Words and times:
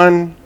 One. 0.00 0.39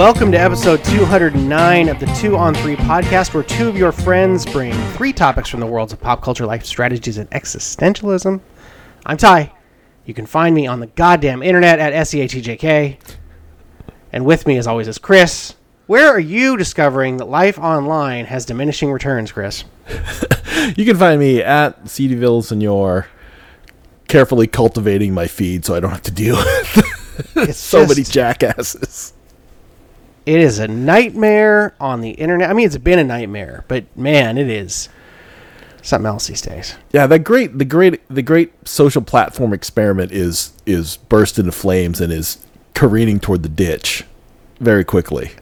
Welcome 0.00 0.32
to 0.32 0.40
episode 0.40 0.82
209 0.82 1.88
of 1.90 2.00
the 2.00 2.06
Two 2.18 2.34
on 2.34 2.54
Three 2.54 2.74
podcast, 2.74 3.34
where 3.34 3.42
two 3.42 3.68
of 3.68 3.76
your 3.76 3.92
friends 3.92 4.46
bring 4.46 4.72
three 4.94 5.12
topics 5.12 5.50
from 5.50 5.60
the 5.60 5.66
worlds 5.66 5.92
of 5.92 6.00
pop 6.00 6.22
culture, 6.22 6.46
life 6.46 6.64
strategies, 6.64 7.18
and 7.18 7.28
existentialism. 7.32 8.40
I'm 9.04 9.16
Ty. 9.18 9.52
You 10.06 10.14
can 10.14 10.24
find 10.24 10.54
me 10.54 10.66
on 10.66 10.80
the 10.80 10.86
goddamn 10.86 11.42
internet 11.42 11.78
at 11.80 11.92
SEATJK. 11.92 12.96
And 14.10 14.24
with 14.24 14.46
me, 14.46 14.56
as 14.56 14.66
always, 14.66 14.88
is 14.88 14.96
Chris. 14.96 15.56
Where 15.86 16.08
are 16.08 16.18
you 16.18 16.56
discovering 16.56 17.18
that 17.18 17.26
life 17.26 17.58
online 17.58 18.24
has 18.24 18.46
diminishing 18.46 18.90
returns, 18.90 19.30
Chris? 19.30 19.64
You 20.76 20.86
can 20.86 20.96
find 20.96 21.20
me 21.20 21.42
at 21.42 21.84
CDville 21.84 22.42
Senor, 22.42 23.06
carefully 24.08 24.46
cultivating 24.46 25.12
my 25.12 25.26
feed 25.26 25.66
so 25.66 25.74
I 25.74 25.80
don't 25.80 25.90
have 25.90 26.02
to 26.02 26.10
deal 26.10 26.36
with 27.34 27.54
so 27.54 27.86
many 27.86 28.02
jackasses. 28.02 29.12
It 30.26 30.38
is 30.38 30.58
a 30.58 30.68
nightmare 30.68 31.74
on 31.80 32.00
the 32.00 32.10
internet. 32.10 32.50
I 32.50 32.52
mean, 32.52 32.66
it's 32.66 32.76
been 32.76 32.98
a 32.98 33.04
nightmare, 33.04 33.64
but 33.68 33.84
man, 33.96 34.38
it 34.38 34.48
is 34.48 34.88
something 35.82 36.06
else 36.06 36.26
these 36.26 36.42
days. 36.42 36.76
Yeah, 36.92 37.06
the 37.06 37.18
great 37.18 37.58
the 37.58 37.64
great 37.64 38.00
the 38.08 38.22
great 38.22 38.68
social 38.68 39.02
platform 39.02 39.52
experiment 39.52 40.12
is 40.12 40.52
is 40.66 40.96
burst 40.96 41.38
into 41.38 41.52
flames 41.52 42.00
and 42.00 42.12
is 42.12 42.44
careening 42.74 43.18
toward 43.18 43.42
the 43.42 43.48
ditch 43.48 44.04
very 44.60 44.84
quickly. 44.84 45.32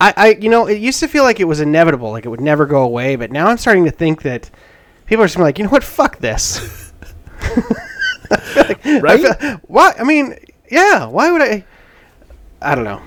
I, 0.00 0.14
I, 0.16 0.28
you 0.40 0.48
know, 0.48 0.66
it 0.66 0.78
used 0.78 0.98
to 1.00 1.08
feel 1.08 1.22
like 1.22 1.38
it 1.38 1.44
was 1.44 1.60
inevitable, 1.60 2.10
like 2.10 2.24
it 2.24 2.28
would 2.28 2.40
never 2.40 2.66
go 2.66 2.82
away. 2.82 3.14
But 3.16 3.30
now 3.30 3.46
I'm 3.46 3.58
starting 3.58 3.84
to 3.84 3.90
think 3.90 4.22
that 4.22 4.50
people 5.06 5.22
are 5.22 5.26
just 5.26 5.36
gonna 5.36 5.44
be 5.44 5.48
like, 5.48 5.58
you 5.58 5.64
know 5.64 5.70
what, 5.70 5.84
fuck 5.84 6.18
this. 6.18 6.92
Right? 8.84 9.60
Why? 9.68 9.94
I 9.98 10.04
mean, 10.04 10.36
yeah. 10.70 11.06
Why 11.06 11.30
would 11.30 11.42
I? 11.42 11.64
I 12.60 12.74
don't 12.74 12.84
know. 12.84 13.02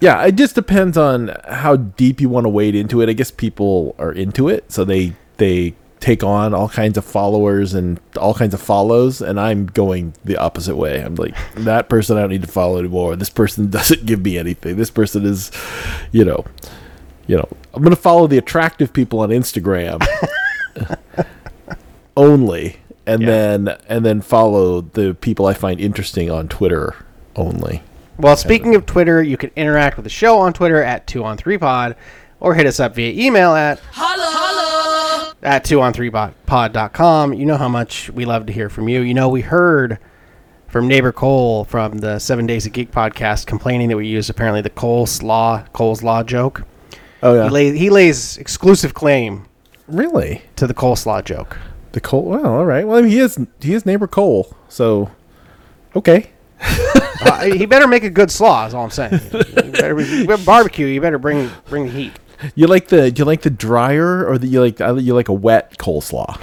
Yeah, 0.00 0.24
it 0.24 0.36
just 0.36 0.54
depends 0.54 0.96
on 0.96 1.36
how 1.46 1.76
deep 1.76 2.20
you 2.20 2.28
want 2.30 2.44
to 2.44 2.48
wade 2.48 2.74
into 2.74 3.02
it. 3.02 3.08
I 3.08 3.12
guess 3.12 3.30
people 3.30 3.94
are 3.98 4.12
into 4.12 4.48
it, 4.48 4.72
so 4.72 4.84
they 4.84 5.12
they 5.36 5.74
take 6.00 6.24
on 6.24 6.54
all 6.54 6.70
kinds 6.70 6.96
of 6.96 7.04
followers 7.04 7.74
and 7.74 8.00
all 8.18 8.32
kinds 8.32 8.54
of 8.54 8.60
follows, 8.62 9.20
and 9.20 9.38
I'm 9.38 9.66
going 9.66 10.14
the 10.24 10.38
opposite 10.38 10.76
way. 10.76 11.02
I'm 11.02 11.16
like 11.16 11.34
that 11.56 11.90
person 11.90 12.16
I 12.16 12.20
don't 12.22 12.30
need 12.30 12.40
to 12.40 12.48
follow 12.48 12.78
anymore. 12.78 13.14
This 13.16 13.28
person 13.28 13.68
doesn't 13.70 14.06
give 14.06 14.22
me 14.22 14.38
anything. 14.38 14.76
This 14.76 14.90
person 14.90 15.26
is, 15.26 15.50
you 16.12 16.24
know, 16.24 16.46
you 17.26 17.36
know, 17.36 17.48
I'm 17.74 17.82
gonna 17.82 17.94
follow 17.96 18.26
the 18.26 18.38
attractive 18.38 18.94
people 18.94 19.20
on 19.20 19.28
Instagram 19.28 20.02
only, 22.16 22.76
and 23.06 23.22
Yeah. 23.22 23.26
then 23.28 23.76
and 23.88 24.04
then 24.04 24.20
follow 24.22 24.80
the 24.80 25.14
people 25.20 25.46
I 25.46 25.52
find 25.54 25.78
interesting 25.80 26.30
on 26.30 26.48
Twitter 26.48 26.94
only. 27.36 27.82
Well, 28.20 28.36
speaking 28.36 28.74
of 28.74 28.84
Twitter, 28.86 29.22
you 29.22 29.36
can 29.36 29.50
interact 29.56 29.96
with 29.96 30.04
the 30.04 30.10
show 30.10 30.38
on 30.38 30.52
Twitter 30.52 30.82
at 30.82 31.06
two 31.06 31.24
on 31.24 31.36
three 31.36 31.56
pod, 31.58 31.96
or 32.38 32.54
hit 32.54 32.66
us 32.66 32.78
up 32.80 32.94
via 32.94 33.12
email 33.26 33.54
at 33.54 33.78
holla, 33.92 34.22
holla. 34.26 35.34
at 35.42 35.64
two 35.64 35.80
on 35.80 35.92
three 35.92 36.10
pod.com. 36.10 37.32
You 37.34 37.46
know 37.46 37.56
how 37.56 37.68
much 37.68 38.10
we 38.10 38.24
love 38.24 38.46
to 38.46 38.52
hear 38.52 38.68
from 38.68 38.88
you. 38.88 39.00
You 39.00 39.14
know, 39.14 39.28
we 39.28 39.40
heard 39.40 39.98
from 40.68 40.86
neighbor 40.86 41.12
Cole 41.12 41.64
from 41.64 41.98
the 41.98 42.18
Seven 42.18 42.46
Days 42.46 42.66
of 42.66 42.72
Geek 42.72 42.90
podcast 42.92 43.46
complaining 43.46 43.88
that 43.88 43.96
we 43.96 44.06
used 44.06 44.28
apparently 44.30 44.60
the 44.60 44.70
Cole's 44.70 45.22
Law 45.22 45.64
Cole's 45.72 46.02
Law 46.02 46.22
joke. 46.22 46.62
Oh 47.22 47.34
yeah, 47.34 47.44
He, 47.44 47.50
lay, 47.50 47.76
he 47.76 47.90
lays 47.90 48.36
exclusive 48.38 48.94
claim 48.94 49.46
really? 49.88 50.42
to 50.56 50.66
the 50.66 50.74
coleslaw 50.74 51.24
joke. 51.24 51.58
The 51.92 52.00
Cole. 52.00 52.22
Well, 52.24 52.46
all 52.46 52.66
right. 52.66 52.86
Well, 52.86 52.98
I 52.98 53.02
mean, 53.02 53.10
he 53.10 53.18
is 53.18 53.38
he 53.60 53.74
is 53.74 53.84
neighbor 53.86 54.06
Cole, 54.06 54.54
so 54.68 55.10
okay. 55.96 56.30
uh, 57.22 57.42
he 57.44 57.66
better 57.66 57.86
make 57.86 58.04
a 58.04 58.10
good 58.10 58.30
slaw. 58.30 58.66
Is 58.66 58.74
all 58.74 58.84
I'm 58.84 58.90
saying. 58.90 59.20
You 59.32 59.72
better 59.72 59.94
be, 59.94 60.44
barbecue. 60.44 60.86
You 60.86 61.00
better 61.00 61.18
bring 61.18 61.50
bring 61.68 61.86
the 61.86 61.92
heat. 61.92 62.12
You 62.54 62.66
like 62.66 62.88
the 62.88 63.10
do 63.10 63.20
you 63.20 63.24
like 63.24 63.42
the 63.42 63.50
drier 63.50 64.26
or 64.26 64.38
the 64.38 64.46
you 64.46 64.60
like 64.60 64.78
you 64.78 65.14
like 65.14 65.28
a 65.28 65.32
wet 65.32 65.78
coleslaw? 65.78 66.40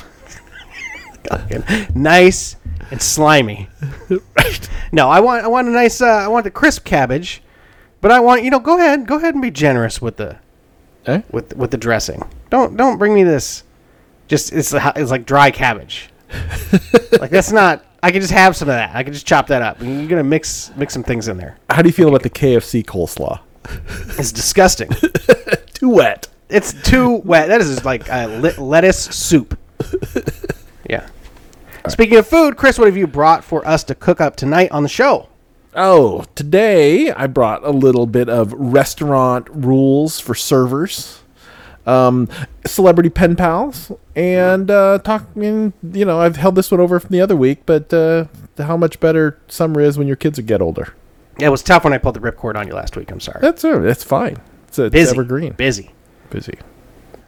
nice 1.95 2.55
and 2.91 3.01
slimy. 3.01 3.69
No, 4.89 5.09
I 5.09 5.19
want 5.19 5.43
I 5.43 5.47
want 5.47 5.67
a 5.67 5.71
nice 5.71 6.01
uh, 6.01 6.05
I 6.05 6.29
want 6.29 6.45
the 6.45 6.51
crisp 6.51 6.85
cabbage, 6.85 7.43
but 7.99 8.09
I 8.09 8.21
want 8.21 8.43
you 8.43 8.49
know 8.49 8.59
go 8.59 8.77
ahead 8.77 9.05
go 9.05 9.17
ahead 9.17 9.33
and 9.33 9.41
be 9.41 9.51
generous 9.51 10.01
with 10.01 10.15
the 10.15 10.37
Eh? 11.07 11.21
with 11.31 11.55
with 11.55 11.71
the 11.71 11.77
dressing. 11.77 12.23
Don't 12.49 12.75
don't 12.75 12.97
bring 12.97 13.13
me 13.13 13.23
this. 13.23 13.63
Just 14.27 14.51
it's 14.51 14.73
it's 14.73 15.11
like 15.11 15.25
dry 15.25 15.51
cabbage. 15.51 16.09
like 17.19 17.31
that's 17.31 17.51
not. 17.51 17.85
I 18.03 18.11
can 18.11 18.21
just 18.21 18.33
have 18.33 18.55
some 18.55 18.69
of 18.69 18.75
that. 18.75 18.95
I 18.95 19.03
can 19.03 19.11
just 19.13 19.25
chop 19.25 19.47
that 19.47 19.61
up. 19.61 19.81
And 19.81 19.99
you're 19.99 20.07
gonna 20.09 20.23
mix 20.23 20.71
mix 20.75 20.93
some 20.93 21.03
things 21.03 21.27
in 21.27 21.37
there. 21.37 21.57
How 21.69 21.81
do 21.81 21.89
you 21.89 21.93
feel 21.93 22.09
about 22.09 22.23
the 22.23 22.29
KFC 22.29 22.83
coleslaw? 22.85 23.39
It's 24.19 24.31
disgusting. 24.31 24.89
Too 25.73 25.89
wet. 25.89 26.27
it's 26.49 26.73
too 26.83 27.17
wet. 27.17 27.49
That 27.49 27.59
is 27.61 27.83
like 27.85 28.07
a 28.09 28.25
le- 28.27 28.59
lettuce 28.61 29.03
soup. 29.03 29.57
Yeah. 30.89 31.05
Speaking 31.89 32.17
of 32.17 32.25
food, 32.27 32.55
Chris, 32.55 32.79
what 32.79 32.85
have 32.87 32.95
you 32.95 33.07
brought 33.07 33.43
for 33.43 33.65
us 33.67 33.83
to 33.85 33.95
cook 33.95 34.21
up 34.21 34.37
tonight 34.37 34.71
on 34.71 34.83
the 34.83 34.89
show? 34.89 35.27
Oh, 35.75 36.23
today 36.33 37.11
I 37.11 37.27
brought 37.27 37.65
a 37.65 37.71
little 37.71 38.05
bit 38.07 38.29
of 38.29 38.53
restaurant 38.53 39.47
rules 39.51 40.19
for 40.21 40.33
servers, 40.33 41.16
um, 41.87 42.29
celebrity 42.65 43.09
pen 43.09 43.35
pals, 43.35 43.91
and 44.15 44.69
uh, 44.69 44.99
talking. 44.99 45.73
You 45.81 46.05
know, 46.05 46.19
I've 46.19 46.35
held 46.35 46.55
this 46.55 46.69
one 46.69 46.79
over 46.79 46.99
from 46.99 47.09
the 47.09 47.21
other 47.21 47.35
week, 47.35 47.61
but 47.65 47.91
uh, 47.93 48.25
how 48.57 48.77
much 48.77 48.99
better 48.99 49.39
summer 49.47 49.81
is 49.81 49.97
when 49.97 50.05
your 50.05 50.17
kids 50.17 50.39
get 50.39 50.61
older. 50.61 50.93
Yeah, 51.39 51.47
it 51.47 51.51
was 51.51 51.63
tough 51.63 51.83
when 51.83 51.93
I 51.93 51.97
pulled 51.97 52.15
the 52.15 52.19
ripcord 52.19 52.55
on 52.55 52.67
you 52.67 52.73
last 52.73 52.95
week. 52.95 53.11
I'm 53.11 53.19
sorry. 53.19 53.39
That's 53.41 53.63
uh, 53.63 53.79
that's 53.79 54.03
fine. 54.03 54.37
It's, 54.67 54.77
it's 54.77 54.91
Busy. 54.91 55.11
evergreen. 55.11 55.53
Busy. 55.53 55.91
Busy. 56.29 56.57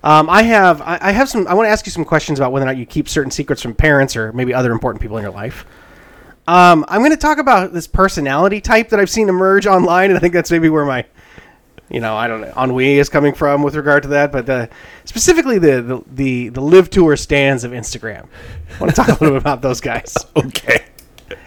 Um, 0.03 0.29
I 0.29 0.43
have 0.43 0.81
I, 0.81 0.97
I 1.01 1.11
have 1.11 1.29
some. 1.29 1.47
I 1.47 1.53
want 1.53 1.67
to 1.67 1.71
ask 1.71 1.85
you 1.85 1.91
some 1.91 2.05
questions 2.05 2.39
about 2.39 2.51
whether 2.51 2.63
or 2.63 2.67
not 2.67 2.77
you 2.77 2.85
keep 2.85 3.09
certain 3.09 3.31
secrets 3.31 3.61
from 3.61 3.73
parents 3.73 4.15
or 4.15 4.33
maybe 4.33 4.53
other 4.53 4.71
important 4.71 5.01
people 5.01 5.17
in 5.17 5.23
your 5.23 5.31
life. 5.31 5.65
Um, 6.47 6.83
I'm 6.87 7.01
going 7.01 7.11
to 7.11 7.17
talk 7.17 7.37
about 7.37 7.73
this 7.73 7.85
personality 7.85 8.59
type 8.59 8.89
that 8.89 8.99
I've 8.99 9.09
seen 9.09 9.29
emerge 9.29 9.67
online, 9.67 10.09
and 10.09 10.17
I 10.17 10.19
think 10.19 10.33
that's 10.33 10.49
maybe 10.49 10.67
where 10.67 10.83
my, 10.83 11.05
you 11.89 11.99
know, 11.99 12.15
I 12.15 12.27
don't 12.27 12.41
know, 12.41 12.53
ennui 12.57 12.99
is 12.99 13.09
coming 13.09 13.33
from 13.33 13.63
with 13.63 13.75
regard 13.75 14.03
to 14.03 14.09
that. 14.09 14.31
But 14.31 14.49
uh, 14.49 14.67
specifically 15.05 15.59
the, 15.59 15.81
the 15.81 16.03
the 16.07 16.49
the 16.49 16.61
live 16.61 16.89
tour 16.89 17.15
stands 17.15 17.63
of 17.63 17.71
Instagram. 17.71 18.27
I 18.75 18.79
want 18.79 18.95
to 18.95 18.95
talk 18.95 19.07
a 19.07 19.11
little 19.13 19.31
bit 19.31 19.37
about 19.37 19.61
those 19.61 19.81
guys. 19.81 20.15
Okay. 20.35 20.85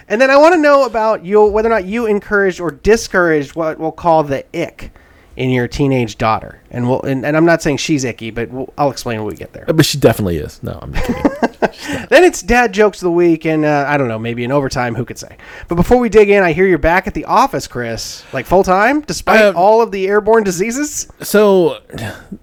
And 0.09 0.21
then 0.21 0.31
I 0.31 0.37
want 0.37 0.55
to 0.55 0.61
know 0.61 0.85
about 0.85 1.25
you 1.25 1.45
whether 1.47 1.69
or 1.69 1.73
not 1.73 1.87
you 1.87 2.07
encouraged 2.07 2.61
or 2.61 2.71
discouraged 2.71 3.57
what 3.57 3.79
we'll 3.79 3.91
call 3.91 4.23
the 4.23 4.45
ick 4.55 4.93
in 5.37 5.51
your 5.51 5.67
teenage 5.67 6.19
daughter. 6.19 6.61
And 6.71 6.89
we'll 6.89 7.03
and, 7.03 7.25
and 7.25 7.37
I'm 7.37 7.47
not 7.47 7.63
saying 7.63 7.79
she's 7.79 8.05
icky, 8.05 8.31
but 8.31 8.51
we'll, 8.51 8.73
I'll 8.77 8.91
explain 8.91 9.19
when 9.19 9.29
we 9.29 9.37
get 9.37 9.53
there. 9.53 9.65
But 9.67 9.87
she 9.87 9.99
definitely 9.99 10.37
is. 10.37 10.63
No, 10.63 10.79
I'm 10.83 10.93
kidding. 10.93 11.25
Then 12.09 12.25
it's 12.25 12.43
dad 12.43 12.73
jokes 12.73 12.99
of 13.01 13.07
the 13.07 13.11
week, 13.13 13.45
and 13.47 13.65
uh, 13.65 13.85
I 13.89 13.97
don't 13.97 14.09
know, 14.09 14.19
maybe 14.19 14.43
in 14.45 14.51
overtime, 14.53 14.95
who 14.95 15.05
could 15.05 15.19
say? 15.19 15.37
But 15.69 15.77
before 15.77 15.99
we 15.99 16.09
dig 16.09 16.29
in, 16.29 16.43
I 16.43 16.53
hear 16.53 16.67
you're 16.67 16.79
back 16.79 17.07
at 17.07 17.15
the 17.15 17.25
office, 17.25 17.67
Chris, 17.69 18.25
like 18.33 18.47
full 18.47 18.65
time, 18.65 19.01
despite 19.03 19.41
Uh, 19.41 19.53
all 19.57 19.81
of 19.81 19.93
the 19.93 20.07
airborne 20.09 20.43
diseases. 20.43 21.07
so, 21.21 21.79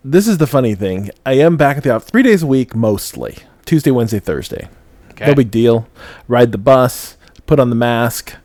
this 0.03 0.27
is 0.27 0.37
the 0.37 0.47
funny 0.47 0.73
thing. 0.75 1.09
I 1.25 1.33
am 1.33 1.57
back 1.57 1.77
at 1.77 1.83
the 1.83 1.91
office 1.93 2.09
three 2.09 2.23
days 2.23 2.43
a 2.43 2.47
week, 2.47 2.75
mostly 2.75 3.37
Tuesday, 3.65 3.91
Wednesday, 3.91 4.19
Thursday. 4.19 4.69
Okay. 5.11 5.27
No 5.27 5.35
big 5.35 5.51
deal. 5.51 5.87
Ride 6.27 6.51
the 6.53 6.57
bus, 6.57 7.17
put 7.45 7.59
on 7.59 7.69
the 7.69 7.75
mask. 7.75 8.35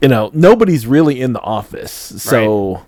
You 0.00 0.08
know, 0.08 0.30
nobody's 0.34 0.84
really 0.86 1.20
in 1.20 1.32
the 1.32 1.40
office. 1.40 1.92
So, 1.92 2.82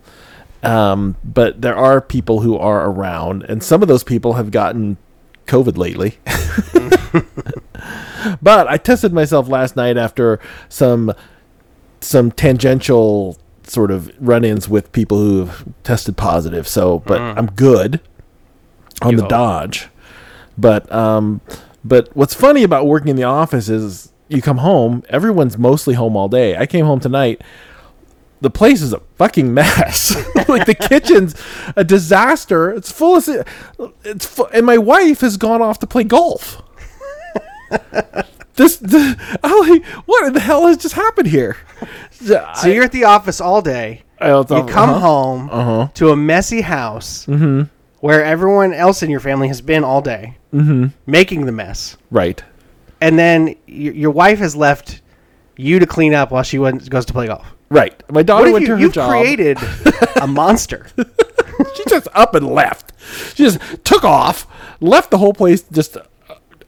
um, 0.65 1.15
but 1.23 1.61
there 1.63 1.77
are 1.77 2.01
people 2.01 2.41
who 2.41 2.59
are 2.59 2.91
around, 2.91 3.45
and 3.45 3.63
some 3.63 3.83
of 3.83 3.89
those 3.89 4.03
people 4.03 4.33
have 4.33 4.51
gotten 4.51 4.97
COVID 5.47 5.77
lately. 5.77 6.19
but 8.43 8.69
I 8.69 8.77
tested 8.77 9.13
myself 9.13 9.49
last 9.49 9.77
night 9.77 9.97
after 9.97 10.41
some 10.69 11.13
some 12.01 12.31
tangential 12.33 13.39
sort 13.67 13.91
of 13.91 14.13
run-ins 14.21 14.69
with 14.69 14.93
people 14.93 15.17
who 15.19 15.45
have 15.47 15.65
tested 15.85 16.17
positive. 16.17 16.69
So, 16.69 16.99
but 17.01 17.21
I'm 17.21 17.47
good 17.47 18.01
on 19.03 19.13
You 19.13 19.17
the 19.19 19.23
hope. 19.23 19.31
dodge. 19.31 19.89
But 20.59 20.91
um, 20.93 21.41
but 21.85 22.15
what's 22.15 22.35
funny 22.35 22.63
about 22.63 22.87
working 22.87 23.09
in 23.09 23.17
the 23.17 23.25
office 23.25 23.69
is 23.69 24.13
you 24.29 24.41
come 24.43 24.59
home, 24.59 25.03
everyone's 25.09 25.59
mostly 25.59 25.95
home 25.95 26.17
all 26.17 26.29
day. 26.29 26.57
I 26.57 26.67
came 26.67 26.87
home 26.87 27.01
tonight. 27.01 27.43
The 28.45 28.51
place 28.51 28.83
is 28.83 28.93
a 28.93 29.01
fucking 29.17 29.53
mess. 29.55 30.15
like 30.49 30.67
the 30.67 30.75
kitchen's 30.75 31.35
a 31.75 31.83
disaster. 31.83 32.71
It's 32.71 32.93
full 32.93 33.17
of 33.17 33.27
it's 34.05 34.39
and 34.53 34.67
my 34.67 34.79
wife 34.79 35.23
has 35.23 35.37
gone 35.39 35.63
off 35.63 35.79
to 35.81 35.87
play 35.87 36.05
golf. 36.05 36.63
this, 38.55 38.77
this 38.77 39.17
I'm 39.43 39.69
like, 39.69 39.85
what 40.07 40.27
in 40.27 40.35
the 40.35 40.41
hell 40.41 40.67
has 40.67 40.77
just 40.77 40.95
happened 40.95 41.29
here? 41.29 41.57
So 42.13 42.69
you're 42.69 42.85
at 42.85 42.93
the 42.93 43.05
office 43.05 43.41
all 43.41 43.63
day. 43.63 44.03
I, 44.21 44.29
I, 44.31 44.39
You 44.41 44.45
come 44.67 44.91
uh-huh. 44.91 44.99
home 45.01 45.49
Uh-huh. 45.51 45.89
to 45.95 46.11
a 46.11 46.17
messy 46.17 46.61
house 46.61 47.27
mm-hmm. 47.27 47.63
where 48.01 48.23
everyone 48.25 48.73
else 48.75 49.03
in 49.03 49.11
your 49.11 49.21
family 49.21 49.49
has 49.49 49.61
been 49.63 49.83
all 49.85 50.01
day, 50.03 50.37
mm-hmm. 50.53 50.89
making 51.07 51.47
the 51.47 51.53
mess, 51.53 51.97
right. 52.11 52.43
and 53.01 53.19
then 53.19 53.47
y- 53.47 53.55
your 53.67 54.11
wife 54.13 54.39
has 54.39 54.55
left 54.55 55.01
you 55.57 55.79
to 55.79 55.87
clean 55.87 56.15
up 56.15 56.31
while 56.31 56.43
she 56.43 56.59
went, 56.59 56.89
goes 56.91 57.05
to 57.07 57.13
play 57.13 57.27
golf. 57.27 57.54
Right. 57.69 58.03
My 58.11 58.23
daughter 58.23 58.53
went 58.53 58.63
you, 58.63 58.77
to 58.77 58.83
her 58.83 58.89
job. 58.89 59.11
created 59.11 59.59
a 60.17 60.27
monster? 60.27 60.87
she 60.97 61.85
just 61.89 62.09
up 62.15 62.35
and 62.35 62.47
left. 62.47 62.93
She 63.35 63.45
just 63.45 63.59
took 63.85 64.05
off, 64.05 64.47
left 64.81 65.11
the 65.11 65.19
whole 65.19 65.33
place 65.33 65.63
just 65.63 65.97
uh, 65.97 66.03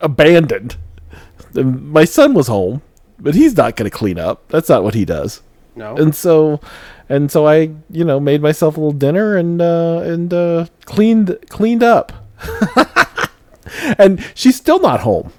abandoned. 0.01 0.77
And 1.55 1.91
my 1.91 2.05
son 2.05 2.33
was 2.33 2.47
home, 2.47 2.81
but 3.19 3.35
he's 3.35 3.55
not 3.55 3.75
going 3.75 3.89
to 3.89 3.95
clean 3.95 4.19
up. 4.19 4.47
That's 4.49 4.69
not 4.69 4.83
what 4.83 4.93
he 4.93 5.05
does. 5.05 5.41
No. 5.75 5.95
And 5.95 6.15
so, 6.15 6.59
and 7.07 7.31
so 7.31 7.47
I, 7.47 7.71
you 7.89 8.03
know, 8.03 8.19
made 8.19 8.41
myself 8.41 8.77
a 8.77 8.79
little 8.79 8.91
dinner 8.91 9.37
and 9.37 9.61
uh, 9.61 10.01
and 10.03 10.33
uh, 10.33 10.65
cleaned 10.85 11.37
cleaned 11.49 11.83
up. 11.83 12.11
and 13.97 14.23
she's 14.33 14.55
still 14.55 14.79
not 14.79 15.01
home, 15.01 15.31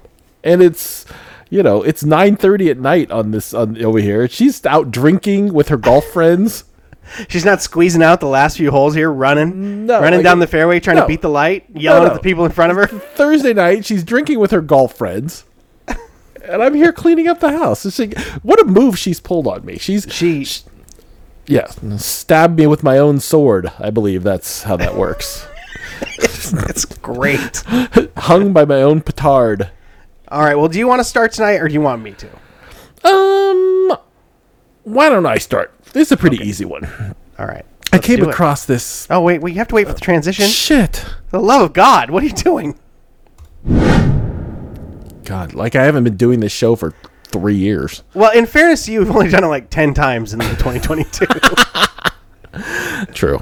and 0.43 0.61
it's. 0.61 1.05
You 1.49 1.63
know, 1.63 1.81
it's 1.81 2.03
nine 2.03 2.35
thirty 2.35 2.69
at 2.69 2.77
night 2.77 3.09
on 3.11 3.31
this 3.31 3.53
on 3.53 3.83
over 3.83 3.99
here. 3.99 4.27
She's 4.27 4.63
out 4.65 4.91
drinking 4.91 5.53
with 5.53 5.69
her 5.69 5.77
golf 5.77 6.05
friends. 6.05 6.63
She's 7.27 7.43
not 7.43 7.59
squeezing 7.61 8.03
out 8.03 8.19
the 8.19 8.27
last 8.27 8.57
few 8.57 8.69
holes 8.69 8.93
here, 8.93 9.11
running, 9.11 9.87
No, 9.87 9.99
running 9.99 10.19
like- 10.19 10.23
down 10.23 10.37
the 10.37 10.45
fairway, 10.45 10.79
trying 10.79 10.97
no. 10.97 11.01
to 11.03 11.07
beat 11.07 11.21
the 11.23 11.29
light, 11.29 11.65
yelling 11.73 12.03
no. 12.03 12.09
at 12.09 12.13
the 12.13 12.19
people 12.19 12.45
in 12.45 12.51
front 12.51 12.71
of 12.71 12.77
her. 12.77 12.85
Thursday 12.87 13.51
night, 13.53 13.83
she's 13.83 14.03
drinking 14.03 14.37
with 14.39 14.51
her 14.51 14.61
golf 14.61 14.93
friends, 14.95 15.43
and 15.87 16.61
I'm 16.61 16.75
here 16.75 16.93
cleaning 16.93 17.27
up 17.27 17.39
the 17.39 17.49
house. 17.49 17.83
It's 17.83 17.97
like, 17.97 18.15
what 18.43 18.61
a 18.61 18.65
move 18.65 18.99
she's 18.99 19.19
pulled 19.19 19.47
on 19.47 19.65
me. 19.65 19.79
She's 19.79 20.05
She, 20.11 20.45
yeah, 21.47 21.65
stabbed 21.97 22.59
me 22.59 22.67
with 22.67 22.83
my 22.83 22.99
own 22.99 23.19
sword. 23.19 23.71
I 23.79 23.89
believe 23.89 24.21
that's 24.21 24.61
how 24.63 24.77
that 24.77 24.93
works. 24.95 25.47
it's 26.19 26.85
great. 26.85 27.63
Hung 28.17 28.53
by 28.53 28.65
my 28.65 28.83
own 28.83 29.01
petard. 29.01 29.71
All 30.29 30.41
right. 30.41 30.55
Well, 30.55 30.67
do 30.67 30.77
you 30.77 30.87
want 30.87 30.99
to 30.99 31.03
start 31.03 31.31
tonight, 31.31 31.55
or 31.55 31.67
do 31.67 31.73
you 31.73 31.81
want 31.81 32.01
me 32.01 32.13
to? 32.13 32.29
Um, 33.07 33.97
why 34.83 35.09
don't 35.09 35.25
I 35.25 35.37
start? 35.37 35.73
This 35.93 36.07
is 36.07 36.11
a 36.11 36.17
pretty 36.17 36.37
easy 36.37 36.65
one. 36.65 36.85
All 37.37 37.45
right. 37.47 37.65
I 37.91 37.95
let's 37.95 38.05
came 38.05 38.17
do 38.17 38.25
it. 38.25 38.29
across 38.29 38.65
this. 38.65 39.07
Oh 39.09 39.21
wait, 39.21 39.41
wait. 39.41 39.53
You 39.53 39.57
have 39.57 39.67
to 39.69 39.75
wait 39.75 39.87
for 39.87 39.93
the 39.93 39.99
transition. 39.99 40.45
Shit. 40.47 40.97
For 40.97 41.37
the 41.37 41.41
love 41.41 41.61
of 41.61 41.73
God, 41.73 42.11
what 42.11 42.21
are 42.21 42.27
you 42.27 42.33
doing? 42.33 42.77
God, 45.25 45.53
like 45.53 45.75
I 45.75 45.83
haven't 45.83 46.03
been 46.03 46.17
doing 46.17 46.39
this 46.39 46.51
show 46.51 46.75
for 46.75 46.93
three 47.23 47.55
years. 47.55 48.03
Well, 48.13 48.31
in 48.31 48.45
fairness 48.45 48.85
to 48.85 48.91
you, 48.91 48.99
you've 48.99 49.11
only 49.11 49.29
done 49.29 49.43
it 49.43 49.47
like 49.47 49.69
ten 49.71 49.93
times 49.95 50.33
in 50.33 50.39
2022. 50.39 51.25
True. 53.13 53.41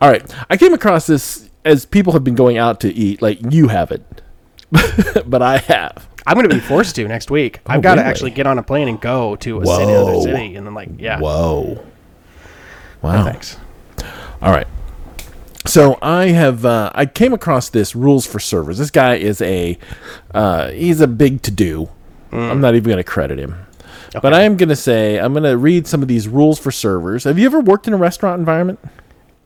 All 0.00 0.10
right. 0.10 0.24
I 0.50 0.56
came 0.56 0.72
across 0.74 1.06
this 1.06 1.48
as 1.64 1.86
people 1.86 2.12
have 2.12 2.24
been 2.24 2.34
going 2.34 2.56
out 2.58 2.80
to 2.80 2.92
eat. 2.92 3.22
Like 3.22 3.38
you 3.52 3.68
haven't, 3.68 4.22
but 5.26 5.42
I 5.42 5.58
have. 5.58 6.08
I'm 6.26 6.34
going 6.34 6.48
to 6.48 6.54
be 6.54 6.60
forced 6.60 6.96
to 6.96 7.06
next 7.06 7.30
week. 7.30 7.60
I've 7.66 7.82
got 7.82 7.96
to 7.96 8.02
actually 8.04 8.30
get 8.30 8.46
on 8.46 8.58
a 8.58 8.62
plane 8.62 8.88
and 8.88 9.00
go 9.00 9.36
to 9.36 9.60
a 9.60 9.66
city, 9.66 9.82
another 9.92 10.20
city, 10.22 10.56
and 10.56 10.66
then 10.66 10.74
like, 10.74 10.88
yeah. 10.98 11.20
Whoa. 11.20 11.74
No, 11.74 11.80
Wow. 13.02 13.24
thanks. 13.24 13.58
All 14.40 14.50
right. 14.50 14.66
So 15.66 15.98
I 16.02 16.26
have 16.28 16.64
uh, 16.64 16.90
I 16.94 17.06
came 17.06 17.32
across 17.32 17.68
this 17.70 17.94
rules 17.96 18.26
for 18.26 18.38
servers. 18.38 18.78
This 18.78 18.90
guy 18.90 19.14
is 19.16 19.40
a 19.42 19.78
uh, 20.34 20.70
he's 20.70 21.00
a 21.00 21.06
big 21.06 21.42
to 21.42 21.50
do. 21.50 21.88
I'm 22.32 22.60
not 22.60 22.74
even 22.74 22.84
going 22.88 22.96
to 22.96 23.04
credit 23.04 23.38
him, 23.38 23.54
but 24.20 24.34
I 24.34 24.42
am 24.42 24.56
going 24.56 24.68
to 24.68 24.76
say 24.76 25.18
I'm 25.20 25.32
going 25.32 25.44
to 25.44 25.56
read 25.56 25.86
some 25.86 26.02
of 26.02 26.08
these 26.08 26.26
rules 26.26 26.58
for 26.58 26.70
servers. 26.72 27.24
Have 27.24 27.38
you 27.38 27.46
ever 27.46 27.60
worked 27.60 27.86
in 27.86 27.94
a 27.94 27.96
restaurant 27.96 28.40
environment? 28.40 28.80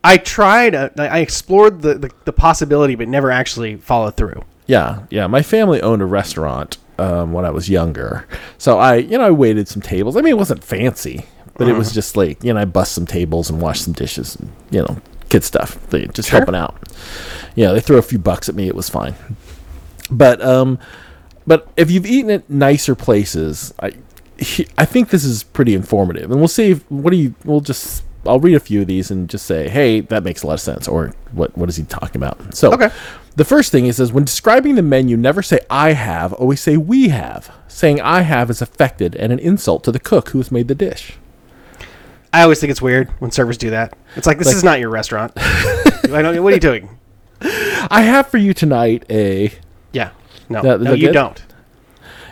I 0.03 0.17
tried. 0.17 0.75
Uh, 0.75 0.89
I 0.97 1.19
explored 1.19 1.83
the, 1.83 1.95
the 1.95 2.11
the 2.25 2.33
possibility, 2.33 2.95
but 2.95 3.07
never 3.09 3.31
actually 3.31 3.77
followed 3.77 4.17
through. 4.17 4.43
Yeah, 4.69 5.01
yeah. 5.11 5.27
My 5.27 5.43
family 5.43 5.83
owned 5.83 6.03
a 6.03 6.07
restaurant 6.07 6.79
um, 6.99 7.33
when 7.33 7.45
I 7.45 7.51
was 7.51 7.69
younger, 7.69 8.27
so 8.59 8.79
I, 8.79 8.97
you 8.97 9.19
know, 9.19 9.25
I 9.25 9.31
waited 9.31 9.67
some 9.67 9.83
tables. 9.83 10.17
I 10.17 10.21
mean, 10.21 10.33
it 10.33 10.39
wasn't 10.39 10.63
fancy, 10.63 11.27
but 11.55 11.67
it 11.69 11.73
was 11.75 11.93
just 11.93 12.17
like, 12.17 12.43
you 12.45 12.53
know, 12.55 12.61
I 12.61 12.65
bust 12.67 12.93
some 12.93 13.07
tables 13.07 13.49
and 13.51 13.61
wash 13.61 13.81
some 13.81 13.93
dishes, 13.95 14.37
and, 14.37 14.53
you 14.71 14.81
know, 14.83 14.99
kid 15.31 15.43
stuff. 15.43 15.79
They 15.91 16.07
just 16.07 16.29
Sure. 16.29 16.39
helping 16.41 16.55
out. 16.55 16.77
Yeah, 17.57 17.73
they 17.73 17.81
threw 17.81 17.97
a 17.99 18.03
few 18.03 18.19
bucks 18.19 18.49
at 18.49 18.55
me. 18.55 18.69
It 18.69 18.75
was 18.77 18.89
fine. 18.89 19.15
But 20.11 20.41
um, 20.45 20.79
but 21.47 21.69
if 21.77 21.91
you've 21.91 22.07
eaten 22.07 22.31
at 22.31 22.49
nicer 22.51 22.95
places, 22.95 23.73
I 23.81 23.93
he- 24.39 24.69
I 24.79 24.85
think 24.85 25.11
this 25.11 25.25
is 25.25 25.43
pretty 25.43 25.75
informative, 25.75 26.31
and 26.31 26.41
we'll 26.41 26.49
see. 26.49 26.73
If, 26.73 26.91
what 26.91 27.11
do 27.11 27.17
you? 27.17 27.35
We'll 27.45 27.61
just. 27.61 28.05
I'll 28.27 28.41
read 28.41 28.55
a 28.57 28.61
few 28.61 28.81
of 28.83 28.87
these 28.87 29.11
and 29.11 29.29
just 29.31 29.47
say, 29.47 29.69
"Hey, 29.69 30.01
that 30.01 30.25
makes 30.25 30.43
a 30.43 30.47
lot 30.47 30.55
of 30.55 30.61
sense," 30.61 30.87
or 30.89 31.15
"What? 31.33 31.57
What 31.57 31.69
is 31.69 31.77
he 31.77 31.85
talking 31.85 32.17
about?" 32.17 32.55
So, 32.55 32.73
Okay. 32.73 32.91
The 33.39 33.45
first 33.45 33.73
thing 33.73 33.87
is, 33.87 33.97
says 33.97 34.13
when 34.13 34.25
describing 34.25 34.75
the 34.75 34.83
menu, 34.83 35.17
never 35.17 35.43
say 35.43 35.61
"I 35.71 35.93
have," 35.93 36.33
always 36.35 36.61
say 36.61 36.77
"We 36.77 37.09
have." 37.09 37.51
Saying 37.69 38.01
"I 38.01 38.23
have" 38.23 38.51
is 38.51 38.61
affected 38.61 39.15
and 39.17 39.33
an 39.33 39.39
insult 39.39 39.85
to 39.85 39.93
the 39.93 39.99
cook 40.01 40.31
who 40.31 40.39
has 40.39 40.53
made 40.53 40.69
the 40.69 40.75
dish. 40.75 41.15
I 42.33 42.43
always 42.43 42.61
think 42.61 42.71
it's 42.71 42.83
weird 42.83 43.09
when 43.21 43.31
servers 43.31 43.57
do 43.57 43.71
that. 43.71 43.97
It's 44.17 44.27
like 44.27 44.39
this 44.39 44.49
Like- 44.49 44.57
is 44.57 44.65
not 44.65 44.81
your 44.81 44.91
restaurant. 44.91 45.33
I. 45.37 45.93
What 46.11 46.25
are 46.25 46.51
you 46.51 46.61
doing? 46.61 46.99
I 47.41 48.03
have 48.03 48.27
for 48.27 48.39
you 48.39 48.53
tonight 48.53 49.05
a 49.09 49.53
Yeah. 49.93 50.11
No. 50.49 50.63
That- 50.63 50.81
no, 50.81 50.93
you 50.93 51.07
good? 51.09 51.13
don't. 51.15 51.43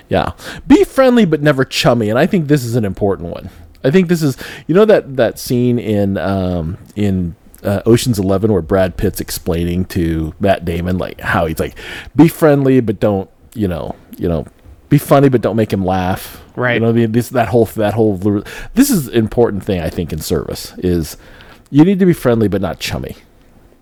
Yeah. 0.09 0.33
Be 0.67 0.85
friendly 0.85 1.25
but 1.25 1.41
never 1.43 1.65
chummy, 1.65 2.11
and 2.11 2.19
I 2.19 2.27
think 2.27 2.49
this 2.49 2.65
is 2.65 2.77
an 2.77 2.85
important 2.85 3.31
one. 3.31 3.51
I 3.85 3.91
think 3.91 4.09
this 4.09 4.23
is 4.23 4.37
you 4.67 4.75
know 4.75 4.85
that 4.85 5.17
that 5.17 5.39
scene 5.39 5.79
in 5.79 6.19
um 6.19 6.77
in 6.97 7.37
uh, 7.67 7.83
Ocean's 7.85 8.19
11 8.19 8.53
where 8.53 8.63
Brad 8.63 8.97
Pitt's 8.97 9.21
explaining 9.21 9.85
to 9.87 10.35
Matt 10.41 10.65
Damon 10.65 10.97
like 10.99 11.21
how 11.21 11.47
he's 11.47 11.59
like 11.59 11.77
be 12.15 12.29
friendly 12.29 12.81
but 12.81 13.01
don't, 13.01 13.29
you 13.55 13.69
know, 13.69 13.95
you 14.17 14.29
know, 14.29 14.47
be 14.89 14.99
funny 14.99 15.29
but 15.29 15.41
don't 15.43 15.57
make 15.57 15.73
him 15.73 15.85
laugh. 15.85 16.43
Right. 16.55 16.75
You 16.75 16.81
know, 16.81 16.87
what 16.87 16.93
I 16.93 16.99
mean? 17.01 17.13
this 17.13 17.29
that 17.31 17.49
whole 17.49 17.67
that 17.67 17.95
whole 17.95 18.17
this 18.75 18.89
is 18.91 19.09
an 19.09 19.15
important 19.15 19.65
thing 19.65 19.81
I 19.81 19.91
think 19.91 20.13
in 20.13 20.21
service 20.21 20.73
is 20.79 21.17
you 21.71 21.85
need 21.85 21.99
to 21.99 22.07
be 22.07 22.13
friendly 22.13 22.49
but 22.49 22.61
not 22.61 22.79
chummy. 22.79 23.17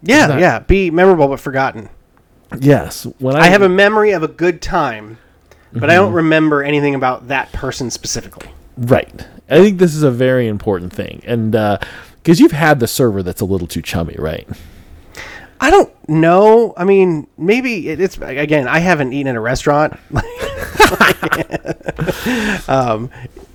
Yeah. 0.03 0.27
that- 0.29 0.41
Yeah. 0.41 0.59
Be 0.61 0.91
memorable 0.91 1.29
but 1.29 1.41
forgotten. 1.41 1.89
Yes. 2.61 3.05
When 3.19 3.37
I, 3.37 3.41
I 3.41 3.47
have 3.49 3.63
a 3.63 3.69
memory 3.69 4.13
of 4.13 4.23
a 4.23 4.29
good 4.29 4.63
time, 4.63 5.19
but 5.73 5.91
I 5.91 5.95
don't 5.95 6.09
Mm-hmm. 6.09 6.17
remember 6.17 6.63
anything 6.63 6.95
about 6.95 7.29
that 7.29 7.53
person 7.53 7.91
specifically. 7.91 8.49
Right. 8.77 9.27
I 9.51 9.59
think 9.59 9.79
this 9.79 9.95
is 9.95 10.03
a 10.05 10.11
very 10.11 10.47
important 10.49 10.93
thing. 10.93 11.21
And 11.27 11.55
because 12.25 12.41
you've 12.41 12.53
had 12.53 12.81
the 12.81 12.87
server 12.87 13.23
that's 13.23 13.43
a 13.43 13.45
little 13.45 13.67
too 13.67 13.83
chummy, 13.83 14.17
right? 14.19 14.49
I 15.61 15.71
don't 15.71 15.93
know. 16.09 16.73
I 16.75 16.85
mean, 16.85 17.27
maybe 17.37 17.91
it, 17.91 18.01
it's 18.01 18.17
again. 18.17 18.67
I 18.67 18.79
haven't 18.79 19.13
eaten 19.13 19.29
at 19.29 19.37
a 19.37 19.41
restaurant. 19.41 19.99
um, 22.69 23.11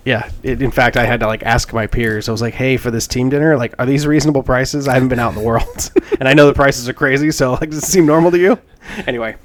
yeah. 0.06 0.30
It, 0.44 0.62
in 0.62 0.72
fact, 0.72 0.98
I 0.98 1.06
had 1.06 1.20
to 1.22 1.28
like 1.28 1.42
ask 1.44 1.74
my 1.74 1.88
peers. 1.88 2.30
I 2.30 2.32
was 2.32 2.42
like, 2.42 2.54
"Hey, 2.54 2.78
for 2.78 2.92
this 2.92 3.08
team 3.08 3.30
dinner, 3.30 3.58
like, 3.58 3.74
are 3.80 3.88
these 3.88 4.06
reasonable 4.06 4.44
prices? 4.44 4.88
I 4.88 4.94
haven't 4.94 5.10
been 5.10 5.20
out 5.20 5.34
in 5.34 5.40
the 5.40 5.46
world, 5.46 5.92
and 6.20 6.30
I 6.30 6.34
know 6.34 6.46
the 6.46 6.54
prices 6.54 6.88
are 6.88 6.94
crazy. 6.94 7.32
So, 7.32 7.54
like, 7.54 7.72
does 7.72 7.80
it 7.80 7.86
seem 7.88 8.06
normal 8.06 8.30
to 8.32 8.38
you?" 8.38 8.60
Anyway, 9.08 9.36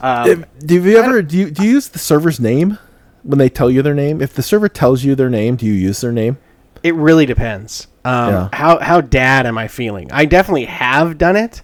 um, 0.00 0.30
If- 0.30 0.66
do 0.66 0.80
you 0.80 0.98
ever 0.98 1.22
do 1.22 1.36
you, 1.36 1.50
do 1.50 1.64
you 1.64 1.72
use 1.72 1.88
the 1.88 1.98
server's 1.98 2.38
name 2.40 2.78
when 3.24 3.38
they 3.38 3.48
tell 3.48 3.70
you 3.70 3.82
their 3.82 3.94
name? 3.94 4.22
If 4.22 4.34
the 4.34 4.42
server 4.42 4.68
tells 4.68 5.02
you 5.04 5.14
their 5.16 5.30
name, 5.30 5.56
do 5.56 5.66
you 5.66 5.72
use 5.72 6.00
their 6.00 6.12
name? 6.12 6.38
it 6.82 6.94
really 6.94 7.26
depends. 7.26 7.88
Um, 8.08 8.32
Yeah. 8.32 8.48
How 8.52 8.78
how 8.78 9.00
dad 9.00 9.46
am 9.46 9.58
I 9.58 9.68
feeling? 9.68 10.10
I 10.12 10.24
definitely 10.24 10.64
have 10.66 11.18
done 11.18 11.36
it, 11.36 11.62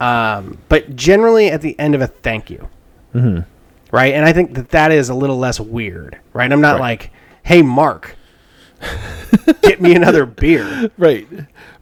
um, 0.00 0.58
but 0.68 0.96
generally 0.96 1.48
at 1.50 1.60
the 1.62 1.78
end 1.78 1.94
of 1.94 2.00
a 2.00 2.06
thank 2.06 2.50
you, 2.50 2.68
mm-hmm. 3.14 3.40
right? 3.90 4.14
And 4.14 4.24
I 4.24 4.32
think 4.32 4.54
that 4.54 4.70
that 4.70 4.92
is 4.92 5.08
a 5.08 5.14
little 5.14 5.38
less 5.38 5.60
weird, 5.60 6.18
right? 6.32 6.50
I'm 6.52 6.60
not 6.60 6.74
Right. 6.74 6.80
like, 7.00 7.10
"Hey, 7.42 7.62
Mark, 7.62 8.16
get 9.62 9.80
me 9.80 9.94
another 9.94 10.26
beer." 10.42 10.90
Right. 10.98 11.26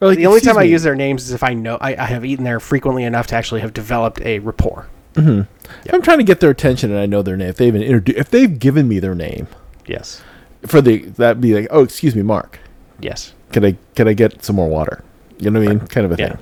Like, 0.01 0.19
The 0.19 0.27
only 0.27 0.39
"Excuse 0.39 0.43
time 0.43 0.59
I 0.59 0.65
use 0.65 0.83
their 0.83 0.95
names 0.95 1.25
is 1.25 1.33
if 1.33 1.43
I 1.43 1.55
know 1.55 1.79
I, 1.81 1.97
I 1.97 2.05
have 2.07 2.25
eaten 2.25 2.45
there 2.45 2.61
frequently 2.61 3.05
enough 3.05 3.27
to 3.29 3.35
actually 3.37 3.61
have 3.63 3.73
developed 3.73 4.21
a 4.23 4.39
rapport. 4.41 4.89
if 5.17 5.47
I'm 5.95 6.03
trying 6.03 6.19
to 6.19 6.25
get 6.25 6.41
their 6.41 6.51
attention 6.51 6.91
and 6.91 7.01
I 7.01 7.07
know 7.07 7.23
their 7.23 7.37
name, 7.37 7.49
if 7.49 7.57
they've 7.57 7.73
been 7.73 7.83
introduced, 7.83 8.19
if 8.19 8.31
they've 8.31 8.59
given 8.59 8.87
me 8.89 8.99
their 8.99 9.15
name 9.15 9.47
Yes, 9.87 10.21
for 10.67 10.81
the 10.83 10.99
that'd 11.07 11.41
be 11.41 11.55
like, 11.55 11.69
oh, 11.71 11.83
excuse 11.83 12.15
me, 12.15 12.23
Mark, 12.23 12.59
yes, 13.01 13.33
can 13.57 13.65
I 13.65 13.75
can 13.95 14.07
I 14.07 14.13
get 14.13 14.45
some 14.45 14.55
more 14.57 14.69
water? 14.69 15.03
You 15.39 15.51
know 15.51 15.61
what 15.61 15.69
I 15.71 15.73
mean? 15.77 15.87
Kind 15.87 16.05
of 16.05 16.13
a 16.13 16.17
Yeah. 16.23 16.29
thing. 16.37 16.39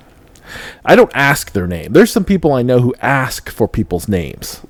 I 0.85 0.97
don't 0.97 1.12
ask 1.14 1.52
their 1.52 1.68
name. 1.68 1.92
There's 1.92 2.11
some 2.11 2.25
people 2.25 2.52
I 2.52 2.62
know 2.62 2.80
who 2.80 2.92
ask 3.00 3.49
for 3.50 3.68
people's 3.68 4.09
names. 4.09 4.62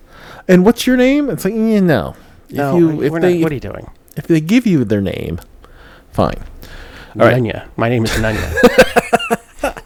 And 0.47 0.63
what's 0.63 0.87
your 0.87 0.99
name? 0.99 1.31
It's 1.31 1.47
like, 1.47 1.55
yeah, 1.55 1.81
no. 1.81 2.15
If 2.51 2.57
no, 2.57 2.77
you 2.77 3.03
if 3.03 3.13
they 3.15 3.39
not, 3.39 3.43
what 3.45 3.53
are 3.53 3.55
you 3.55 3.61
doing? 3.61 3.91
if 4.15 4.27
they 4.27 4.43
give 4.43 4.67
you 4.67 4.85
their 4.85 5.01
name, 5.01 5.41
fine. 6.13 6.37
right. 7.15 7.35
Nunya. 7.43 7.67
My 7.79 7.89
name 7.89 8.05
is 8.05 8.11
Nunya. 8.11 8.53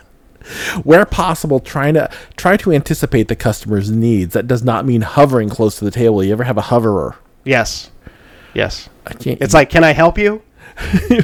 Where 0.83 1.07
possible, 1.07 1.61
trying 1.61 1.95
to 1.95 2.11
try 2.37 2.57
to 2.57 2.73
anticipate 2.73 3.29
the 3.29 3.37
customer's 3.37 3.89
needs. 3.89 4.35
That 4.35 4.49
does 4.49 4.65
not 4.65 4.85
mean 4.85 5.03
hovering 5.03 5.49
close 5.49 5.79
to 5.79 5.85
the 5.85 5.93
table. 5.93 6.25
You 6.25 6.33
ever 6.33 6.43
have 6.45 6.59
a 6.59 6.63
hoverer? 6.73 7.15
yes. 7.45 7.93
Yes. 8.55 8.89
I 9.07 9.13
can't. 9.15 9.41
It's 9.41 9.55
like, 9.55 9.71
can 9.71 9.85
I 9.85 9.93
help 9.93 10.19
you? 10.19 10.43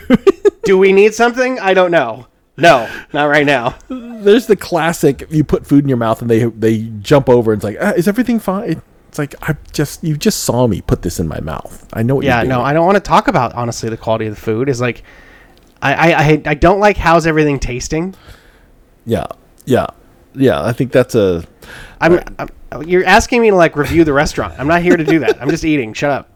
Do 0.64 0.78
we 0.78 0.92
need 0.92 1.14
something? 1.14 1.58
I 1.60 1.74
don't 1.74 1.90
know. 1.90 2.26
No, 2.56 2.88
not 3.12 3.24
right 3.24 3.44
now. 3.44 3.76
there's 3.88 4.46
the 4.46 4.56
classic. 4.56 5.26
You 5.30 5.42
put 5.44 5.66
food 5.66 5.84
in 5.84 5.88
your 5.88 5.98
mouth 5.98 6.22
and 6.22 6.30
they 6.30 6.44
they 6.44 6.82
jump 7.00 7.28
over. 7.28 7.52
and 7.52 7.58
It's 7.58 7.64
like, 7.64 7.76
ah, 7.80 7.92
is 7.96 8.06
everything 8.06 8.38
fine? 8.38 8.80
It's 9.08 9.18
like 9.18 9.34
I 9.42 9.56
just 9.72 10.04
you 10.04 10.16
just 10.16 10.44
saw 10.44 10.66
me 10.66 10.80
put 10.80 11.02
this 11.02 11.18
in 11.20 11.28
my 11.28 11.40
mouth. 11.40 11.88
I 11.92 12.02
know 12.02 12.16
what 12.16 12.24
Yeah, 12.24 12.42
no. 12.42 12.60
I 12.60 12.72
don't 12.72 12.86
want 12.86 12.96
to 12.96 13.00
talk 13.00 13.28
about 13.28 13.54
honestly 13.54 13.88
the 13.90 13.96
quality 13.96 14.26
of 14.26 14.34
the 14.34 14.40
food. 14.40 14.68
Is 14.68 14.80
like, 14.80 15.02
I, 15.82 15.94
I, 15.94 16.22
I, 16.22 16.42
I 16.46 16.54
don't 16.54 16.80
like 16.80 16.96
how's 16.96 17.26
everything 17.26 17.58
tasting. 17.58 18.14
yeah, 19.04 19.26
yeah, 19.66 19.86
yeah. 20.34 20.64
I 20.64 20.72
think 20.72 20.92
that's 20.92 21.14
a 21.14 21.44
I'm, 22.00 22.20
I'm, 22.38 22.82
you're 22.86 23.04
asking 23.04 23.42
me 23.42 23.50
to 23.50 23.56
like 23.56 23.76
review 23.76 24.04
the 24.04 24.12
restaurant. 24.12 24.54
I'm 24.58 24.68
not 24.68 24.82
here 24.82 24.96
to 24.96 25.04
do 25.04 25.20
that. 25.20 25.40
I'm 25.40 25.50
just 25.50 25.64
eating. 25.64 25.92
Shut 25.92 26.10
up. 26.10 26.30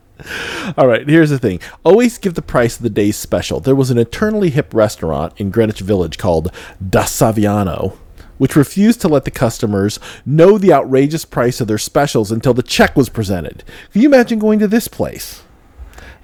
All 0.77 0.87
right, 0.87 1.09
here's 1.09 1.31
the 1.31 1.39
thing. 1.39 1.61
Always 1.85 2.19
give 2.19 2.35
the 2.35 2.43
price 2.43 2.77
of 2.77 2.83
the 2.83 2.91
day's 2.91 3.17
special. 3.17 3.61
There 3.61 3.75
was 3.77 3.91
an 3.91 3.99
eternally 3.99 4.51
hip 4.51 4.75
restaurant 4.75 5.33
in 5.37 5.51
Greenwich 5.51 5.81
Village 5.81 6.19
called 6.19 6.53
Da 6.87 7.03
Silvano, 7.05 7.97
which 8.39 8.57
refused 8.57 9.01
to 9.03 9.09
let 9.09 9.25
the 9.25 9.31
customers 9.31 9.99
know 10.27 10.59
the 10.59 10.73
outrageous 10.73 11.25
price 11.25 11.61
of 11.61 11.69
their 11.69 11.79
specials 11.79 12.31
until 12.33 12.55
the 12.55 12.63
check 12.63 12.97
was 12.97 13.09
presented. 13.09 13.65
Can 13.93 14.03
you 14.03 14.09
imagine 14.09 14.39
going 14.39 14.59
to 14.59 14.69
this 14.69 14.89
place? 14.89 15.43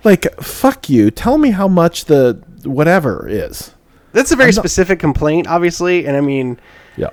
Like, 0.03 0.35
fuck 0.41 0.89
you. 0.91 1.11
Tell 1.11 1.39
me 1.39 1.51
how 1.51 1.67
much 1.69 2.05
the 2.07 2.43
whatever 2.65 3.27
is. 3.29 3.73
That's 4.13 4.33
a 4.33 4.37
very 4.37 4.51
not- 4.53 4.61
specific 4.63 4.99
complaint, 4.99 5.47
obviously, 5.49 6.07
and 6.07 6.17
I 6.17 6.21
mean, 6.21 6.59
Yeah. 6.97 7.11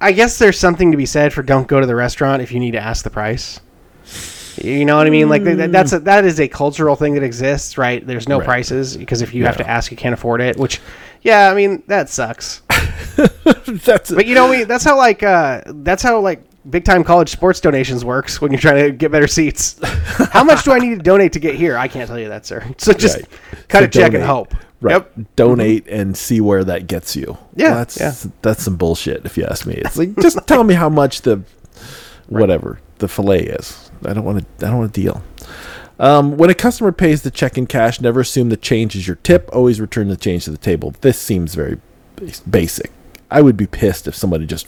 I 0.00 0.10
guess 0.12 0.38
there's 0.38 0.58
something 0.58 0.90
to 0.90 0.96
be 0.96 1.06
said 1.06 1.32
for 1.32 1.42
don't 1.42 1.68
go 1.68 1.80
to 1.80 1.86
the 1.86 1.94
restaurant 1.94 2.42
if 2.42 2.50
you 2.50 2.58
need 2.58 2.72
to 2.72 2.80
ask 2.82 3.04
the 3.04 3.10
price. 3.10 3.60
You 4.56 4.84
know 4.84 4.96
what 4.96 5.06
I 5.06 5.10
mean? 5.10 5.28
Like 5.28 5.44
th- 5.44 5.70
that's 5.70 5.92
a, 5.92 6.00
that 6.00 6.24
is 6.24 6.40
a 6.40 6.48
cultural 6.48 6.96
thing 6.96 7.14
that 7.14 7.22
exists, 7.22 7.78
right? 7.78 8.04
There's 8.06 8.28
no 8.28 8.38
Right. 8.38 8.46
prices 8.46 8.96
because 8.96 9.22
if 9.22 9.32
you 9.34 9.44
have 9.46 9.56
to 9.58 9.68
ask, 9.68 9.90
you 9.90 9.96
can't 9.96 10.12
afford 10.14 10.40
it. 10.40 10.56
Which, 10.56 10.80
yeah, 11.22 11.50
I 11.50 11.54
mean 11.54 11.82
that 11.86 12.08
sucks. 12.08 12.62
That's 13.84 14.10
But 14.10 14.26
you 14.26 14.34
know, 14.34 14.50
we 14.50 14.64
that's 14.64 14.84
how 14.84 14.96
like 14.96 15.22
uh, 15.22 15.62
that's 15.66 16.02
how 16.02 16.20
like 16.20 16.42
big 16.68 16.84
time 16.84 17.04
college 17.04 17.28
sports 17.30 17.60
donations 17.60 18.04
works 18.04 18.40
when 18.40 18.50
you're 18.52 18.60
trying 18.60 18.84
to 18.84 18.90
get 18.92 19.10
better 19.12 19.26
seats. 19.26 19.78
how 20.32 20.44
much 20.44 20.64
do 20.64 20.72
I 20.72 20.78
need 20.78 20.90
to 20.96 21.02
donate 21.02 21.32
to 21.34 21.40
get 21.40 21.54
here? 21.54 21.76
I 21.76 21.88
can't 21.88 22.08
tell 22.08 22.18
you 22.18 22.28
that, 22.28 22.44
sir. 22.46 22.64
So 22.78 22.92
just 22.92 23.16
Right. 23.18 23.26
cut 23.68 23.78
So 23.80 23.84
a 23.84 23.88
check 23.88 24.04
and 24.06 24.12
donate. 24.14 24.26
hope. 24.28 24.54
Right. 24.82 24.92
Yep. 24.92 25.12
Donate 25.36 25.86
and 25.88 26.16
see 26.16 26.40
where 26.40 26.64
that 26.64 26.86
gets 26.86 27.14
you. 27.14 27.36
Yeah, 27.54 27.74
that's 27.74 28.00
yeah. 28.00 28.12
that's 28.42 28.62
some 28.62 28.76
bullshit 28.76 29.24
if 29.26 29.36
you 29.36 29.44
ask 29.44 29.66
me. 29.66 29.74
It's 29.74 29.96
like 29.98 30.16
just 30.22 30.46
tell 30.46 30.64
me 30.64 30.74
how 30.74 30.88
much 30.88 31.22
the 31.22 31.42
whatever 32.28 32.80
the 32.98 33.08
fillet 33.08 33.40
is. 33.44 33.89
I 34.04 34.12
don't 34.12 34.24
want 34.24 34.38
to 34.58 34.66
I 34.66 34.70
don't 34.70 34.78
want 34.78 34.94
to 34.94 35.00
deal. 35.00 35.22
Um, 35.98 36.36
when 36.38 36.48
a 36.48 36.54
customer 36.54 36.92
pays 36.92 37.22
the 37.22 37.30
check 37.30 37.58
in 37.58 37.66
cash, 37.66 38.00
never 38.00 38.20
assume 38.20 38.48
the 38.48 38.56
change 38.56 38.96
is 38.96 39.06
your 39.06 39.16
tip. 39.16 39.50
Always 39.52 39.80
return 39.80 40.08
the 40.08 40.16
change 40.16 40.44
to 40.44 40.50
the 40.50 40.56
table. 40.58 40.94
This 41.02 41.18
seems 41.20 41.54
very 41.54 41.78
basic. 42.48 42.90
I 43.30 43.42
would 43.42 43.56
be 43.56 43.66
pissed 43.66 44.06
if 44.08 44.14
somebody 44.14 44.46
just 44.46 44.66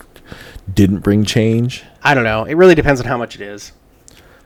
didn't 0.72 1.00
bring 1.00 1.24
change. 1.24 1.84
I 2.02 2.14
don't 2.14 2.24
know. 2.24 2.44
It 2.44 2.54
really 2.54 2.74
depends 2.74 3.00
on 3.00 3.06
how 3.06 3.16
much 3.16 3.34
it 3.34 3.40
is. 3.40 3.72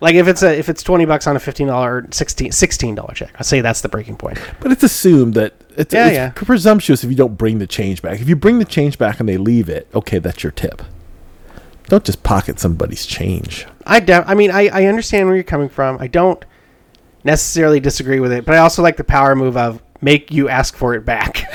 Like 0.00 0.14
if 0.14 0.28
it's 0.28 0.42
a 0.42 0.56
if 0.56 0.68
it's 0.68 0.82
twenty 0.82 1.06
bucks 1.06 1.26
on 1.26 1.36
a 1.36 1.40
fifteen 1.40 1.66
dollar 1.68 2.06
16 2.12 2.94
dollar 2.94 3.14
check, 3.14 3.34
I'd 3.38 3.46
say 3.46 3.62
that's 3.62 3.80
the 3.80 3.88
breaking 3.88 4.16
point. 4.16 4.38
But 4.60 4.70
it's 4.70 4.82
assumed 4.82 5.34
that 5.34 5.54
it's, 5.76 5.92
Yeah, 5.92 6.06
it's 6.06 6.14
yeah. 6.14 6.30
presumptuous 6.30 7.02
if 7.02 7.10
you 7.10 7.16
don't 7.16 7.36
bring 7.36 7.58
the 7.58 7.66
change 7.66 8.02
back. 8.02 8.20
If 8.20 8.28
you 8.28 8.36
bring 8.36 8.58
the 8.58 8.64
change 8.64 8.98
back 8.98 9.20
and 9.20 9.28
they 9.28 9.38
leave 9.38 9.68
it, 9.68 9.88
okay, 9.94 10.18
that's 10.18 10.42
your 10.42 10.52
tip. 10.52 10.82
Don't 11.88 12.04
just 12.04 12.22
pocket 12.22 12.58
somebody's 12.58 13.06
change. 13.06 13.66
I 13.86 14.00
de- 14.00 14.28
I 14.28 14.34
mean 14.34 14.50
I, 14.50 14.68
I 14.68 14.84
understand 14.86 15.26
where 15.26 15.36
you're 15.36 15.44
coming 15.44 15.68
from. 15.68 15.98
I 16.00 16.06
don't 16.06 16.44
necessarily 17.24 17.80
disagree 17.80 18.20
with 18.20 18.32
it, 18.32 18.44
but 18.44 18.54
I 18.54 18.58
also 18.58 18.82
like 18.82 18.96
the 18.96 19.04
power 19.04 19.34
move 19.36 19.56
of 19.56 19.82
make 20.00 20.30
you 20.30 20.48
ask 20.48 20.76
for 20.76 20.94
it 20.94 21.04
back. 21.04 21.46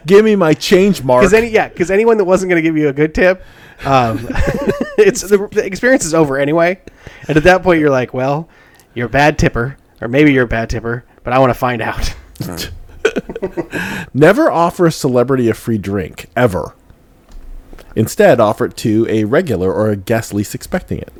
Give 0.06 0.24
me 0.24 0.36
my 0.36 0.54
change 0.54 1.02
mark. 1.02 1.22
Because 1.22 1.34
any 1.34 1.48
yeah, 1.48 1.68
because 1.68 1.90
anyone 1.90 2.16
that 2.18 2.24
wasn't 2.24 2.50
going 2.50 2.62
to 2.62 2.66
give 2.66 2.76
you 2.76 2.88
a 2.88 2.92
good 2.92 3.14
tip, 3.14 3.42
um, 3.84 4.18
it's 4.98 5.22
the, 5.22 5.48
the 5.52 5.64
experience 5.64 6.04
is 6.04 6.14
over 6.14 6.38
anyway. 6.38 6.80
And 7.28 7.36
at 7.36 7.44
that 7.44 7.62
point, 7.62 7.80
you're 7.80 7.90
like, 7.90 8.12
well, 8.14 8.48
you're 8.94 9.06
a 9.06 9.10
bad 9.10 9.38
tipper, 9.38 9.76
or 10.00 10.08
maybe 10.08 10.32
you're 10.32 10.44
a 10.44 10.48
bad 10.48 10.70
tipper, 10.70 11.04
but 11.22 11.32
I 11.32 11.38
want 11.38 11.50
to 11.50 11.54
find 11.58 11.82
out. 11.82 12.14
Never 14.14 14.50
offer 14.50 14.86
a 14.86 14.92
celebrity 14.92 15.48
a 15.48 15.54
free 15.54 15.78
drink, 15.78 16.26
ever. 16.36 16.74
Instead, 17.98 18.38
offer 18.38 18.66
it 18.66 18.76
to 18.78 19.06
a 19.10 19.24
regular 19.24 19.72
or 19.72 19.90
a 19.90 19.96
guest 19.96 20.32
least 20.32 20.54
expecting 20.54 20.98
it. 20.98 21.12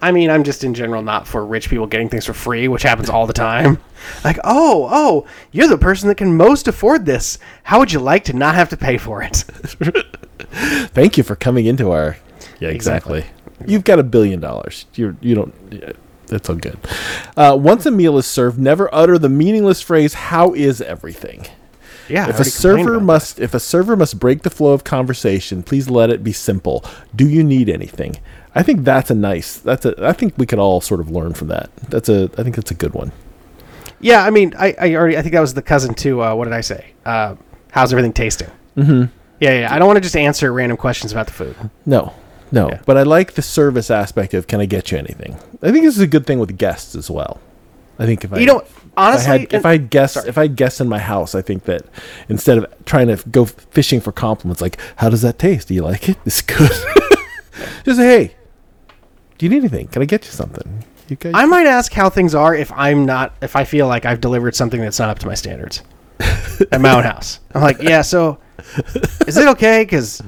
I 0.00 0.10
mean, 0.10 0.30
I'm 0.30 0.42
just 0.42 0.64
in 0.64 0.74
general 0.74 1.02
not 1.02 1.26
for 1.26 1.44
rich 1.46 1.68
people 1.70 1.86
getting 1.86 2.08
things 2.08 2.26
for 2.26 2.32
free, 2.34 2.66
which 2.66 2.82
happens 2.82 3.08
all 3.10 3.26
the 3.26 3.32
time. 3.32 3.78
Like, 4.22 4.38
oh, 4.44 4.86
oh, 4.92 5.26
you're 5.50 5.66
the 5.66 5.78
person 5.78 6.08
that 6.08 6.16
can 6.16 6.36
most 6.36 6.68
afford 6.68 7.06
this. 7.06 7.38
How 7.62 7.78
would 7.78 7.90
you 7.90 8.00
like 8.00 8.24
to 8.24 8.34
not 8.34 8.54
have 8.54 8.68
to 8.68 8.76
pay 8.76 8.98
for 8.98 9.22
it? 9.22 9.36
Thank 10.92 11.16
you 11.16 11.24
for 11.24 11.34
coming 11.36 11.64
into 11.64 11.90
our. 11.90 12.18
Yeah, 12.60 12.68
Exactly. 12.68 13.20
exactly. 13.20 13.66
You've 13.72 13.84
got 13.84 13.98
a 13.98 14.02
billion 14.02 14.40
dollars. 14.40 14.84
You're 14.94 15.16
you 15.22 15.34
don't. 15.34 15.54
yeah, 15.70 15.92
That's 16.26 16.50
all 16.50 16.56
good. 16.56 16.78
Uh, 17.34 17.56
once 17.58 17.86
a 17.86 17.90
meal 17.90 18.18
is 18.18 18.26
served, 18.26 18.58
never 18.58 18.94
utter 18.94 19.16
the 19.16 19.30
meaningless 19.30 19.80
phrase 19.80 20.12
"How 20.14 20.52
is 20.52 20.82
everything?" 20.82 21.46
Yeah. 22.08 22.28
If 22.28 22.40
a 22.40 22.44
server 22.44 22.94
about 22.94 23.04
must 23.04 23.40
if 23.40 23.54
a 23.54 23.60
server 23.60 23.96
must 23.96 24.18
break 24.18 24.42
the 24.42 24.50
flow 24.50 24.72
of 24.72 24.84
conversation, 24.84 25.62
please 25.62 25.88
let 25.88 26.10
it 26.10 26.22
be 26.22 26.32
simple. 26.32 26.84
Do 27.14 27.28
you 27.28 27.42
need 27.42 27.68
anything? 27.68 28.18
I 28.54 28.62
think 28.62 28.84
that's 28.84 29.10
a 29.10 29.14
nice. 29.14 29.58
That's 29.58 29.84
a. 29.84 29.94
I 29.98 30.12
think 30.12 30.34
we 30.36 30.46
could 30.46 30.58
all 30.58 30.80
sort 30.80 31.00
of 31.00 31.10
learn 31.10 31.34
from 31.34 31.48
that. 31.48 31.74
That's 31.88 32.08
a. 32.08 32.30
I 32.38 32.42
think 32.42 32.56
that's 32.56 32.70
a 32.70 32.74
good 32.74 32.94
one. 32.94 33.12
Yeah, 34.00 34.22
I 34.22 34.28
mean, 34.28 34.54
I, 34.58 34.74
I 34.78 34.94
already, 34.96 35.16
I 35.16 35.22
think 35.22 35.32
that 35.32 35.40
was 35.40 35.54
the 35.54 35.62
cousin 35.62 35.94
to, 35.94 36.22
uh, 36.22 36.34
what 36.34 36.44
did 36.44 36.52
I 36.52 36.60
say? 36.60 36.92
Uh, 37.06 37.36
how's 37.70 37.90
everything 37.90 38.12
tasting? 38.12 38.50
Mm-hmm. 38.76 39.04
Yeah, 39.40 39.60
yeah. 39.60 39.74
I 39.74 39.78
don't 39.78 39.86
want 39.86 39.96
to 39.96 40.02
just 40.02 40.14
answer 40.14 40.52
random 40.52 40.76
questions 40.76 41.10
about 41.10 41.26
the 41.26 41.32
food. 41.32 41.56
No, 41.86 42.12
no. 42.52 42.68
Yeah. 42.68 42.82
But 42.84 42.98
I 42.98 43.02
like 43.02 43.32
the 43.32 43.40
service 43.40 43.90
aspect 43.90 44.34
of 44.34 44.46
can 44.46 44.60
I 44.60 44.66
get 44.66 44.92
you 44.92 44.98
anything? 44.98 45.36
I 45.62 45.72
think 45.72 45.84
this 45.84 45.96
is 45.96 46.02
a 46.02 46.06
good 46.06 46.26
thing 46.26 46.38
with 46.38 46.58
guests 46.58 46.94
as 46.94 47.10
well. 47.10 47.40
I 47.98 48.04
think 48.04 48.24
if 48.24 48.30
you 48.30 48.36
I 48.36 48.40
You 48.40 48.46
know, 48.96 49.02
if 49.02 49.08
honestly, 49.08 49.32
I 49.32 49.38
had, 49.38 49.54
if 49.54 49.66
I 49.66 49.76
guests 49.76 50.14
sorry. 50.14 50.28
if 50.28 50.38
I 50.38 50.46
guests 50.46 50.80
in 50.80 50.88
my 50.88 50.98
house, 50.98 51.34
I 51.34 51.42
think 51.42 51.64
that 51.64 51.84
instead 52.28 52.58
of 52.58 52.84
trying 52.84 53.08
to 53.08 53.28
go 53.28 53.44
fishing 53.44 54.00
for 54.00 54.12
compliments, 54.12 54.60
like 54.60 54.78
how 54.96 55.08
does 55.08 55.22
that 55.22 55.38
taste? 55.38 55.68
Do 55.68 55.74
you 55.74 55.82
like 55.82 56.08
it? 56.08 56.18
It's 56.24 56.42
good. 56.42 56.70
just 57.84 57.98
say, 57.98 58.06
hey, 58.06 58.36
do 59.38 59.46
you 59.46 59.50
need 59.50 59.58
anything? 59.58 59.88
Can 59.88 60.02
I 60.02 60.04
get 60.04 60.24
you 60.24 60.30
something? 60.30 60.84
You 61.08 61.16
guys, 61.16 61.32
I 61.34 61.44
might 61.44 61.66
ask 61.66 61.92
how 61.92 62.08
things 62.08 62.34
are 62.34 62.54
if 62.54 62.72
I'm 62.72 63.04
not 63.04 63.34
if 63.42 63.56
I 63.56 63.64
feel 63.64 63.86
like 63.86 64.06
I've 64.06 64.20
delivered 64.20 64.54
something 64.54 64.80
that's 64.80 64.98
not 64.98 65.10
up 65.10 65.18
to 65.20 65.26
my 65.26 65.34
standards 65.34 65.82
at 66.72 66.80
my 66.80 66.94
own 66.94 67.04
house. 67.04 67.40
I'm 67.54 67.60
like, 67.60 67.82
yeah, 67.82 68.02
so 68.02 68.38
is 69.26 69.36
it 69.36 69.48
okay? 69.48 69.84
Because 69.84 70.22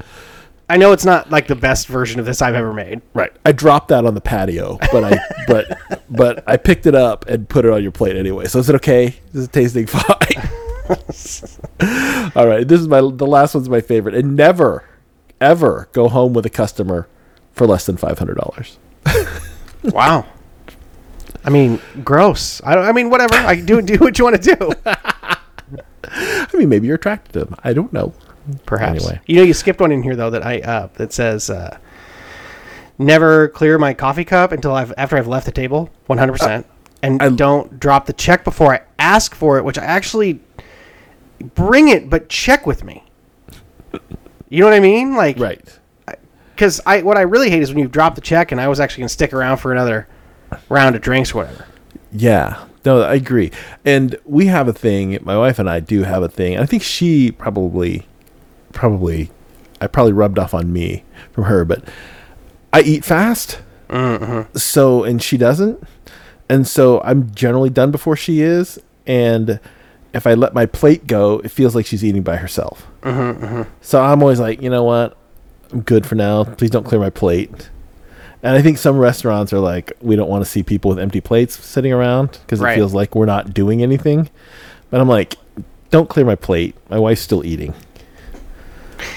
I 0.68 0.76
know 0.76 0.92
it's 0.92 1.04
not 1.04 1.30
like 1.30 1.46
the 1.46 1.54
best 1.54 1.87
version 1.87 2.18
of 2.18 2.26
this 2.26 2.42
I've 2.42 2.54
ever 2.56 2.73
made. 2.73 3.00
right. 3.14 3.32
I 3.44 3.52
dropped 3.52 3.88
that 3.88 4.04
on 4.04 4.14
the 4.14 4.20
patio, 4.20 4.78
but 4.90 5.04
I 5.04 5.18
but 5.46 5.78
but 6.11 6.44
I 6.49 6.56
picked 6.56 6.87
it 6.87 6.94
up 6.94 7.26
and 7.28 7.49
put 7.49 7.64
it 7.64 7.70
on 7.70 7.82
your 7.82 7.92
plate 7.92 8.16
anyway. 8.16 8.46
So 8.46 8.58
is 8.58 8.68
it 8.68 8.75
okay? 8.76 9.14
Is 9.32 9.44
it 9.44 9.52
tasting 9.52 9.87
fine? 9.88 10.50
All 12.35 12.46
right, 12.49 12.66
this 12.66 12.80
is 12.80 12.88
my 12.88 13.00
the 13.00 13.26
last 13.26 13.54
one's 13.54 13.68
my 13.68 13.80
favorite. 13.80 14.14
And 14.14 14.35
never, 14.37 14.85
ever 15.40 15.88
go 15.92 16.08
home 16.08 16.32
with 16.32 16.44
a 16.46 16.50
customer 16.50 17.08
for 17.52 17.66
less 17.66 17.87
than 17.87 17.96
five 17.96 18.18
hundred 18.18 18.37
dollars. 18.37 18.78
Wow. 19.85 20.26
I 21.44 21.50
mean, 21.50 21.80
gross. 22.02 22.61
I 22.64 22.75
don't. 22.75 22.85
I 22.87 22.90
mean, 22.90 23.08
whatever. 23.08 23.35
I 23.37 23.54
do 23.61 23.80
do 23.80 23.99
what 23.99 24.18
you 24.18 24.25
want 24.25 24.42
to 24.42 24.56
do. 24.56 24.73
I 24.85 26.49
mean, 26.54 26.68
maybe 26.68 26.88
you're 26.88 26.96
attracted 26.96 27.35
to 27.35 27.44
them. 27.44 27.54
I 27.62 27.73
don't 27.73 27.92
know. 27.92 28.12
Perhaps. 28.64 29.04
Anyway. 29.04 29.20
You 29.26 29.36
know, 29.36 29.42
you 29.42 29.54
skipped 29.54 29.80
one 29.80 29.92
in 29.92 30.02
here 30.02 30.16
though 30.16 30.30
that 30.30 30.44
I 30.46 30.60
uh, 30.60 30.88
that 30.94 31.12
says 31.12 31.50
uh, 31.50 31.78
never 32.98 33.48
clear 33.48 33.78
my 33.78 33.94
coffee 33.94 34.24
cup 34.24 34.52
until 34.52 34.74
I've 34.74 34.92
after 34.96 35.16
I've 35.16 35.26
left 35.28 35.46
the 35.46 35.52
table. 35.52 35.90
One 36.06 36.18
hundred 36.18 36.32
percent. 36.32 36.66
And 37.02 37.22
I- 37.22 37.28
don't 37.30 37.78
drop 37.78 38.06
the 38.06 38.12
check 38.12 38.44
before 38.44 38.74
I 38.74 38.80
ask 38.98 39.34
for 39.34 39.58
it, 39.58 39.64
which 39.64 39.78
I 39.78 39.84
actually 39.84 40.40
bring 41.54 41.88
it, 41.88 42.08
but 42.08 42.28
check 42.28 42.66
with 42.66 42.82
me. 42.84 43.04
You 44.48 44.60
know 44.60 44.66
what 44.66 44.74
I 44.74 44.80
mean? 44.80 45.14
Like, 45.16 45.38
Right. 45.38 45.60
Because 46.54 46.80
I 46.86 47.02
what 47.02 47.18
I 47.18 47.22
really 47.22 47.50
hate 47.50 47.62
is 47.62 47.68
when 47.70 47.78
you 47.78 47.88
drop 47.88 48.14
the 48.14 48.20
check 48.22 48.50
and 48.50 48.60
I 48.60 48.68
was 48.68 48.80
actually 48.80 49.02
going 49.02 49.08
to 49.08 49.12
stick 49.12 49.34
around 49.34 49.58
for 49.58 49.72
another 49.72 50.08
round 50.70 50.96
of 50.96 51.02
drinks 51.02 51.32
or 51.34 51.38
whatever. 51.44 51.66
Yeah. 52.12 52.64
No, 52.86 53.02
I 53.02 53.14
agree. 53.14 53.50
And 53.84 54.16
we 54.24 54.46
have 54.46 54.66
a 54.68 54.72
thing. 54.72 55.18
My 55.22 55.36
wife 55.36 55.58
and 55.58 55.68
I 55.68 55.80
do 55.80 56.04
have 56.04 56.22
a 56.22 56.28
thing. 56.28 56.56
I 56.58 56.64
think 56.64 56.82
she 56.82 57.30
probably, 57.32 58.06
probably, 58.76 59.30
I 59.80 59.87
probably 59.88 60.12
rubbed 60.12 60.38
off 60.38 60.54
on 60.54 60.73
me 60.73 61.02
from 61.33 61.45
her, 61.45 61.64
but 61.64 61.83
I 62.73 62.83
eat 62.83 63.04
fast. 63.04 63.61
Mm-hmm. 63.88 64.56
So, 64.56 65.02
and 65.02 65.21
she 65.23 65.37
doesn't. 65.37 65.83
And 66.49 66.66
so 66.66 67.00
I'm 67.02 67.35
generally 67.35 67.71
done 67.71 67.90
before 67.90 68.14
she 68.16 68.40
is. 68.40 68.78
And 69.06 69.59
if 70.12 70.26
I 70.26 70.35
let 70.35 70.54
my 70.54 70.66
plate 70.66 71.06
go, 71.06 71.40
it 71.40 71.50
feels 71.50 71.75
like 71.75 71.87
she's 71.87 72.04
eating 72.04 72.23
by 72.23 72.37
herself. 72.37 72.87
Mm-hmm, 73.02 73.45
mm-hmm. 73.45 73.71
So 73.80 74.00
I'm 74.02 74.23
always 74.23 74.38
like, 74.40 74.61
you 74.62 74.71
know 74.71 74.85
what? 74.85 75.16
I'm 75.73 75.80
good 75.80 76.06
for 76.06 76.14
now. 76.14 76.45
Please 76.45 76.71
don't 76.71 76.85
clear 76.85 77.00
my 77.00 77.11
plate. 77.11 77.71
And 78.42 78.54
I 78.54 78.62
think 78.62 78.78
some 78.78 78.99
restaurants 78.99 79.52
are 79.52 79.59
like, 79.59 79.92
we 80.00 80.14
don't 80.14 80.28
want 80.28 80.45
to 80.45 80.50
see 80.50 80.62
people 80.62 80.90
with 80.90 80.99
empty 80.99 81.21
plates 81.21 81.59
sitting 81.64 81.92
around 81.92 82.38
because 82.42 82.61
Right. 82.61 82.73
it 82.73 82.76
feels 82.76 82.95
like 82.95 83.14
we're 83.14 83.26
not 83.26 83.52
doing 83.54 83.83
anything. 83.83 84.30
But 84.90 85.00
I'm 85.00 85.09
like, 85.09 85.37
don't 85.90 86.09
clear 86.09 86.26
my 86.26 86.37
plate. 86.37 86.76
My 86.88 86.99
wife's 86.99 87.23
still 87.23 87.45
eating. 87.45 87.75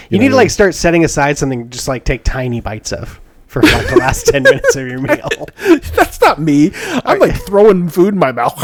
You, 0.09 0.17
know 0.17 0.23
need 0.23 0.29
to 0.29 0.35
like 0.35 0.49
start 0.49 0.75
setting 0.75 1.05
aside 1.05 1.37
something, 1.37 1.69
just 1.69 1.87
like 1.87 2.03
take 2.03 2.23
tiny 2.23 2.61
bites 2.61 2.91
of 2.91 3.19
for 3.47 3.61
like 3.61 3.87
the 3.89 3.97
last 3.97 4.27
ten 4.27 4.43
minutes 4.43 4.75
of 4.75 4.87
your 4.87 4.99
meal. 4.99 5.29
That's 5.95 6.19
not 6.21 6.39
me. 6.39 6.71
I'm 7.05 7.19
like 7.19 7.35
throwing 7.45 7.89
food 7.89 8.13
in 8.15 8.19
my 8.19 8.31
mouth, 8.31 8.57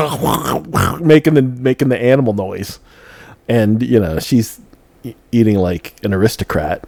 making 1.01 1.35
the 1.35 1.41
making 1.41 1.89
the 1.89 2.01
animal 2.01 2.33
noise, 2.33 2.79
and 3.47 3.81
you 3.83 3.99
know 3.99 4.19
she's 4.19 4.59
e- 5.03 5.15
eating 5.31 5.57
like 5.57 5.95
an 6.03 6.13
aristocrat, 6.13 6.83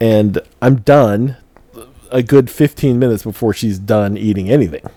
and 0.00 0.38
I'm 0.60 0.76
done 0.76 1.36
a 2.10 2.22
good 2.22 2.50
15 2.50 2.98
minutes 2.98 3.22
before 3.22 3.52
she's 3.52 3.78
done 3.78 4.16
eating 4.16 4.48
anything. 4.50 4.88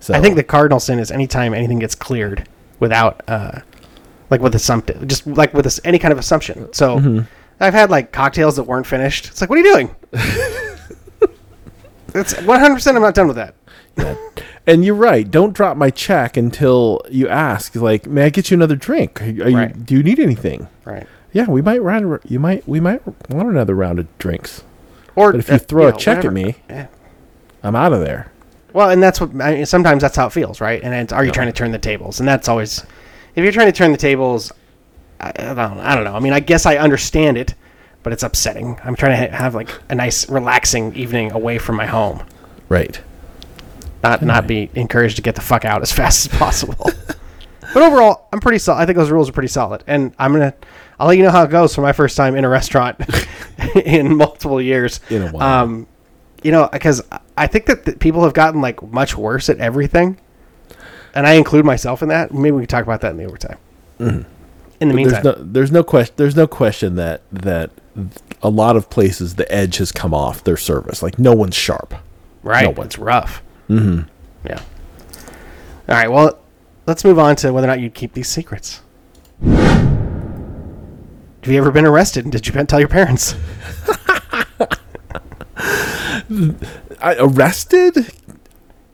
So 0.00 0.14
I 0.14 0.20
think 0.20 0.36
the 0.36 0.44
cardinal 0.44 0.80
sin 0.80 0.98
is 0.98 1.10
anytime 1.10 1.52
anything 1.52 1.78
gets 1.80 1.94
cleared 1.94 2.48
without, 2.80 3.20
uh, 3.28 3.60
like 4.30 4.40
with 4.40 4.54
assumptive, 4.54 5.06
just 5.06 5.26
like 5.26 5.52
with 5.52 5.64
this, 5.64 5.80
any 5.84 5.98
kind 5.98 6.12
of 6.12 6.18
assumption. 6.18 6.72
So 6.72 6.98
Mm-hmm. 6.98 7.20
I've 7.60 7.74
had 7.74 7.90
like 7.90 8.12
cocktails 8.12 8.56
that 8.56 8.64
weren't 8.64 8.86
finished. 8.86 9.26
It's 9.26 9.40
like, 9.40 9.50
what 9.50 9.58
are 9.58 9.62
you 9.62 9.72
doing? 9.72 9.96
It's 12.14 12.34
100. 12.40 12.74
percent 12.74 12.96
I'm 12.96 13.02
not 13.02 13.14
done 13.14 13.28
with 13.28 13.36
that. 13.36 13.54
And 14.66 14.84
you're 14.84 14.94
right. 14.94 15.30
Don't 15.30 15.52
drop 15.52 15.76
my 15.76 15.90
check 15.90 16.36
until 16.36 17.00
you 17.10 17.28
ask. 17.28 17.74
Like, 17.76 18.06
may 18.06 18.24
I 18.24 18.30
get 18.30 18.50
you 18.50 18.56
another 18.56 18.76
drink? 18.76 19.20
Are 19.22 19.26
you, 19.26 19.56
Right. 19.56 19.84
Do 19.86 19.94
you 19.94 20.02
need 20.02 20.18
anything? 20.18 20.68
Right. 20.84 21.06
Yeah, 21.32 21.46
we 21.48 21.60
might 21.62 21.82
round. 21.82 22.20
You 22.24 22.40
might. 22.40 22.66
We 22.66 22.80
might 22.80 23.06
want 23.30 23.48
another 23.50 23.74
round 23.74 23.98
of 23.98 24.18
drinks. 24.18 24.64
Or 25.16 25.32
But 25.32 25.40
if 25.40 25.48
you 25.48 25.54
uh, 25.56 25.58
throw 25.58 25.88
a 25.88 25.90
know, 25.92 25.96
check 25.98 26.18
whatever. 26.18 26.28
at 26.28 26.34
me, 26.34 26.54
Yeah. 26.68 26.86
I'm 27.62 27.76
out 27.76 27.92
of 27.92 28.00
there. 28.00 28.32
Well, 28.72 28.88
and 28.90 29.02
that's 29.02 29.20
what 29.20 29.30
I 29.40 29.54
mean, 29.56 29.66
sometimes 29.66 30.00
that's 30.02 30.16
how 30.16 30.26
it 30.28 30.32
feels, 30.32 30.60
right? 30.60 30.82
And 30.82 30.94
it's, 30.94 31.12
are 31.12 31.24
you 31.24 31.30
trying 31.32 31.48
to 31.48 31.52
turn 31.52 31.72
the 31.72 31.78
tables? 31.78 32.20
And 32.20 32.28
that's 32.28 32.48
always, 32.48 32.84
if 33.34 33.42
you're 33.42 33.52
trying 33.52 33.66
to 33.66 33.72
turn 33.76 33.92
the 33.92 33.98
tables, 33.98 34.52
I, 35.20 35.28
I 35.30 35.54
don't, 35.54 35.78
I 35.80 35.94
don't 35.94 36.04
know. 36.04 36.14
I 36.14 36.20
mean, 36.20 36.32
I 36.32 36.40
guess 36.40 36.64
I 36.66 36.76
understand 36.76 37.36
it, 37.38 37.54
but 38.02 38.12
it's 38.12 38.22
upsetting. 38.22 38.78
I'm 38.84 38.94
trying 38.96 39.20
to 39.20 39.30
ha- 39.30 39.36
have 39.36 39.54
like 39.54 39.68
a 39.88 39.94
nice, 39.94 40.28
relaxing 40.28 40.94
evening 40.94 41.32
away 41.32 41.58
from 41.58 41.76
my 41.76 41.86
home, 41.86 42.22
Right. 42.68 43.00
not 44.02 44.22
not 44.22 44.46
be 44.46 44.70
encouraged 44.74 45.16
to 45.16 45.22
get 45.22 45.34
the 45.34 45.40
fuck 45.40 45.64
out 45.64 45.82
as 45.82 45.92
fast 46.00 46.30
as 46.32 46.38
possible. 46.38 46.90
but 47.74 47.76
overall, 47.82 48.28
I'm 48.32 48.40
pretty 48.40 48.58
solid. 48.58 48.80
I 48.80 48.86
think 48.86 48.96
those 48.98 49.10
rules 49.10 49.28
are 49.28 49.32
pretty 49.32 49.48
solid, 49.48 49.82
and 49.86 50.14
I'm 50.18 50.32
gonna. 50.32 50.54
I'll 51.00 51.06
let 51.08 51.16
you 51.16 51.22
know 51.22 51.30
how 51.30 51.44
it 51.44 51.50
goes 51.50 51.74
for 51.74 51.80
my 51.80 51.92
first 51.92 52.16
time 52.16 52.34
in 52.34 52.44
a 52.44 52.48
restaurant 52.48 53.00
in 53.84 54.16
multiple 54.16 54.60
years. 54.60 55.00
In 55.10 55.22
a 55.22 55.30
while. 55.30 55.62
Um, 55.64 55.86
you 56.42 56.50
know, 56.52 56.68
because 56.72 57.02
I 57.36 57.46
think 57.48 57.66
that 57.66 57.84
th- 57.84 57.98
people 57.98 58.22
have 58.24 58.32
gotten 58.34 58.60
like 58.60 58.80
much 58.82 59.16
worse 59.16 59.48
at 59.48 59.58
everything, 59.58 60.18
and 61.14 61.26
I 61.26 61.32
include 61.34 61.64
myself 61.64 62.02
in 62.02 62.08
that. 62.08 62.32
Maybe 62.32 62.52
we 62.52 62.62
can 62.62 62.68
talk 62.68 62.84
about 62.84 63.00
that 63.00 63.10
in 63.12 63.16
the 63.16 63.24
overtime. 63.24 63.58
In 64.80 64.88
the 64.88 64.94
There's 64.94 65.12
meantime, 65.12 65.22
no, 65.24 65.32
there's 65.38 65.72
no 65.72 65.82
question. 65.82 66.14
There's 66.16 66.36
no 66.36 66.46
question 66.46 66.94
that 66.96 67.22
that 67.32 67.70
a 68.42 68.48
lot 68.48 68.76
of 68.76 68.88
places 68.90 69.34
the 69.34 69.50
edge 69.52 69.78
has 69.78 69.90
come 69.90 70.14
off 70.14 70.44
their 70.44 70.56
service. 70.56 71.02
Like 71.02 71.18
no 71.18 71.34
one's 71.34 71.56
sharp. 71.56 71.94
right? 72.42 72.64
no 72.64 72.70
one's 72.70 72.98
rough. 72.98 73.42
Mm-hmm. 73.68 74.02
Yeah. 74.46 74.60
All 75.88 75.94
right. 75.94 76.10
Well, 76.10 76.38
let's 76.86 77.04
move 77.04 77.18
on 77.18 77.34
to 77.36 77.52
whether 77.52 77.66
or 77.66 77.70
not 77.70 77.80
you'd 77.80 77.94
keep 77.94 78.12
these 78.12 78.28
secrets. 78.28 78.82
Have 79.42 79.84
you 81.54 81.58
ever 81.58 81.70
been 81.70 81.86
arrested? 81.86 82.24
and 82.24 82.32
Did 82.32 82.46
you 82.46 82.64
tell 82.64 82.78
your 82.78 82.88
parents? 82.88 83.34
I, 87.00 87.16
arrested? 87.18 88.12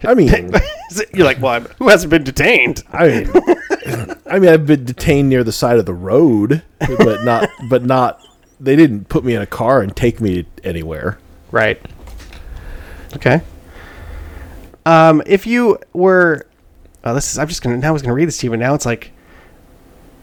I 0.07 0.15
mean, 0.15 0.29
You're 1.15 1.25
like, 1.25 1.41
well, 1.41 1.53
I'm- 1.53 1.69
who 1.79 1.89
hasn't 1.89 2.11
been 2.11 2.25
detained? 2.25 2.83
I 2.93 3.09
mean, 3.09 3.33
I 4.27 4.39
mean, 4.39 4.51
I've 4.51 4.67
been 4.67 4.85
detained 4.85 5.29
near 5.29 5.45
the 5.45 5.53
side 5.53 5.79
of 5.79 5.87
the 5.87 5.95
road, 5.95 6.63
but 6.79 7.25
not, 7.25 7.49
but 7.69 7.83
not. 7.85 8.21
They 8.61 8.77
didn't 8.77 9.09
put 9.09 9.25
me 9.25 9.35
in 9.35 9.43
a 9.43 9.47
car 9.47 9.81
and 9.83 9.95
take 9.95 10.21
me 10.21 10.47
anywhere. 10.63 11.19
Right. 11.51 11.81
Okay. 13.17 13.43
Um, 14.87 15.23
if 15.27 15.47
you 15.47 15.79
were, 15.93 16.47
oh, 17.05 17.15
this 17.15 17.33
is. 17.33 17.39
I'm 17.39 17.49
just 17.49 17.63
gonna. 17.63 17.77
Now 17.77 17.89
I 17.89 17.93
was 17.93 18.03
gonna 18.03 18.15
read 18.15 18.27
this 18.29 18.39
to 18.39 18.47
you, 18.47 18.51
but 18.51 18.59
now 18.59 18.75
it's 18.75 18.87
like, 18.87 19.13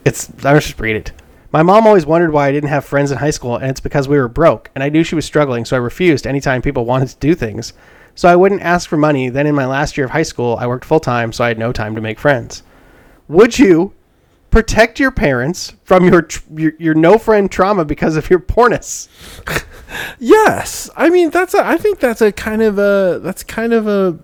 it's. 0.04 0.30
I 0.44 0.52
was 0.52 0.64
just 0.64 0.78
read 0.80 0.96
it. 0.96 1.12
My 1.52 1.62
mom 1.62 1.86
always 1.86 2.06
wondered 2.06 2.32
why 2.32 2.48
I 2.48 2.52
didn't 2.52 2.70
have 2.70 2.84
friends 2.84 3.10
in 3.10 3.18
high 3.18 3.30
school, 3.30 3.56
and 3.56 3.66
it's 3.70 3.80
because 3.80 4.08
we 4.08 4.18
were 4.18 4.28
broke, 4.28 4.70
and 4.74 4.82
I 4.82 4.88
knew 4.88 5.04
she 5.04 5.14
was 5.14 5.24
struggling, 5.26 5.64
so 5.64 5.76
I 5.76 5.80
refused 5.80 6.26
anytime 6.26 6.62
people 6.62 6.84
wanted 6.86 7.08
to 7.08 7.16
do 7.18 7.34
things. 7.34 7.72
So 8.14 8.28
I 8.28 8.36
wouldn't 8.36 8.62
ask 8.62 8.88
for 8.88 8.96
money. 8.96 9.28
Then 9.28 9.46
in 9.46 9.54
my 9.54 9.66
last 9.66 9.96
year 9.96 10.06
of 10.06 10.12
high 10.12 10.22
school, 10.22 10.56
I 10.60 10.66
worked 10.66 10.84
full 10.84 11.00
time, 11.00 11.32
so 11.32 11.44
I 11.44 11.48
had 11.48 11.58
no 11.58 11.72
time 11.72 11.94
to 11.94 12.00
make 12.00 12.18
friends. 12.18 12.62
Would 13.28 13.58
you 13.58 13.94
protect 14.50 15.00
your 15.00 15.10
parents 15.10 15.74
from 15.84 16.04
your 16.04 16.28
your, 16.54 16.72
your 16.78 16.94
no 16.94 17.18
friend 17.18 17.50
trauma 17.50 17.84
because 17.84 18.16
of 18.16 18.28
your 18.28 18.40
porness? 18.40 19.08
Yes, 20.18 20.90
I 20.96 21.10
mean 21.10 21.30
that's 21.30 21.54
a. 21.54 21.64
I 21.64 21.76
think 21.76 22.00
that's 22.00 22.20
a 22.20 22.32
kind 22.32 22.62
of 22.62 22.78
a. 22.78 23.20
That's 23.22 23.42
kind 23.42 23.72
of 23.72 23.86
a. 23.86 24.18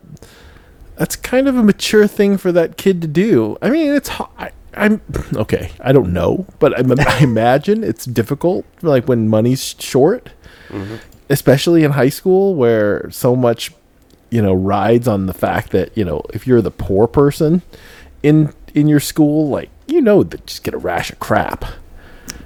That's 0.96 1.16
kind 1.16 1.46
of 1.46 1.56
a 1.56 1.62
mature 1.62 2.06
thing 2.06 2.38
for 2.38 2.50
that 2.52 2.76
kid 2.76 3.00
to 3.02 3.08
do. 3.08 3.56
I 3.62 3.70
mean, 3.70 3.94
it's. 3.94 4.10
I, 4.10 4.52
I'm 4.74 5.00
okay. 5.34 5.70
I 5.80 5.92
don't 5.92 6.12
know, 6.12 6.46
but 6.58 6.74
I, 6.74 7.04
I 7.18 7.22
imagine 7.22 7.84
it's 7.84 8.04
difficult. 8.04 8.64
Like 8.82 9.08
when 9.08 9.28
money's 9.28 9.74
short, 9.78 10.30
mm-hmm. 10.68 10.96
especially 11.28 11.84
in 11.84 11.92
high 11.92 12.08
school, 12.08 12.54
where 12.54 13.10
so 13.10 13.36
much, 13.36 13.72
you 14.30 14.42
know, 14.42 14.54
rides 14.54 15.08
on 15.08 15.26
the 15.26 15.34
fact 15.34 15.70
that 15.70 15.96
you 15.96 16.04
know 16.04 16.22
if 16.32 16.46
you're 16.46 16.62
the 16.62 16.70
poor 16.70 17.06
person 17.06 17.62
in 18.22 18.52
in 18.74 18.88
your 18.88 19.00
school, 19.00 19.48
like 19.48 19.70
you 19.86 20.00
know, 20.00 20.22
that 20.22 20.46
just 20.46 20.64
get 20.64 20.74
a 20.74 20.78
rash 20.78 21.10
of 21.10 21.18
crap. 21.18 21.64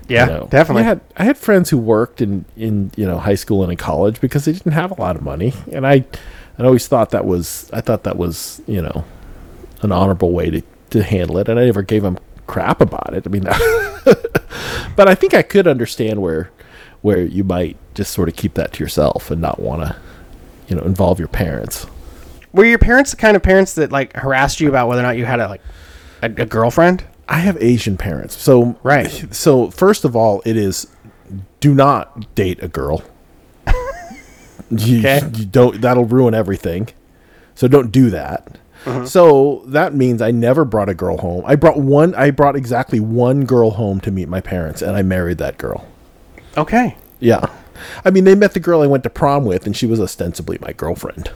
Yeah, 0.08 0.26
you 0.26 0.32
know. 0.32 0.48
definitely. 0.50 0.82
I 0.82 0.86
had 0.86 1.00
I 1.16 1.24
had 1.24 1.38
friends 1.38 1.70
who 1.70 1.78
worked 1.78 2.20
in 2.20 2.44
in 2.56 2.90
you 2.96 3.06
know 3.06 3.18
high 3.18 3.34
school 3.34 3.62
and 3.62 3.70
in 3.70 3.78
college 3.78 4.20
because 4.20 4.44
they 4.44 4.52
didn't 4.52 4.72
have 4.72 4.90
a 4.90 5.00
lot 5.00 5.16
of 5.16 5.22
money, 5.22 5.54
and 5.72 5.86
I 5.86 6.04
I 6.58 6.64
always 6.64 6.86
thought 6.86 7.10
that 7.10 7.24
was 7.24 7.70
I 7.72 7.80
thought 7.80 8.04
that 8.04 8.16
was 8.16 8.60
you 8.66 8.82
know 8.82 9.04
an 9.82 9.92
honorable 9.92 10.32
way 10.32 10.50
to 10.50 10.62
to 10.90 11.02
handle 11.02 11.38
it, 11.38 11.48
and 11.48 11.58
I 11.58 11.64
never 11.64 11.82
gave 11.82 12.02
them 12.02 12.18
crap 12.46 12.80
about 12.80 13.14
it. 13.14 13.26
I 13.26 13.30
mean, 13.30 13.44
but 14.96 15.08
I 15.08 15.14
think 15.14 15.34
I 15.34 15.42
could 15.42 15.66
understand 15.66 16.20
where 16.20 16.50
where 17.00 17.22
you 17.22 17.44
might 17.44 17.76
just 17.94 18.12
sort 18.12 18.28
of 18.28 18.36
keep 18.36 18.54
that 18.54 18.74
to 18.74 18.84
yourself 18.84 19.30
and 19.30 19.40
not 19.40 19.58
want 19.58 19.82
to 19.82 19.96
you 20.68 20.76
know 20.76 20.82
involve 20.82 21.18
your 21.18 21.28
parents. 21.28 21.86
Were 22.52 22.64
your 22.64 22.78
parents 22.78 23.10
the 23.12 23.16
kind 23.16 23.36
of 23.36 23.42
parents 23.42 23.74
that 23.74 23.90
like 23.92 24.14
harassed 24.14 24.60
you 24.60 24.68
about 24.68 24.88
whether 24.88 25.00
or 25.00 25.04
not 25.04 25.16
you 25.16 25.24
had 25.24 25.40
a 25.40 25.48
like 25.48 25.62
a, 26.22 26.26
a 26.26 26.46
girlfriend? 26.46 27.04
I 27.28 27.38
have 27.38 27.56
Asian 27.62 27.96
parents. 27.96 28.36
So 28.36 28.78
Right. 28.82 29.26
So 29.34 29.70
first 29.70 30.04
of 30.04 30.14
all, 30.16 30.42
it 30.44 30.56
is 30.56 30.86
do 31.60 31.74
not 31.74 32.34
date 32.34 32.62
a 32.62 32.68
girl. 32.68 33.02
you, 34.70 34.98
Okay. 34.98 35.20
you 35.36 35.44
don't 35.46 35.80
that'll 35.80 36.04
ruin 36.04 36.34
everything. 36.34 36.88
So 37.54 37.68
don't 37.68 37.90
do 37.90 38.10
that. 38.10 38.58
Mm-hmm. 38.84 39.06
So 39.06 39.62
that 39.68 39.94
means 39.94 40.20
I 40.20 40.30
never 40.32 40.64
brought 40.64 40.88
a 40.88 40.94
girl 40.94 41.18
home. 41.18 41.44
I 41.46 41.54
brought 41.56 41.78
one 41.78 42.14
I 42.14 42.30
brought 42.30 42.56
exactly 42.56 43.00
one 43.00 43.44
girl 43.44 43.70
home 43.70 44.00
to 44.00 44.10
meet 44.10 44.28
my 44.28 44.40
parents 44.40 44.82
and 44.82 44.96
I 44.96 45.02
married 45.02 45.38
that 45.38 45.56
girl. 45.58 45.86
Okay, 46.56 46.96
Yeah. 47.20 47.46
I 48.04 48.10
mean, 48.10 48.24
they 48.24 48.34
met 48.34 48.54
the 48.54 48.60
girl 48.60 48.82
I 48.82 48.86
went 48.86 49.04
to 49.04 49.10
prom 49.10 49.44
with 49.44 49.66
and 49.66 49.76
she 49.76 49.86
was 49.86 50.00
ostensibly 50.00 50.58
my 50.60 50.72
girlfriend. 50.72 51.30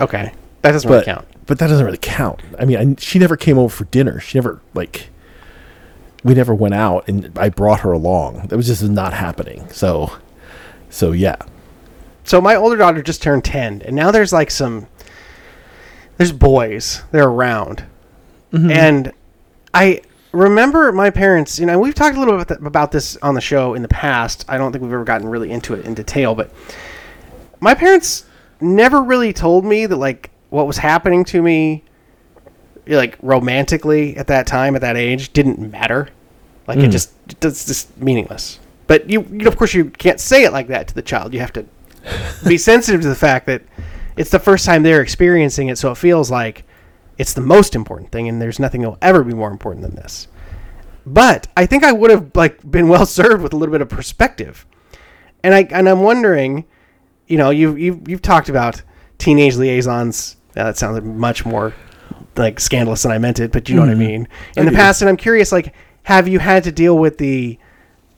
okay, 0.00 0.32
that 0.62 0.72
doesn't 0.72 0.90
really 0.90 1.04
count. 1.04 1.26
but 1.46 1.58
that 1.58 1.68
doesn't 1.68 1.84
really 1.84 1.98
count. 1.98 2.42
I 2.58 2.64
mean, 2.64 2.76
I, 2.76 3.00
she 3.00 3.18
never 3.18 3.36
came 3.36 3.58
over 3.58 3.74
for 3.74 3.84
dinner. 3.84 4.20
She 4.20 4.38
never 4.38 4.60
like 4.74 5.08
we 6.24 6.34
never 6.34 6.54
went 6.54 6.74
out, 6.74 7.06
and 7.08 7.36
I 7.38 7.48
brought 7.48 7.80
her 7.80 7.92
along. 7.92 8.48
That 8.48 8.56
was 8.56 8.66
just 8.66 8.82
not 8.82 9.12
happening. 9.12 9.68
So 9.70 10.12
so 10.90 11.12
yeah. 11.12 11.36
So 12.24 12.40
my 12.40 12.54
older 12.54 12.76
daughter 12.76 13.02
just 13.02 13.22
turned 13.22 13.44
ten, 13.44 13.82
and 13.82 13.96
now 13.96 14.10
there's 14.10 14.32
like 14.32 14.50
some 14.50 14.86
there's 16.16 16.32
boys 16.32 17.02
they're 17.12 17.28
around, 17.28 17.84
mm-hmm. 18.52 18.70
and 18.70 19.12
I 19.72 20.02
remember 20.32 20.92
my 20.92 21.10
parents. 21.10 21.58
You 21.58 21.66
know, 21.66 21.78
we've 21.78 21.94
talked 21.94 22.16
a 22.16 22.18
little 22.18 22.36
bit 22.42 22.50
about 22.62 22.92
this 22.92 23.16
on 23.18 23.34
the 23.34 23.40
show 23.40 23.74
in 23.74 23.82
the 23.82 23.88
past. 23.88 24.44
I 24.48 24.58
don't 24.58 24.72
think 24.72 24.82
we've 24.82 24.92
ever 24.92 25.04
gotten 25.04 25.28
really 25.28 25.50
into 25.50 25.74
it 25.74 25.84
in 25.86 25.94
detail, 25.94 26.34
but 26.34 26.50
my 27.60 27.74
parents 27.74 28.24
never 28.60 29.02
really 29.02 29.32
told 29.32 29.64
me 29.64 29.86
that 29.86 29.96
like 29.96 30.30
what 30.50 30.66
was 30.66 30.78
happening 30.78 31.24
to 31.24 31.42
me 31.42 31.84
like 32.86 33.18
romantically 33.22 34.16
at 34.16 34.26
that 34.28 34.46
time 34.46 34.74
at 34.74 34.80
that 34.80 34.96
age 34.96 35.32
didn't 35.32 35.58
matter 35.58 36.08
like 36.66 36.78
it 36.78 36.86
hmm. 36.86 36.90
just 36.90 37.12
it's 37.42 37.66
just 37.66 37.96
meaningless 37.98 38.58
but 38.86 39.08
you, 39.10 39.22
you 39.30 39.38
know, 39.38 39.48
of 39.48 39.56
course 39.56 39.74
you 39.74 39.84
can't 39.84 40.18
say 40.18 40.44
it 40.44 40.52
like 40.52 40.68
that 40.68 40.88
to 40.88 40.94
the 40.94 41.02
child 41.02 41.34
you 41.34 41.40
have 41.40 41.52
to 41.52 41.64
be 42.48 42.56
sensitive 42.56 43.00
to 43.02 43.08
the 43.08 43.14
fact 43.14 43.46
that 43.46 43.62
it's 44.16 44.30
the 44.30 44.38
first 44.38 44.64
time 44.64 44.82
they're 44.82 45.02
experiencing 45.02 45.68
it 45.68 45.76
so 45.76 45.92
it 45.92 45.96
feels 45.96 46.30
like 46.30 46.64
it's 47.18 47.34
the 47.34 47.40
most 47.40 47.74
important 47.74 48.10
thing 48.10 48.28
and 48.28 48.40
there's 48.40 48.58
nothing 48.58 48.82
that 48.82 48.88
will 48.88 48.98
ever 49.02 49.22
be 49.22 49.34
more 49.34 49.50
important 49.50 49.84
than 49.84 49.94
this 49.96 50.28
But 51.06 51.48
I 51.56 51.66
think 51.66 51.84
I 51.84 51.92
would 51.92 52.10
have 52.10 52.30
like 52.34 52.68
been 52.70 52.88
well 52.88 53.06
served 53.06 53.42
with 53.42 53.52
a 53.52 53.56
little 53.56 53.72
bit 53.72 53.80
of 53.80 53.88
perspective. 53.88 54.66
And 55.42 55.54
I 55.54 55.66
and 55.70 55.88
I'm 55.88 56.02
wondering, 56.02 56.64
you 57.26 57.38
know, 57.38 57.50
you 57.50 57.76
you 57.76 58.02
you've 58.06 58.22
talked 58.22 58.48
about 58.48 58.82
teenage 59.18 59.56
liaisons. 59.56 60.36
Now, 60.54 60.64
that 60.64 60.76
sounds 60.76 61.00
much 61.02 61.46
more 61.46 61.72
like 62.36 62.60
scandalous 62.60 63.02
than 63.02 63.12
I 63.12 63.18
meant 63.18 63.38
it, 63.40 63.52
but 63.52 63.68
you 63.68 63.76
know 63.76 63.82
what 63.82 63.90
I 63.90 63.94
mean. 63.94 64.28
In 64.56 64.64
the 64.64 64.70
do. 64.70 64.76
past, 64.76 65.00
and 65.02 65.08
I'm 65.08 65.16
curious, 65.16 65.52
like, 65.52 65.74
have 66.02 66.28
you 66.28 66.38
had 66.40 66.64
to 66.64 66.72
deal 66.72 66.98
with 66.98 67.18
the 67.18 67.58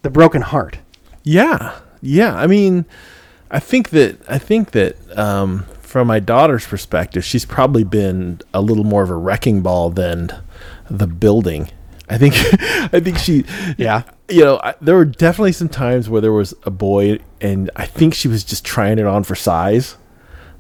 the 0.03 0.11
broken 0.11 0.43
heart? 0.43 0.79
Yeah, 1.23 1.79
yeah. 2.01 2.35
I 2.35 2.47
mean, 2.47 2.87
I 3.51 3.61
think 3.61 3.91
that 3.91 4.19
I 4.29 4.39
think 4.39 4.71
that 4.73 4.97
um, 5.19 5.67
from 5.91 6.07
my 6.07 6.21
daughter's 6.21 6.65
perspective, 6.65 7.25
she's 7.25 7.45
probably 7.45 7.83
been 7.83 8.41
a 8.55 8.61
little 8.61 8.85
more 8.85 9.03
of 9.03 9.11
a 9.11 9.17
wrecking 9.17 9.61
ball 9.61 9.91
than 9.91 10.33
the 10.89 11.09
building. 11.09 11.69
I 12.09 12.17
think 12.17 12.35
I 12.95 13.01
think 13.01 13.19
she 13.19 13.45
Yeah. 13.77 14.05
you 14.29 14.45
know, 14.45 14.61
I, 14.63 14.77
there 14.81 14.95
were 14.95 15.05
definitely 15.05 15.51
some 15.51 15.69
times 15.69 16.09
where 16.09 16.21
there 16.21 16.33
was 16.33 16.55
a 16.63 16.71
boy, 16.71 17.19
and 17.41 17.71
I 17.75 17.87
think 17.87 18.15
she 18.15 18.29
was 18.29 18.45
just 18.45 18.65
trying 18.65 19.01
it 19.01 19.05
on 19.07 19.25
for 19.25 19.35
size. 19.35 19.97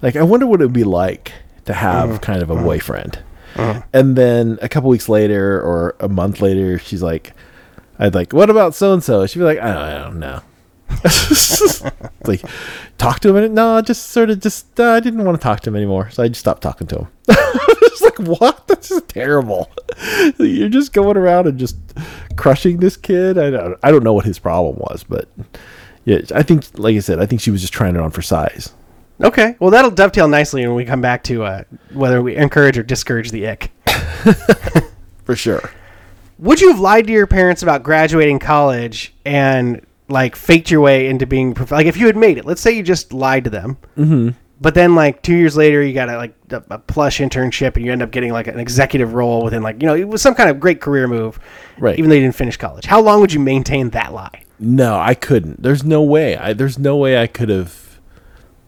Like, 0.02 0.16
I 0.16 0.22
wonder 0.24 0.48
what 0.48 0.60
it 0.60 0.64
would 0.64 0.72
be 0.72 0.82
like 0.82 1.32
to 1.66 1.74
have 1.74 2.10
mm. 2.10 2.22
kind 2.22 2.42
of 2.42 2.50
a 2.50 2.56
mm. 2.56 2.64
boyfriend. 2.64 3.20
Mm. 3.54 3.84
And 3.92 4.16
then 4.16 4.58
a 4.60 4.68
couple 4.68 4.90
weeks 4.90 5.08
later, 5.08 5.60
or 5.60 5.94
a 6.00 6.08
month 6.08 6.40
later, 6.40 6.80
she's 6.80 7.02
like, 7.02 7.34
"I'd 8.00 8.16
like, 8.16 8.32
what 8.32 8.50
about 8.50 8.74
so 8.74 8.92
and 8.92 9.02
so?" 9.04 9.26
She'd 9.26 9.38
be 9.38 9.44
like, 9.44 9.60
"I 9.60 9.72
don't, 9.72 9.82
I 9.82 9.98
don't 9.98 10.18
know." 10.18 10.42
Like, 12.26 12.42
talk 12.98 13.20
to 13.20 13.30
him. 13.30 13.36
And, 13.36 13.54
no, 13.54 13.76
I 13.76 13.80
just 13.80 14.10
sort 14.10 14.30
of 14.30 14.40
just 14.40 14.78
uh, 14.78 14.90
I 14.90 15.00
didn't 15.00 15.24
want 15.24 15.40
to 15.40 15.42
talk 15.42 15.60
to 15.60 15.70
him 15.70 15.76
anymore, 15.76 16.10
so 16.10 16.22
I 16.22 16.28
just 16.28 16.40
stopped 16.40 16.62
talking 16.62 16.86
to 16.88 16.98
him. 16.98 17.08
it's 17.28 18.02
like, 18.02 18.18
what? 18.18 18.66
That's 18.66 18.90
just 18.90 19.08
terrible. 19.08 19.70
You're 20.38 20.68
just 20.68 20.92
going 20.92 21.16
around 21.16 21.46
and 21.46 21.58
just 21.58 21.76
crushing 22.36 22.76
this 22.78 22.96
kid. 22.96 23.38
I 23.38 23.50
don't, 23.50 23.78
I 23.82 23.90
don't 23.90 24.04
know 24.04 24.12
what 24.12 24.26
his 24.26 24.38
problem 24.38 24.76
was, 24.76 25.02
but 25.02 25.28
yeah, 26.04 26.20
I 26.34 26.42
think, 26.42 26.66
like 26.78 26.94
I 26.94 27.00
said, 27.00 27.20
I 27.20 27.26
think 27.26 27.40
she 27.40 27.50
was 27.50 27.62
just 27.62 27.72
trying 27.72 27.96
it 27.96 28.00
on 28.00 28.10
for 28.10 28.22
size. 28.22 28.74
Okay. 29.22 29.56
Well, 29.60 29.70
that'll 29.70 29.90
dovetail 29.90 30.28
nicely 30.28 30.66
when 30.66 30.76
we 30.76 30.84
come 30.84 31.00
back 31.00 31.24
to 31.24 31.42
uh, 31.44 31.64
whether 31.92 32.22
we 32.22 32.36
encourage 32.36 32.78
or 32.78 32.82
discourage 32.82 33.30
the 33.30 33.48
ick. 33.48 33.70
For 35.24 35.36
sure. 35.36 35.70
Would 36.38 36.60
you 36.60 36.70
have 36.70 36.80
lied 36.80 37.06
to 37.06 37.12
your 37.12 37.26
parents 37.26 37.62
about 37.62 37.82
graduating 37.82 38.38
college 38.38 39.14
and 39.24 39.84
like 40.10 40.36
faked 40.36 40.70
your 40.70 40.80
way 40.80 41.08
into 41.08 41.26
being 41.26 41.54
prof- 41.54 41.70
like 41.70 41.86
if 41.86 41.96
you 41.96 42.06
had 42.06 42.16
made 42.16 42.38
it? 42.38 42.44
Let's 42.44 42.60
say 42.60 42.72
you 42.72 42.82
just 42.82 43.12
lied 43.12 43.44
to 43.44 43.50
them, 43.50 43.78
mm-hmm. 43.96 44.30
but 44.60 44.74
then 44.74 44.94
like 44.94 45.22
two 45.22 45.34
years 45.34 45.56
later 45.56 45.82
you 45.82 45.94
got 45.94 46.08
a 46.08 46.16
like 46.16 46.34
a, 46.50 46.62
a 46.70 46.78
plush 46.78 47.18
internship 47.18 47.76
and 47.76 47.84
you 47.84 47.92
end 47.92 48.02
up 48.02 48.10
getting 48.10 48.32
like 48.32 48.46
an 48.46 48.58
executive 48.60 49.14
role 49.14 49.42
within 49.44 49.62
like 49.62 49.80
you 49.80 49.86
know 49.86 49.94
it 49.94 50.08
was 50.08 50.20
some 50.22 50.34
kind 50.34 50.50
of 50.50 50.60
great 50.60 50.80
career 50.80 51.06
move, 51.08 51.38
Right. 51.78 51.98
Even 51.98 52.10
though 52.10 52.16
you 52.16 52.22
didn't 52.22 52.36
finish 52.36 52.56
college, 52.56 52.84
how 52.86 53.00
long 53.00 53.20
would 53.20 53.32
you 53.32 53.40
maintain 53.40 53.90
that 53.90 54.12
lie? 54.12 54.42
No, 54.58 54.98
I 54.98 55.14
couldn't. 55.14 55.62
There's 55.62 55.82
no 55.84 56.02
way. 56.02 56.36
I 56.36 56.52
there's 56.52 56.78
no 56.78 56.96
way 56.96 57.20
I 57.20 57.26
could 57.26 57.48
have. 57.48 57.98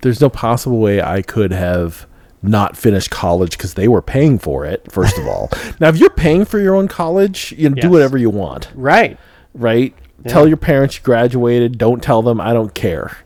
There's 0.01 0.21
no 0.21 0.31
possible 0.31 0.79
way 0.81 1.03
I 1.03 1.23
could 1.23 1.53
have 1.53 2.07
not 2.43 2.77
finished 2.77 3.11
college 3.11 3.57
because 3.57 3.75
they 3.75 3.87
were 3.87 4.03
paying 4.03 4.37
for 4.39 4.65
it. 4.65 4.91
First 4.91 5.17
of 5.19 5.27
all, 5.29 5.49
now 5.81 5.89
if 5.89 5.97
you're 5.99 6.11
paying 6.11 6.45
for 6.45 6.59
your 6.59 6.75
own 6.75 6.89
college, 6.89 7.53
you 7.57 7.69
know, 7.69 7.77
Yes. 7.77 7.83
do 7.85 7.91
whatever 7.91 8.17
you 8.19 8.31
want, 8.31 8.69
Right. 8.75 9.17
right? 9.55 9.95
Tell 10.29 10.47
your 10.47 10.57
parents 10.57 10.97
you 10.97 11.03
graduated. 11.03 11.79
Don't 11.79 12.03
tell 12.03 12.23
them. 12.23 12.41
I 12.41 12.53
don't 12.53 12.75
care. 12.75 13.17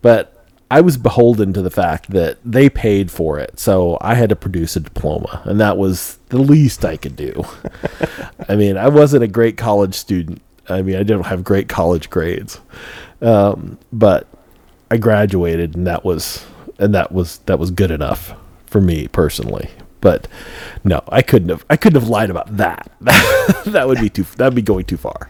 But 0.00 0.32
I 0.70 0.80
was 0.80 0.96
beholden 0.96 1.52
to 1.52 1.62
the 1.62 1.70
fact 1.70 2.10
that 2.10 2.38
they 2.44 2.70
paid 2.70 3.10
for 3.10 3.38
it, 3.38 3.60
so 3.60 3.98
I 4.00 4.14
had 4.14 4.30
to 4.30 4.36
produce 4.36 4.74
a 4.74 4.80
diploma, 4.80 5.42
and 5.44 5.60
that 5.60 5.76
was 5.76 6.18
the 6.30 6.38
least 6.38 6.82
I 6.84 6.96
could 6.96 7.14
do. 7.14 7.44
I 8.48 8.56
mean, 8.56 8.78
I 8.78 8.88
wasn't 8.88 9.22
a 9.22 9.28
great 9.28 9.58
college 9.58 9.94
student. 9.94 10.40
I 10.70 10.80
mean, 10.80 10.96
I 10.96 11.02
didn't 11.02 11.24
have 11.24 11.44
great 11.44 11.68
college 11.68 12.08
grades, 12.08 12.58
um, 13.20 13.78
but 13.92 14.26
I 14.90 14.96
graduated, 14.96 15.74
and 15.76 15.86
that 15.86 16.04
was 16.04 16.46
and 16.78 16.94
that 16.94 17.12
was 17.12 17.38
that 17.46 17.58
was 17.58 17.70
good 17.70 17.90
enough 17.90 18.34
for 18.66 18.80
me 18.80 19.08
personally. 19.08 19.70
But 20.00 20.26
no, 20.84 21.02
I 21.08 21.22
couldn't 21.22 21.50
have. 21.50 21.64
I 21.70 21.76
couldn't 21.76 22.00
have 22.00 22.10
lied 22.10 22.30
about 22.30 22.56
that. 22.56 22.90
that 23.66 23.84
would 23.86 24.00
be 24.00 24.08
too. 24.08 24.24
That'd 24.36 24.54
be 24.54 24.62
going 24.62 24.84
too 24.84 24.96
far. 24.96 25.28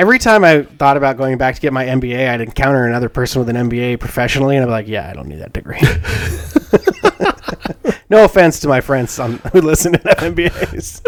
Every 0.00 0.18
time 0.18 0.44
I 0.44 0.62
thought 0.62 0.96
about 0.96 1.18
going 1.18 1.36
back 1.36 1.56
to 1.56 1.60
get 1.60 1.74
my 1.74 1.84
MBA, 1.84 2.26
I'd 2.26 2.40
encounter 2.40 2.86
another 2.86 3.10
person 3.10 3.38
with 3.38 3.54
an 3.54 3.68
MBA 3.68 4.00
professionally, 4.00 4.56
and 4.56 4.64
I'm 4.64 4.70
like, 4.70 4.88
"Yeah, 4.88 5.10
I 5.10 5.12
don't 5.12 5.28
need 5.28 5.40
that 5.40 5.52
degree." 5.52 5.78
no 8.08 8.24
offense 8.24 8.60
to 8.60 8.68
my 8.68 8.80
friends 8.80 9.18
on, 9.18 9.32
who 9.52 9.60
listen 9.60 9.92
to 9.92 9.98
MBAs. 9.98 11.02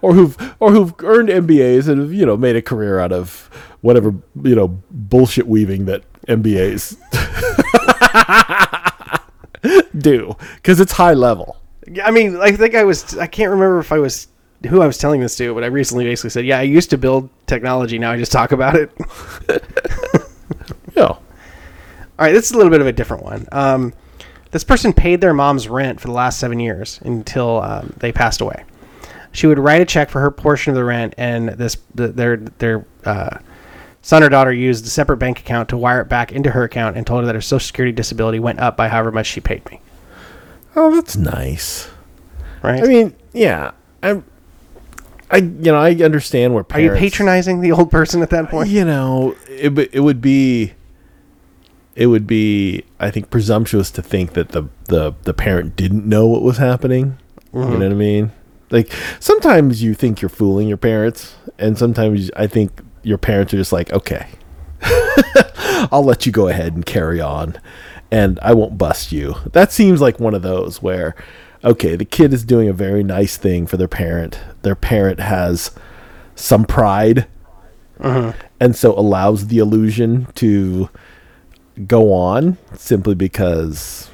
or 0.00 0.14
who've 0.14 0.54
or 0.60 0.72
who've 0.72 0.94
earned 1.00 1.28
MBAs 1.28 1.86
and 1.86 2.00
have 2.00 2.10
you 2.10 2.24
know 2.24 2.38
made 2.38 2.56
a 2.56 2.62
career 2.62 3.00
out 3.00 3.12
of 3.12 3.50
whatever 3.82 4.14
you 4.42 4.54
know 4.54 4.68
bullshit 4.90 5.46
weaving 5.46 5.84
that 5.84 6.04
MBAs 6.26 6.96
do 9.98 10.34
because 10.54 10.80
it's 10.80 10.92
high 10.92 11.12
level. 11.12 11.58
Yeah, 11.86 12.06
I 12.06 12.12
mean, 12.12 12.36
I 12.36 12.52
think 12.52 12.74
I 12.74 12.84
was. 12.84 13.18
I 13.18 13.26
can't 13.26 13.50
remember 13.50 13.78
if 13.78 13.92
I 13.92 13.98
was 13.98 14.28
who 14.66 14.80
I 14.82 14.86
was 14.86 14.98
telling 14.98 15.20
this 15.20 15.36
to, 15.36 15.54
but 15.54 15.64
I 15.64 15.68
recently 15.68 16.04
basically 16.04 16.30
said, 16.30 16.44
"Yeah, 16.46 16.58
I 16.58 16.62
used 16.62 16.90
to 16.90 16.98
build 16.98 17.28
technology. 17.46 17.98
Now 17.98 18.12
I 18.12 18.16
just 18.16 18.32
talk 18.32 18.52
about 18.52 18.74
it." 18.76 18.90
Yeah, 20.96 21.06
All 21.06 21.20
right, 22.18 22.32
this 22.32 22.46
is 22.46 22.52
a 22.52 22.56
little 22.56 22.70
bit 22.70 22.80
of 22.80 22.86
a 22.86 22.92
different 22.92 23.24
one. 23.24 23.48
Um, 23.50 23.92
this 24.52 24.62
person 24.62 24.92
paid 24.92 25.20
their 25.20 25.34
mom's 25.34 25.68
rent 25.68 26.00
for 26.00 26.06
the 26.06 26.12
last 26.12 26.38
seven 26.38 26.60
years 26.60 27.00
until 27.02 27.60
um, 27.62 27.92
they 27.96 28.12
passed 28.12 28.40
away. 28.40 28.64
She 29.32 29.48
would 29.48 29.58
write 29.58 29.80
a 29.80 29.84
check 29.84 30.10
for 30.10 30.20
her 30.20 30.30
portion 30.30 30.70
of 30.70 30.76
the 30.76 30.84
rent, 30.84 31.14
and 31.18 31.48
this 31.48 31.78
the, 31.96 32.08
their 32.08 32.36
their 32.36 32.86
uh, 33.04 33.38
son 34.02 34.22
or 34.22 34.28
daughter 34.28 34.52
used 34.52 34.86
a 34.86 34.90
separate 34.90 35.16
bank 35.16 35.40
account 35.40 35.68
to 35.70 35.76
wire 35.76 36.02
it 36.02 36.08
back 36.08 36.30
into 36.30 36.52
her 36.52 36.62
account 36.62 36.96
and 36.96 37.04
told 37.04 37.22
her 37.22 37.26
that 37.26 37.34
her 37.34 37.40
social 37.40 37.66
security 37.66 37.90
disability 37.90 38.38
went 38.38 38.60
up 38.60 38.76
by 38.76 38.86
however 38.88 39.10
much 39.10 39.26
she 39.26 39.40
paid 39.40 39.68
me. 39.68 39.80
oh 40.76 40.94
that's 40.94 41.16
nice. 41.16 41.90
Right? 42.62 42.84
I 42.84 42.86
mean, 42.86 43.16
yeah, 43.32 43.72
I'm. 44.04 44.24
I 45.34 45.38
you 45.38 45.72
know 45.72 45.76
I 45.76 45.94
understand 45.96 46.54
where 46.54 46.62
parents, 46.62 46.92
are 46.92 46.94
you 46.94 47.00
patronizing 47.00 47.60
the 47.60 47.72
old 47.72 47.90
person 47.90 48.22
at 48.22 48.30
that 48.30 48.50
point? 48.50 48.68
You 48.68 48.84
know, 48.84 49.34
it 49.48 49.76
it 49.92 50.00
would 50.00 50.20
be. 50.20 50.74
It 51.96 52.08
would 52.08 52.26
be, 52.26 52.84
I 52.98 53.12
think, 53.12 53.30
presumptuous 53.30 53.88
to 53.92 54.02
think 54.02 54.32
that 54.32 54.48
the 54.50 54.68
the 54.86 55.14
the 55.22 55.32
parent 55.32 55.76
didn't 55.76 56.06
know 56.06 56.26
what 56.26 56.42
was 56.42 56.58
happening. 56.58 57.18
You 57.52 57.60
mm-hmm. 57.60 57.72
know 57.72 57.78
what 57.78 57.92
I 57.92 57.94
mean? 57.94 58.32
Like 58.70 58.92
sometimes 59.20 59.82
you 59.82 59.94
think 59.94 60.20
you're 60.20 60.28
fooling 60.28 60.66
your 60.66 60.76
parents, 60.76 61.36
and 61.58 61.78
sometimes 61.78 62.30
I 62.36 62.48
think 62.48 62.80
your 63.04 63.18
parents 63.18 63.54
are 63.54 63.58
just 63.58 63.72
like, 63.72 63.92
okay, 63.92 64.26
I'll 65.92 66.04
let 66.04 66.26
you 66.26 66.32
go 66.32 66.48
ahead 66.48 66.74
and 66.74 66.84
carry 66.84 67.20
on, 67.20 67.60
and 68.10 68.40
I 68.40 68.54
won't 68.54 68.78
bust 68.78 69.12
you. 69.12 69.36
That 69.52 69.70
seems 69.70 70.00
like 70.00 70.18
one 70.18 70.34
of 70.34 70.42
those 70.42 70.82
where, 70.82 71.14
okay, 71.64 71.96
the 71.96 72.04
kid 72.04 72.32
is 72.32 72.44
doing 72.44 72.68
a 72.68 72.72
very 72.72 73.02
nice 73.02 73.36
thing 73.36 73.66
for 73.66 73.76
their 73.76 73.88
parent. 73.88 74.38
Their 74.62 74.74
parent 74.74 75.20
has 75.20 75.70
some 76.34 76.64
pride, 76.64 77.26
uh-huh. 77.98 78.32
and 78.60 78.76
so 78.76 78.92
allows 78.98 79.48
the 79.48 79.58
illusion 79.58 80.28
to 80.34 80.90
go 81.86 82.12
on 82.12 82.56
simply 82.74 83.14
because 83.14 84.10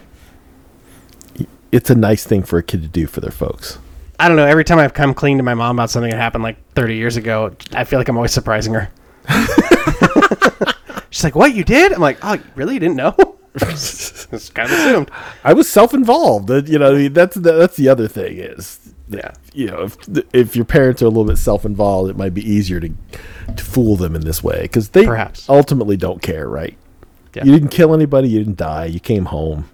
it's 1.73 1.91
a 1.91 1.95
nice 1.95 2.25
thing 2.25 2.43
for 2.43 2.59
a 2.59 2.63
kid 2.63 2.83
to 2.83 2.89
do 2.89 3.07
for 3.07 3.21
their 3.21 3.31
folks. 3.31 3.79
I 4.19 4.29
don't 4.29 4.37
know. 4.37 4.47
Every 4.47 4.65
time 4.65 4.79
I've 4.79 4.95
come 4.95 5.15
clean 5.15 5.39
to 5.39 5.43
my 5.43 5.55
mom 5.55 5.77
about 5.77 5.91
something 5.91 6.11
that 6.11 6.19
happened 6.19 6.45
like 6.45 6.59
30 6.75 6.97
years 6.97 7.17
ago, 7.17 7.55
I 7.73 7.85
feel 7.85 7.99
like 7.99 8.09
I'm 8.09 8.17
always 8.17 8.33
surprising 8.33 8.75
her. 8.75 8.91
She's 11.11 11.25
like, 11.25 11.35
"What 11.35 11.55
you 11.55 11.65
did?" 11.65 11.93
I'm 11.93 12.01
like, 12.01 12.19
"Oh, 12.23 12.39
really? 12.55 12.75
You 12.75 12.81
didn't 12.81 12.97
know?" 12.97 13.15
It's 13.55 14.49
kind 14.51 14.71
of 14.71 14.79
assumed. 14.79 15.11
I 15.45 15.53
was 15.53 15.69
self-involved. 15.69 16.51
You 16.69 16.79
know, 16.79 16.93
I 16.95 16.99
mean, 16.99 17.13
that's 17.13 17.35
the, 17.35 17.53
that's 17.53 17.77
the 17.77 17.89
other 17.89 18.07
thing 18.07 18.39
is, 18.39 18.93
Yeah. 19.09 19.33
you 19.53 19.67
know, 19.67 19.83
if 19.83 19.97
if 20.33 20.55
your 20.57 20.65
parents 20.65 21.03
are 21.03 21.07
a 21.07 21.09
little 21.09 21.25
bit 21.25 21.37
self-involved, 21.39 22.11
it 22.11 22.17
might 22.17 22.33
be 22.35 22.49
easier 22.49 22.79
to 22.81 22.91
to 23.57 23.65
fool 23.65 23.97
them 23.97 24.15
in 24.15 24.21
this 24.23 24.43
way 24.45 24.63
because 24.63 24.91
they 24.91 25.05
Perhaps. 25.05 25.49
ultimately 25.49 25.97
don't 25.97 26.23
care, 26.23 26.49
right? 26.49 26.77
Yeah. 27.35 27.45
You 27.45 27.53
didn't 27.53 27.71
kill 27.71 27.93
anybody. 27.95 28.29
You 28.29 28.39
didn't 28.39 28.57
die. 28.57 28.85
You 28.87 29.01
came 29.01 29.25
home. 29.27 29.69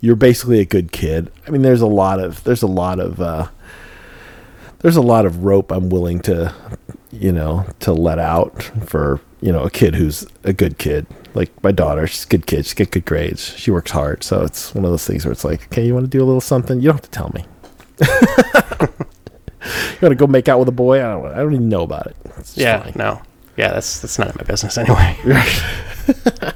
You're 0.00 0.16
basically 0.16 0.60
a 0.60 0.64
good 0.64 0.90
kid. 0.92 1.30
I 1.46 1.50
mean, 1.50 1.62
there's 1.62 1.80
a 1.82 1.86
lot 1.86 2.20
of 2.20 2.42
there's 2.44 2.62
a 2.62 2.66
lot 2.66 2.98
of 3.00 3.20
uh, 3.20 3.48
there's 4.78 4.96
a 4.96 5.02
lot 5.02 5.26
of 5.26 5.44
rope 5.44 5.70
I'm 5.72 5.90
willing 5.90 6.20
to, 6.20 6.54
you 7.10 7.32
know, 7.32 7.66
to 7.80 7.92
let 7.92 8.18
out 8.18 8.62
for 8.86 9.20
you 9.40 9.52
know 9.52 9.62
a 9.62 9.70
kid 9.70 9.94
who's 9.94 10.26
a 10.44 10.52
good 10.52 10.78
kid. 10.78 11.06
Like 11.34 11.50
my 11.62 11.72
daughter, 11.72 12.06
she's 12.06 12.24
a 12.24 12.28
good 12.28 12.46
kid. 12.46 12.64
She's 12.66 12.74
got 12.74 12.90
good 12.90 13.04
grades. 13.04 13.54
She 13.56 13.70
works 13.70 13.90
hard. 13.90 14.24
So 14.24 14.42
it's 14.42 14.74
one 14.74 14.84
of 14.84 14.90
those 14.90 15.06
things 15.06 15.24
where 15.24 15.32
it's 15.32 15.44
like, 15.44 15.64
okay, 15.66 15.86
you 15.86 15.94
want 15.94 16.04
to 16.06 16.10
do 16.10 16.22
a 16.22 16.26
little 16.26 16.40
something? 16.40 16.80
You 16.80 16.86
don't 16.86 16.96
have 16.96 17.02
to 17.02 17.10
tell 17.10 17.30
me. 17.34 17.44
you 18.80 19.98
want 20.02 20.12
to 20.12 20.14
go 20.14 20.26
make 20.26 20.48
out 20.48 20.58
with 20.58 20.68
a 20.68 20.72
boy? 20.72 20.98
I 20.98 21.12
don't. 21.12 21.26
I 21.32 21.36
don't 21.36 21.54
even 21.54 21.68
know 21.68 21.82
about 21.82 22.06
it. 22.08 22.16
It's 22.38 22.56
Yeah. 22.56 22.82
fine. 22.82 22.92
No. 22.96 23.22
Yeah. 23.56 23.72
That's 23.72 24.00
that's 24.00 24.18
none 24.18 24.28
of 24.28 24.36
my 24.36 24.42
business 24.44 24.76
anyway. 24.78 25.16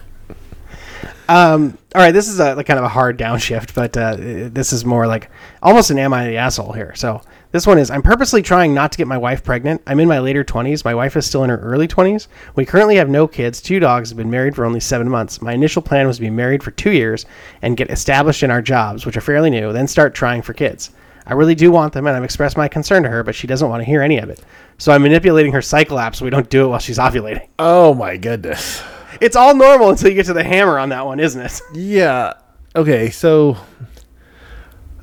Um, 1.29 1.79
all 1.95 2.03
right, 2.03 2.11
this 2.11 2.29
is 2.29 2.41
a 2.41 2.55
like 2.57 2.67
kind 2.67 2.79
of 2.79 2.85
a 2.85 2.89
hard 2.89 3.17
downshift, 3.19 3.75
but 3.75 3.97
uh, 3.97 4.17
this 4.19 4.73
is 4.73 4.85
more 4.85 5.07
like 5.07 5.31
almost 5.63 5.91
an 5.91 5.99
am 5.99 6.13
I 6.13 6.27
the 6.27 6.37
asshole 6.37 6.73
here. 6.73 6.95
So 6.95 7.23
this 7.53 7.67
one 7.67 7.79
is 7.79 7.91
I'm 7.91 8.03
purposely 8.03 8.43
trying 8.43 8.75
not 8.75 8.93
to 8.93 8.99
get 8.99 9.07
my 9.07 9.19
wife 9.19 9.45
pregnant. 9.45 9.83
I'm 9.87 10.01
in 10.01 10.09
my 10.09 10.19
later 10.19 10.43
20s. 10.43 10.85
My 10.85 10.95
wife 10.95 11.17
is 11.17 11.27
still 11.27 11.45
in 11.45 11.51
her 11.51 11.59
early 11.59 11.87
20s. 11.87 12.27
We 12.57 12.65
currently 12.65 12.97
have 12.97 13.09
no 13.09 13.29
kids. 13.29 13.61
Two 13.61 13.79
dogs 13.79 14.09
have 14.09 14.17
been 14.17 14.31
married 14.31 14.57
for 14.57 14.65
only 14.65 14.81
seven 14.81 15.09
months. 15.09 15.41
My 15.41 15.53
initial 15.53 15.83
plan 15.83 16.07
was 16.07 16.17
to 16.17 16.23
be 16.23 16.31
married 16.31 16.63
for 16.63 16.71
two 16.73 16.93
years 16.93 17.27
and 17.61 17.77
get 17.77 17.91
established 17.91 18.43
in 18.43 18.51
our 18.51 18.63
jobs, 18.63 19.07
which 19.07 19.17
are 19.17 19.23
fairly 19.23 19.51
new, 19.51 19.73
then 19.73 19.87
start 19.87 20.15
trying 20.15 20.43
for 20.43 20.55
kids. 20.55 20.91
I 21.27 21.35
really 21.35 21.55
do 21.55 21.71
want 21.71 21.93
them, 21.93 22.07
and 22.07 22.17
I've 22.17 22.25
expressed 22.25 22.57
my 22.57 22.67
concern 22.67 23.05
to 23.05 23.09
her, 23.09 23.23
but 23.23 23.35
she 23.35 23.47
doesn't 23.47 23.69
want 23.69 23.81
to 23.81 23.85
hear 23.85 24.03
any 24.03 24.19
of 24.19 24.29
it. 24.29 24.43
So 24.79 24.91
I'm 24.91 25.03
manipulating 25.03 25.53
her 25.53 25.63
cycle 25.63 25.99
app 25.99 26.17
so 26.17 26.25
we 26.25 26.31
don't 26.31 26.51
do 26.51 26.65
it 26.65 26.69
while 26.69 26.81
she's 26.81 26.99
ovulating. 26.99 27.47
Oh 27.59 27.95
my 27.95 28.17
goodness. 28.17 28.83
It's 29.21 29.37
all 29.37 29.55
normal 29.55 29.91
until 29.91 30.09
you 30.09 30.17
get 30.17 30.27
to 30.27 30.33
the 30.33 30.43
hammer 30.43 30.79
on 30.79 30.89
that 30.89 31.07
one, 31.07 31.21
isn't 31.21 31.41
it? 31.41 31.61
Yeah. 31.75 32.33
Okay, 32.75 33.11
so 33.11 33.57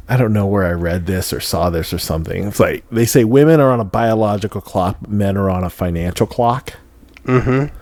I 0.09 0.17
don't 0.17 0.33
know 0.33 0.47
where 0.47 0.65
I 0.65 0.71
read 0.71 1.05
this 1.05 1.31
or 1.31 1.39
saw 1.39 1.69
this 1.69 1.93
or 1.93 1.99
something. 1.99 2.45
It's 2.45 2.59
like 2.59 2.83
they 2.89 3.05
say 3.05 3.23
women 3.23 3.59
are 3.59 3.71
on 3.71 3.79
a 3.79 3.85
biological 3.85 4.59
clock, 4.59 5.07
men 5.07 5.37
are 5.37 5.51
on 5.51 5.63
a 5.63 5.69
financial 5.69 6.25
clock. 6.25 6.73
Mm-hmm. 7.25 7.75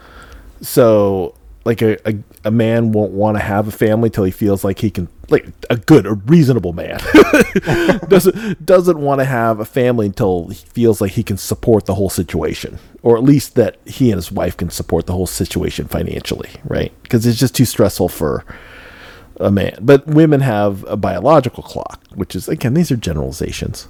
So, 0.61 1.35
like 1.63 1.81
a, 1.81 1.97
a, 2.05 2.17
a 2.43 2.51
man 2.51 2.91
won't 2.91 3.13
want 3.13 3.37
to 3.37 3.43
have 3.43 3.69
a 3.69 3.71
family 3.71 4.09
till 4.09 4.25
he 4.25 4.31
feels 4.31 4.65
like 4.65 4.79
he 4.79 4.89
can, 4.89 5.07
like 5.29 5.47
a 5.69 5.77
good, 5.77 6.05
a 6.05 6.15
reasonable 6.15 6.73
man 6.73 6.99
doesn't 8.09 8.65
doesn't 8.65 8.99
want 8.99 9.21
to 9.21 9.25
have 9.25 9.61
a 9.61 9.65
family 9.65 10.07
until 10.07 10.49
he 10.49 10.55
feels 10.55 10.99
like 10.99 11.13
he 11.13 11.23
can 11.23 11.37
support 11.37 11.85
the 11.85 11.95
whole 11.95 12.09
situation, 12.09 12.77
or 13.03 13.15
at 13.15 13.23
least 13.23 13.55
that 13.55 13.77
he 13.85 14.11
and 14.11 14.17
his 14.17 14.33
wife 14.33 14.57
can 14.57 14.69
support 14.69 15.05
the 15.05 15.13
whole 15.13 15.27
situation 15.27 15.87
financially, 15.87 16.49
right? 16.65 16.91
Because 17.03 17.25
it's 17.25 17.39
just 17.39 17.55
too 17.55 17.65
stressful 17.65 18.09
for 18.09 18.43
a 19.39 19.51
man. 19.51 19.77
But 19.81 20.07
women 20.07 20.41
have 20.41 20.83
a 20.87 20.97
biological 20.97 21.63
clock, 21.63 22.01
which 22.15 22.35
is 22.35 22.47
again 22.47 22.73
these 22.73 22.91
are 22.91 22.97
generalizations. 22.97 23.87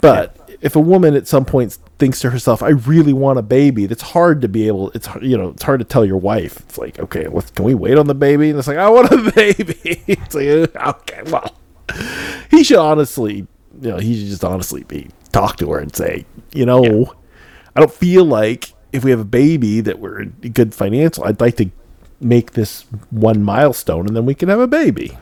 But 0.00 0.36
if 0.60 0.76
a 0.76 0.80
woman 0.80 1.14
at 1.14 1.26
some 1.26 1.44
point 1.44 1.78
thinks 1.98 2.20
to 2.20 2.30
herself, 2.30 2.62
"I 2.62 2.68
really 2.70 3.12
want 3.12 3.38
a 3.38 3.42
baby," 3.42 3.86
that's 3.86 4.02
hard 4.02 4.42
to 4.42 4.48
be 4.48 4.66
able. 4.66 4.90
It's 4.90 5.06
hard- 5.06 5.24
you 5.24 5.36
know 5.38 5.48
it's 5.50 5.62
hard 5.62 5.80
to 5.80 5.84
tell 5.84 6.04
your 6.04 6.18
wife. 6.18 6.60
It's 6.60 6.78
like, 6.78 6.98
okay, 6.98 7.28
let's, 7.28 7.50
can 7.50 7.64
we 7.64 7.74
wait 7.74 7.96
on 7.98 8.06
the 8.06 8.14
baby? 8.14 8.50
And 8.50 8.58
it's 8.58 8.68
like, 8.68 8.76
I 8.76 8.88
want 8.90 9.10
a 9.10 9.32
baby. 9.34 10.02
it's 10.06 10.34
like, 10.34 10.76
uh, 10.76 10.94
okay, 11.00 11.22
well, 11.30 11.54
he 12.50 12.62
should 12.64 12.78
honestly, 12.78 13.46
you 13.80 13.90
know, 13.90 13.98
he 13.98 14.18
should 14.18 14.28
just 14.28 14.44
honestly 14.44 14.84
be 14.84 15.08
talk 15.32 15.56
to 15.58 15.70
her 15.72 15.78
and 15.78 15.94
say, 15.94 16.26
you 16.52 16.66
know, 16.66 17.14
I 17.74 17.80
don't 17.80 17.92
feel 17.92 18.24
like 18.24 18.74
if 18.92 19.04
we 19.04 19.10
have 19.12 19.20
a 19.20 19.24
baby 19.24 19.80
that 19.80 19.98
we're 19.98 20.20
in 20.22 20.30
good 20.52 20.74
financial. 20.74 21.24
I'd 21.24 21.40
like 21.40 21.56
to 21.56 21.70
make 22.20 22.52
this 22.52 22.82
one 23.10 23.42
milestone 23.42 24.06
and 24.06 24.16
then 24.16 24.26
we 24.26 24.34
can 24.34 24.48
have 24.48 24.60
a 24.60 24.66
baby. 24.66 25.16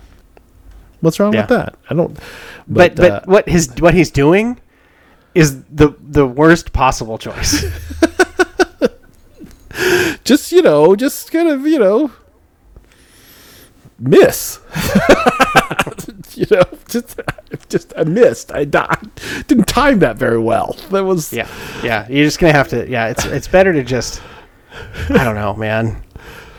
What's 1.01 1.21
wrong 1.21 1.33
Yeah. 1.33 1.43
with 1.43 1.51
that? 1.51 1.77
I 1.89 1.95
don't. 1.95 2.19
But 2.67 2.97
but, 2.97 3.11
uh, 3.11 3.21
what 3.25 3.49
his 3.49 3.71
what 3.79 3.95
he's 3.95 4.11
doing 4.11 4.59
is 5.35 5.63
the 5.65 5.95
the 6.01 6.27
worst 6.27 6.73
possible 6.73 7.19
choice. 7.19 7.65
just 10.25 10.53
you 10.53 10.63
know, 10.63 10.97
just 10.97 11.31
kind 11.31 11.49
of 11.49 11.67
you 11.67 11.79
know, 11.79 12.11
miss. 13.99 14.61
you 16.35 16.47
know, 16.51 16.63
just 16.89 17.21
just 17.69 17.93
I 17.97 18.05
missed. 18.05 18.53
I, 18.53 18.65
di- 18.65 18.97
didn't 19.47 19.67
time 19.69 20.01
that 20.01 20.17
very 20.17 20.39
well. 20.41 20.77
That 20.91 21.05
was 21.05 21.33
yeah, 21.33 21.49
yeah. 21.83 22.07
You're 22.09 22.25
just 22.25 22.39
gonna 22.39 22.53
have 22.53 22.69
to. 22.69 22.89
Yeah, 22.89 23.09
it's 23.09 23.25
it's 23.25 23.49
better 23.49 23.73
to 23.73 23.85
just. 23.85 24.23
I 25.11 25.25
don't 25.25 25.35
know, 25.35 25.55
man. 25.55 26.03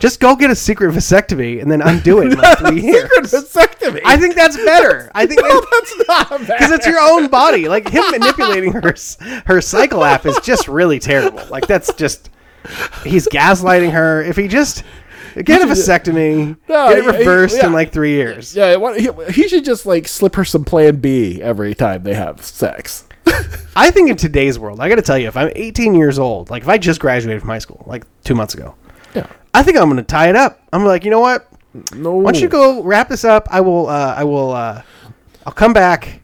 Just 0.00 0.18
go 0.18 0.34
get 0.34 0.50
a 0.50 0.56
secret 0.56 0.92
vasectomy 0.92 1.60
and 1.62 1.70
then 1.70 1.80
undo 1.82 2.20
it 2.22 2.32
in 2.32 2.38
like 2.38 2.58
three 2.58 2.80
years. 2.82 3.02
Secret 3.30 3.44
vasectomy. 3.44 4.00
I 4.04 4.16
think 4.16 4.34
that's 4.34 4.56
better. 4.56 5.10
I 5.14 5.26
think 5.26 5.40
no, 5.44 5.64
that's 5.70 6.08
not 6.08 6.30
bad. 6.30 6.40
because 6.46 6.70
it's 6.72 6.86
your 6.86 6.98
own 6.98 7.28
body. 7.28 7.68
Like 7.68 7.88
him 7.88 8.02
manipulating 8.10 8.72
her 8.72 8.94
her 9.46 9.60
cycle 9.60 10.02
app 10.02 10.26
is 10.26 10.38
just 10.42 10.66
really 10.68 10.98
terrible. 10.98 11.44
Like 11.50 11.66
that's 11.66 11.92
just 11.94 12.30
he's 13.04 13.28
gaslighting 13.28 13.92
her. 13.92 14.22
If 14.22 14.36
he 14.36 14.48
just 14.48 14.84
get 15.44 15.62
a 15.62 15.66
vasectomy, 15.66 16.56
No, 16.68 16.88
get 16.88 16.98
it 16.98 17.04
he- 17.04 17.10
he- 17.12 17.18
reversed 17.18 17.58
yeah. 17.58 17.66
in 17.66 17.72
like 17.72 17.92
three 17.92 18.12
years. 18.12 18.56
Yeah, 18.56 18.94
he, 18.96 19.10
he 19.32 19.48
should 19.48 19.64
just 19.64 19.84
like 19.86 20.08
slip 20.08 20.34
her 20.34 20.44
some 20.44 20.64
Plan 20.64 20.96
B 20.96 21.40
every 21.42 21.74
time 21.74 22.02
they 22.02 22.14
have 22.14 22.42
sex. 22.44 23.04
I 23.76 23.90
think 23.92 24.10
in 24.10 24.16
today's 24.16 24.58
world, 24.58 24.80
I 24.80 24.88
got 24.88 24.96
to 24.96 25.02
tell 25.02 25.16
you, 25.18 25.28
if 25.28 25.36
I'm 25.36 25.52
18 25.54 25.94
years 25.94 26.18
old, 26.18 26.50
like 26.50 26.62
if 26.62 26.68
I 26.68 26.78
just 26.78 27.00
graduated 27.00 27.40
from 27.42 27.50
high 27.50 27.58
school, 27.60 27.84
like 27.86 28.04
two 28.24 28.34
months 28.34 28.54
ago. 28.54 28.74
I 29.54 29.62
think 29.62 29.76
I'm 29.78 29.84
going 29.84 29.96
to 29.96 30.02
tie 30.02 30.28
it 30.28 30.36
up. 30.36 30.60
I'm 30.72 30.84
like, 30.84 31.04
you 31.04 31.10
know 31.10 31.20
what? 31.20 31.48
No. 31.94 32.12
Why 32.14 32.32
don't 32.32 32.40
you 32.42 32.48
go 32.48 32.82
wrap 32.82 33.08
this 33.08 33.24
up? 33.24 33.48
I 33.50 33.60
will. 33.60 33.88
Uh, 33.88 34.14
I 34.16 34.24
will. 34.24 34.52
Uh, 34.52 34.82
I'll 35.46 35.52
come 35.52 35.72
back 35.72 36.20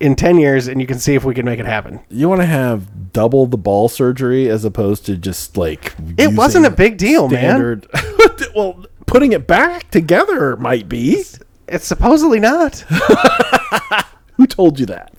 in 0.00 0.14
10 0.14 0.38
years, 0.38 0.68
and 0.68 0.80
you 0.80 0.86
can 0.86 0.98
see 0.98 1.14
if 1.14 1.24
we 1.24 1.34
can 1.34 1.44
make 1.44 1.58
it 1.58 1.66
happen. 1.66 2.00
You 2.10 2.28
want 2.28 2.40
to 2.42 2.46
have 2.46 3.12
double 3.12 3.46
the 3.46 3.56
ball 3.56 3.88
surgery 3.88 4.48
as 4.48 4.64
opposed 4.64 5.06
to 5.06 5.16
just 5.16 5.56
like 5.56 5.94
It 6.18 6.34
wasn't 6.34 6.66
a 6.66 6.70
big 6.70 6.98
deal, 6.98 7.28
man. 7.28 7.82
well, 8.54 8.84
putting 9.06 9.32
it 9.32 9.46
back 9.46 9.90
together 9.90 10.56
might 10.56 10.88
be. 10.88 11.24
It's 11.68 11.86
supposedly 11.86 12.40
not. 12.40 12.78
Who 14.36 14.46
told 14.46 14.78
you 14.78 14.86
that? 14.86 15.12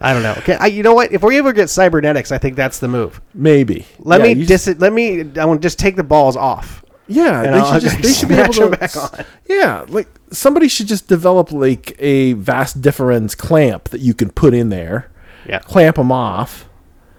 I 0.00 0.12
don't 0.12 0.22
know. 0.22 0.34
Okay, 0.38 0.54
I, 0.54 0.66
you 0.66 0.82
know 0.82 0.94
what? 0.94 1.10
If 1.10 1.22
we 1.22 1.38
ever 1.38 1.52
get 1.52 1.68
cybernetics, 1.70 2.30
I 2.30 2.38
think 2.38 2.54
that's 2.54 2.78
the 2.78 2.86
move. 2.86 3.20
Maybe. 3.34 3.84
Let 3.98 4.20
Yeah, 4.20 4.34
me 4.34 4.44
dis- 4.46 4.76
Let 4.78 4.92
me. 4.92 5.22
I 5.36 5.44
want 5.44 5.60
to 5.60 5.66
just 5.66 5.78
take 5.78 5.96
the 5.96 6.04
balls 6.04 6.36
off. 6.36 6.84
Yeah, 7.08 7.42
and 7.42 7.54
they 7.54 7.58
I'll 7.58 7.72
should 7.80 7.82
just 7.82 8.02
they 8.02 8.12
should 8.12 8.28
be 8.28 8.34
able 8.34 8.52
to. 8.52 9.26
Yeah, 9.48 9.84
like 9.88 10.08
somebody 10.30 10.68
should 10.68 10.86
just 10.88 11.08
develop 11.08 11.50
like 11.52 11.96
a 11.98 12.34
vas 12.34 12.74
deferens 12.74 13.36
clamp 13.36 13.84
that 13.90 14.00
you 14.00 14.12
can 14.14 14.30
put 14.30 14.52
in 14.54 14.68
there, 14.68 15.10
Yeah. 15.46 15.60
clamp 15.60 15.96
them 15.96 16.12
off, 16.12 16.68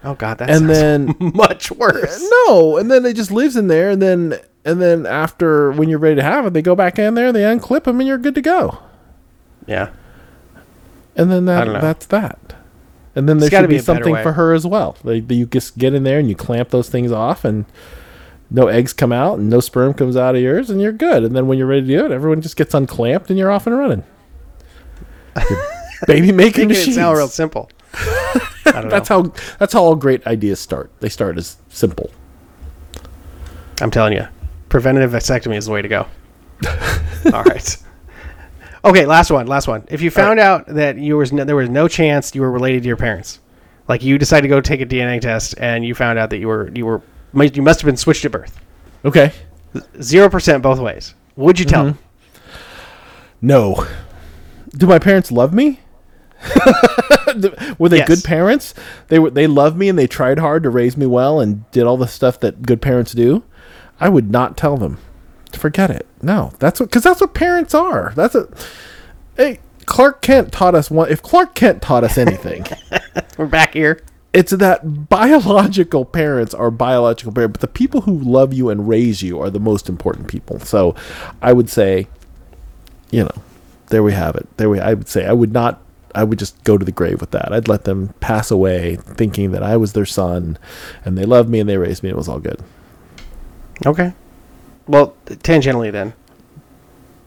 Oh 0.04 0.14
God, 0.14 0.38
that 0.38 0.50
and 0.50 0.70
then 0.70 1.16
much 1.20 1.72
worse. 1.72 2.22
Uh, 2.24 2.28
no, 2.48 2.78
and 2.78 2.90
then 2.92 3.06
it 3.06 3.16
just 3.16 3.32
lives 3.32 3.56
in 3.56 3.68
there, 3.68 3.90
and 3.90 4.02
then 4.02 4.38
and 4.64 4.82
then 4.82 5.06
after 5.06 5.72
when 5.72 5.90
you're 5.90 6.00
ready 6.00 6.16
to 6.18 6.24
have 6.24 6.46
it, 6.46 6.54
they 6.54 6.62
go 6.62 6.76
back 6.76 7.00
in 7.00 7.16
there, 7.16 7.32
they 7.32 7.42
unclip 7.42 7.84
them, 7.86 8.00
and 8.00 8.08
you're 8.08 8.18
good 8.18 8.36
to 8.36 8.42
go. 8.42 8.78
Yeah. 9.66 9.90
And 11.16 11.32
then 11.32 11.46
that 11.46 11.82
that's 11.82 12.06
that. 12.08 12.56
And 13.16 13.28
then 13.28 13.40
there 13.40 13.48
It's 13.48 13.56
should 13.56 13.68
be 13.70 13.76
be 13.78 13.80
something 13.82 14.16
for 14.22 14.34
her 14.34 14.54
as 14.54 14.66
well. 14.68 14.96
Like 15.04 15.30
you 15.32 15.48
just 15.48 15.78
get 15.78 15.94
in 15.94 16.04
there 16.04 16.20
and 16.20 16.30
you 16.30 16.36
clamp 16.36 16.70
those 16.70 16.90
things 16.90 17.12
off, 17.12 17.44
and 17.44 17.66
no 18.52 18.68
eggs 18.68 18.94
come 18.94 19.12
out, 19.12 19.40
and 19.40 19.50
no 19.50 19.60
sperm 19.60 19.94
comes 19.94 20.16
out 20.18 20.36
of 20.36 20.42
yours, 20.42 20.70
and 20.70 20.82
you're 20.82 20.92
good. 20.92 21.24
And 21.24 21.36
then 21.36 21.48
when 21.48 21.58
you're 21.58 21.68
ready 21.68 21.82
to 21.82 21.88
do 21.88 22.06
it, 22.06 22.12
everyone 22.12 22.42
just 22.42 22.56
gets 22.56 22.74
unclamped, 22.74 23.30
and 23.30 23.38
you're 23.38 23.52
off 23.52 23.68
and 23.68 23.78
running. 23.78 24.04
Baby 26.08 26.32
making 26.34 26.68
machines. 26.70 26.96
sound 26.96 27.18
real 27.18 27.28
simple. 27.28 27.70
I 27.94 28.82
don't 28.82 28.90
That's 28.90 29.10
know. 29.10 29.24
how 29.24 29.34
that's 29.58 29.74
how 29.74 29.84
all 29.84 29.96
great 29.96 30.26
ideas 30.28 30.60
start. 30.60 30.92
They 31.00 31.10
start 31.10 31.38
as 31.38 31.58
simple. 31.70 32.12
I'm 33.82 33.90
telling 33.92 34.14
you, 34.14 34.28
preventative 34.70 35.12
vasectomy 35.12 35.56
is 35.58 35.66
the 35.66 35.72
way 35.72 35.82
to 35.82 35.88
go. 35.88 36.06
All 37.34 37.44
right. 37.44 37.78
Okay, 38.84 39.06
last 39.06 39.32
one. 39.32 39.48
Last 39.48 39.68
one. 39.68 39.86
If 39.90 40.02
you 40.02 40.12
found 40.12 40.40
out 40.40 40.66
that 40.68 40.98
you 40.98 41.18
was 41.18 41.32
no, 41.34 41.44
there 41.46 41.56
was 41.56 41.70
no 41.70 41.88
chance 41.88 42.36
you 42.36 42.42
were 42.42 42.52
related 42.52 42.84
to 42.84 42.88
your 42.88 42.98
parents, 42.98 43.40
like 43.88 44.04
you 44.04 44.18
decided 44.18 44.44
to 44.44 44.48
go 44.50 44.62
take 44.62 44.82
a 44.82 44.86
DNA 44.86 45.20
test 45.22 45.56
and 45.58 45.84
you 45.86 45.96
found 45.96 46.20
out 46.20 46.30
that 46.30 46.38
you 46.38 46.48
were 46.48 46.70
you 46.74 46.86
were 46.86 47.02
you 47.34 47.62
must 47.62 47.82
have 47.82 47.86
been 47.86 47.98
switched 47.98 48.26
at 48.26 48.32
birth, 48.32 48.60
Okay. 49.06 49.32
zero 50.02 50.30
percent 50.30 50.64
both 50.64 50.80
ways. 50.80 51.14
Would 51.36 51.60
you 51.60 51.66
tell 51.66 51.86
mm-hmm. 51.86 51.98
them? 51.98 52.42
No. 53.42 53.88
Do 54.70 54.88
my 54.88 55.00
parents 55.00 55.32
love 55.32 55.54
me? 55.54 55.80
were 57.78 57.90
they 57.90 57.98
Yes. 57.98 58.08
good 58.08 58.24
parents? 58.24 58.74
They 59.08 59.20
were. 59.20 59.30
They 59.30 59.48
loved 59.48 59.78
me 59.78 59.90
and 59.90 60.00
they 60.00 60.08
tried 60.08 60.40
hard 60.40 60.64
to 60.64 60.70
raise 60.70 60.96
me 60.98 61.06
well 61.06 61.40
and 61.40 61.70
did 61.72 61.84
all 61.84 61.98
the 61.98 62.08
stuff 62.08 62.40
that 62.40 62.62
good 62.62 62.82
parents 62.82 63.12
do. 63.14 63.44
I 64.00 64.10
would 64.10 64.32
not 64.32 64.58
tell 64.58 64.78
them. 64.78 65.00
Forget 65.54 65.90
it. 65.90 66.08
No, 66.22 66.54
that's 66.60 66.80
what 66.80 66.90
because 66.90 67.04
that's 67.04 67.22
what 67.22 67.34
parents 67.34 67.74
are. 67.74 68.14
That's 68.16 68.36
a. 68.36 68.48
Hey, 69.36 69.60
Clark 69.86 70.22
Kent 70.22 70.52
taught 70.52 70.76
us 70.76 70.90
one. 70.92 71.10
If 71.10 71.22
Clark 71.22 71.56
Kent 71.56 71.82
taught 71.82 72.04
us 72.04 72.18
anything, 72.18 72.66
We're 73.38 73.48
back 73.48 73.74
here. 73.74 74.02
It's 74.34 74.52
that 74.52 75.10
biological 75.10 76.06
parents 76.06 76.54
are 76.54 76.70
biological 76.70 77.32
parents, 77.32 77.54
but 77.54 77.62
the 77.62 77.68
people 77.68 78.02
who 78.02 78.18
love 78.18 78.54
you 78.54 78.70
and 78.70 78.88
raise 78.88 79.22
you 79.22 79.40
are 79.40 79.50
the 79.50 79.60
most 79.60 79.90
important 79.90 80.28
people. 80.28 80.60
So, 80.60 80.96
I 81.42 81.54
would 81.54 81.70
say, 81.70 82.08
you 83.12 83.24
know, 83.24 83.44
there 83.88 84.04
we 84.04 84.14
have 84.14 84.36
it. 84.36 84.48
There 84.58 84.70
we. 84.70 84.80
I 84.80 84.94
would 84.94 85.08
say 85.08 85.26
I 85.26 85.34
would 85.34 85.52
not. 85.52 85.82
I 86.16 86.24
would 86.24 86.40
just 86.40 86.64
go 86.64 86.78
to 86.78 86.86
the 86.86 86.92
grave 86.92 87.22
with 87.22 87.32
that. 87.32 87.54
I'd 87.54 87.68
let 87.68 87.84
them 87.84 88.14
pass 88.20 88.50
away, 88.50 88.96
thinking 88.96 89.52
that 89.52 89.62
I 89.62 89.78
was 89.78 89.94
their 89.94 90.06
son, 90.06 90.58
and 91.06 91.18
they 91.18 91.26
loved 91.26 91.50
me 91.50 91.60
and 91.60 91.70
they 91.70 91.78
raised 91.78 92.04
me. 92.04 92.10
It 92.10 92.16
was 92.16 92.28
all 92.28 92.40
good. 92.40 92.62
Okay. 93.86 94.14
Well, 94.88 95.16
tangentially 95.26 95.92
then, 95.92 96.14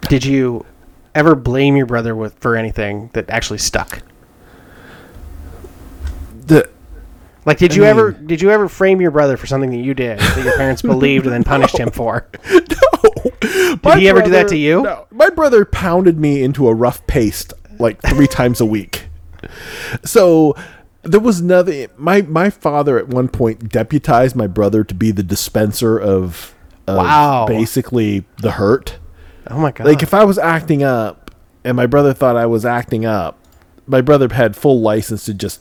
did 0.08 0.24
you 0.24 0.66
ever 1.14 1.34
blame 1.34 1.76
your 1.76 1.86
brother 1.86 2.14
with 2.14 2.34
for 2.38 2.56
anything 2.56 3.10
that 3.12 3.30
actually 3.30 3.58
stuck? 3.58 4.02
The 6.46 6.68
Like, 7.44 7.58
did 7.58 7.74
you 7.74 7.84
I 7.84 7.88
ever 7.88 8.12
did 8.12 8.40
you 8.40 8.50
ever 8.50 8.68
frame 8.68 9.00
your 9.00 9.10
brother 9.10 9.36
for 9.36 9.46
something 9.46 9.70
that 9.70 9.78
you 9.78 9.94
did 9.94 10.18
that 10.20 10.44
your 10.44 10.56
parents 10.56 10.82
believed 10.94 11.26
and 11.26 11.34
then 11.34 11.44
punished 11.44 11.76
him 11.76 11.90
for? 11.90 12.28
no, 12.50 13.78
My 13.82 13.98
he 13.98 14.08
ever 14.08 14.22
do 14.22 14.30
that 14.30 14.48
to 14.48 14.56
you? 14.56 14.82
No. 14.82 15.06
My 15.10 15.28
brother 15.30 15.64
pounded 15.64 16.18
me 16.18 16.42
into 16.42 16.68
a 16.68 16.74
rough 16.74 17.04
paste 17.06 17.52
like 17.78 18.00
three 18.02 18.26
times 18.28 18.60
a 18.60 18.66
week. 18.66 19.08
So 20.04 20.54
there 21.02 21.20
was 21.20 21.42
nothing. 21.42 21.88
My 21.96 22.22
my 22.22 22.48
father 22.50 22.98
at 22.98 23.08
one 23.08 23.28
point 23.28 23.68
deputized 23.68 24.36
my 24.36 24.46
brother 24.46 24.84
to 24.84 24.94
be 24.94 25.10
the 25.10 25.24
dispenser 25.24 25.98
of, 25.98 26.54
of 26.86 26.98
Wow. 26.98 27.46
basically 27.48 28.24
the 28.38 28.52
hurt. 28.52 28.98
Oh 29.48 29.58
my 29.58 29.72
god! 29.72 29.86
Like 29.88 30.02
if 30.04 30.14
I 30.14 30.22
was 30.22 30.38
acting 30.38 30.84
up 30.84 31.32
and 31.64 31.76
my 31.76 31.86
brother 31.86 32.12
thought 32.14 32.36
I 32.36 32.46
was 32.46 32.64
acting 32.64 33.04
up, 33.04 33.36
my 33.86 34.00
brother 34.00 34.28
had 34.32 34.54
full 34.54 34.80
license 34.80 35.24
to 35.24 35.34
just 35.34 35.60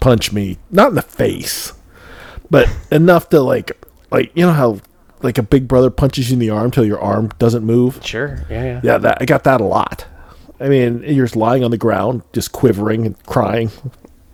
punch 0.00 0.32
me, 0.32 0.58
not 0.70 0.90
in 0.90 0.94
the 0.94 1.02
face, 1.02 1.72
but 2.50 2.68
enough 2.90 3.28
to 3.30 3.40
like 3.40 3.72
like 4.10 4.30
you 4.34 4.44
know 4.46 4.52
how 4.52 4.80
like 5.22 5.38
a 5.38 5.42
big 5.42 5.66
brother 5.66 5.90
punches 5.90 6.30
you 6.30 6.34
in 6.34 6.38
the 6.38 6.50
arm 6.50 6.70
till 6.70 6.84
your 6.84 7.00
arm 7.00 7.30
doesn't 7.38 7.64
move. 7.64 8.00
sure, 8.04 8.46
yeah, 8.48 8.64
yeah. 8.64 8.80
Yeah, 8.82 8.98
that 8.98 9.18
I 9.20 9.24
got 9.24 9.44
that 9.44 9.60
a 9.60 9.64
lot. 9.64 10.06
I 10.60 10.68
mean, 10.68 11.02
you're 11.04 11.26
just 11.26 11.36
lying 11.36 11.62
on 11.62 11.70
the 11.70 11.78
ground, 11.78 12.22
just 12.32 12.52
quivering 12.52 13.06
and 13.06 13.22
crying. 13.26 13.70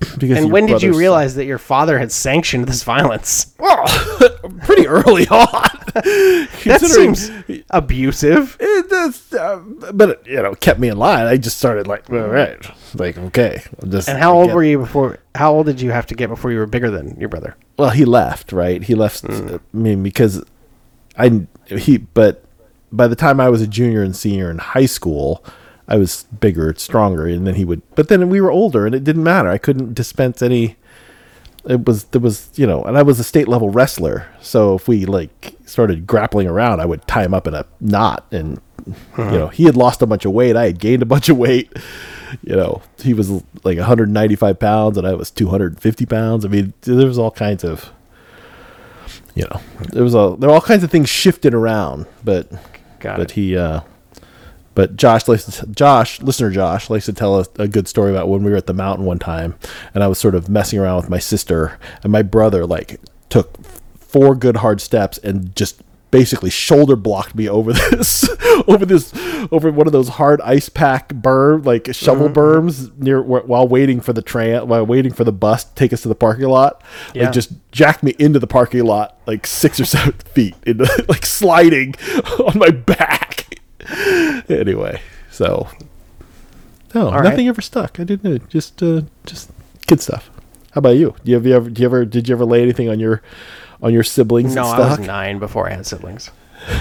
Because 0.19 0.39
And 0.39 0.53
when 0.53 0.67
did 0.67 0.83
you 0.83 0.95
realize 0.97 1.35
that 1.37 1.45
your 1.45 1.59
father 1.59 1.99
had 1.99 2.11
sanctioned 2.13 2.67
this 2.67 2.83
violence? 2.83 3.47
Pretty 4.65 4.87
early 4.87 5.27
on. 5.31 5.71
That 5.95 6.49
Considering- 6.61 7.15
seems 7.15 7.63
abusive. 7.71 8.57
it 8.61 8.89
does, 8.91 9.33
uh, 9.35 9.59
but 9.93 10.09
it, 10.11 10.23
you 10.27 10.43
know, 10.43 10.55
kept 10.55 10.81
me 10.81 10.89
in 10.89 10.97
line. 10.99 11.27
I 11.27 11.37
just 11.37 11.59
started 11.59 11.87
like, 11.87 12.09
all 12.11 12.19
right, 12.29 12.59
like 12.95 13.17
okay. 13.19 13.63
I'm 13.83 13.91
just. 13.91 14.09
And 14.09 14.19
how 14.19 14.35
old 14.35 14.53
were 14.53 14.65
you 14.65 14.79
before? 14.79 15.19
How 15.35 15.53
old 15.53 15.67
did 15.67 15.81
you 15.81 15.91
have 15.91 16.07
to 16.07 16.15
get 16.15 16.29
before 16.29 16.51
you 16.53 16.59
were 16.59 16.67
bigger 16.67 16.91
than 16.91 17.19
your 17.21 17.29
brother? 17.29 17.57
Well, 17.79 17.91
he 17.91 18.05
left, 18.05 18.53
right? 18.53 18.83
He 18.83 18.95
left. 18.95 19.25
I 19.29 19.59
mean, 19.73 20.03
because 20.03 20.43
I 21.17 21.47
he, 21.69 21.99
but 21.99 22.45
by 22.93 23.07
the 23.09 23.17
time 23.17 23.41
I 23.41 23.49
was 23.49 23.63
a 23.63 23.67
junior 23.67 24.03
and 24.03 24.15
senior 24.17 24.51
in 24.51 24.59
high 24.59 24.87
school, 24.87 25.45
I 25.87 25.97
was 25.97 26.25
bigger, 26.41 26.75
stronger, 26.77 27.27
and 27.27 27.47
then 27.47 27.55
he 27.57 27.65
would. 27.65 27.83
But 27.95 28.09
then 28.09 28.29
we 28.29 28.41
were 28.41 28.51
older, 28.51 28.87
and 28.87 28.95
it 28.95 29.05
didn't 29.05 29.23
matter. 29.25 29.49
I 29.49 29.59
couldn't 29.59 29.95
dispense 29.95 30.41
any. 30.43 30.77
It 31.67 31.87
was 31.87 32.05
there 32.05 32.21
was 32.21 32.51
you 32.57 32.67
know, 32.67 32.83
and 32.85 32.97
I 32.99 33.03
was 33.03 33.19
a 33.19 33.25
state 33.25 33.49
level 33.49 33.71
wrestler, 33.71 34.29
so 34.41 34.75
if 34.75 34.87
we 34.89 35.07
like 35.07 35.57
started 35.65 36.07
grappling 36.07 36.47
around, 36.47 36.81
I 36.81 36.85
would 36.87 37.07
tie 37.07 37.25
him 37.25 37.33
up 37.35 37.47
in 37.47 37.55
a 37.55 37.65
knot, 37.81 38.27
and 38.31 38.61
you 38.87 39.25
know, 39.25 39.49
he 39.49 39.65
had 39.65 39.77
lost 39.77 40.03
a 40.03 40.07
bunch 40.07 40.25
of 40.27 40.33
weight, 40.33 40.57
I 40.57 40.67
had 40.67 40.79
gained 40.79 41.03
a 41.03 41.07
bunch 41.07 41.29
of 41.31 41.39
weight. 41.39 41.73
You 42.43 42.57
know, 42.57 42.83
he 42.99 43.15
was 43.15 43.31
like 43.63 43.79
195 43.79 44.59
pounds, 44.59 44.99
and 44.99 45.07
I 45.07 45.15
was 45.15 45.31
250 45.31 46.05
pounds. 46.07 46.45
I 46.45 46.49
mean, 46.49 46.75
there 46.83 47.07
was 47.07 47.19
all 47.19 47.31
kinds 47.31 47.65
of 47.65 47.91
you 49.35 49.45
know, 49.45 49.61
there 49.93 50.05
was 50.05 50.15
a 50.15 50.37
there 50.39 50.49
were 50.49 50.55
all 50.55 50.61
kinds 50.61 50.85
of 50.85 50.91
things 50.91 51.09
shifted 51.09 51.55
around, 51.55 52.07
but 52.25 52.51
Got 53.01 53.17
but 53.17 53.31
it. 53.31 53.33
he 53.33 53.57
uh 53.57 53.81
but 54.75 54.97
Josh 54.97 55.29
likes 55.29 55.45
to, 55.45 55.67
Josh 55.69 56.21
listener 56.21 56.51
Josh 56.51 56.91
likes 56.91 57.07
to 57.07 57.13
tell 57.13 57.39
us 57.39 57.49
a 57.59 57.69
good 57.69 57.89
story 57.89 58.11
about 58.11 58.29
when 58.29 58.43
we 58.43 58.51
were 58.51 58.57
at 58.57 58.67
the 58.67 58.75
mountain 58.75 59.05
one 59.05 59.19
time 59.19 59.55
and 59.95 60.03
I 60.03 60.09
was 60.09 60.19
sort 60.19 60.35
of 60.35 60.49
messing 60.49 60.79
around 60.79 60.97
with 60.97 61.11
my 61.11 61.19
sister 61.19 61.79
and 62.03 62.13
my 62.13 62.23
brother 62.23 62.67
like 62.67 63.01
took 63.29 63.65
four 63.97 64.35
good 64.35 64.59
hard 64.59 64.81
steps 64.81 65.19
and 65.19 65.55
just 65.57 65.83
basically 66.15 66.49
shoulder 66.49 66.95
blocked 66.95 67.35
me 67.35 67.49
over 67.49 67.73
this 67.91 68.29
over 68.69 68.87
this 68.87 69.13
over 69.51 69.73
one 69.73 69.89
of 69.89 69.93
those 69.93 70.11
hard 70.11 70.41
ice 70.43 70.69
pack 70.69 71.09
berm 71.09 71.65
like 71.67 71.93
shovel 71.93 72.29
mm-hmm. 72.29 72.69
berms 72.69 72.97
near 72.99 73.21
while 73.21 73.67
waiting 73.67 74.01
for 74.01 74.13
the 74.13 74.23
train 74.23 74.69
while 74.69 74.87
waiting 74.87 75.13
for 75.13 75.25
the 75.25 75.33
bus 75.33 75.65
to 75.65 75.75
take 75.75 75.93
us 75.93 76.03
to 76.03 76.09
the 76.09 76.15
parking 76.15 76.47
lot. 76.47 76.85
Yeah. 77.15 77.25
like 77.25 77.33
just 77.33 77.51
jacked 77.73 78.05
me 78.05 78.15
into 78.21 78.39
the 78.39 78.47
parking 78.47 78.85
lot 78.85 79.19
like 79.27 79.45
six 79.45 79.81
or 79.81 79.85
seven 79.85 80.13
feet 80.35 80.55
into 80.65 80.85
like 81.09 81.27
sliding 81.27 81.97
on 82.47 82.61
my 82.61 82.71
back 82.71 83.54
anyway 84.49 85.01
so 85.31 85.69
no 86.95 87.11
right. 87.11 87.25
nothing 87.25 87.49
ever 87.49 87.61
stuck 87.61 87.99
i 88.01 88.05
didn't 88.05 88.25
know 88.25 88.39
just 88.49 88.83
uh 88.83 89.03
just 89.27 89.51
kid 89.87 90.01
stuff 90.01 90.31
how 90.73 90.79
about 90.79 90.97
you 90.97 91.15
do 91.25 91.31
you, 91.31 91.35
have 91.37 91.47
you 91.47 91.55
ever 91.55 91.71
do 91.71 91.83
you 91.83 91.87
ever 91.89 92.05
did 92.05 92.29
you 92.29 92.35
ever 92.35 92.45
lay 92.45 92.63
anything 92.63 92.89
on 92.89 92.99
your 93.01 93.23
on 93.83 93.93
your 93.93 94.03
siblings 94.03 94.55
No, 94.55 94.63
I 94.65 94.79
was 94.91 94.99
nine 95.01 95.39
before 95.39 95.69
I 95.69 95.75
had 95.75 95.85
siblings. 95.87 96.31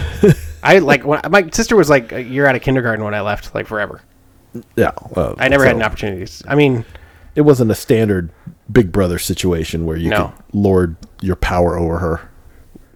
I 0.64 0.80
like 0.80 1.04
when 1.06 1.20
my 1.30 1.50
sister 1.50 1.76
was 1.76 1.90
like 1.90 2.14
a 2.14 2.24
year 2.24 2.46
out 2.46 2.56
of 2.56 2.62
kindergarten 2.62 3.04
when 3.04 3.14
I 3.14 3.20
left, 3.20 3.54
like 3.54 3.68
forever. 3.68 4.00
yeah 4.78 4.92
well, 5.10 5.36
I 5.38 5.50
never 5.50 5.66
had 5.66 5.76
an 5.76 5.82
opportunity. 5.82 6.32
I 6.48 6.56
mean, 6.56 6.86
it 7.36 7.42
wasn't 7.42 7.72
a 7.72 7.76
standard 7.76 8.30
big 8.72 8.92
brother 8.94 9.20
situation 9.20 9.86
where 9.86 9.98
you 9.98 10.10
No. 10.12 10.28
could 10.28 10.56
lord 10.56 10.96
your 11.22 11.36
power 11.36 11.78
over 11.78 11.98
her 12.00 12.30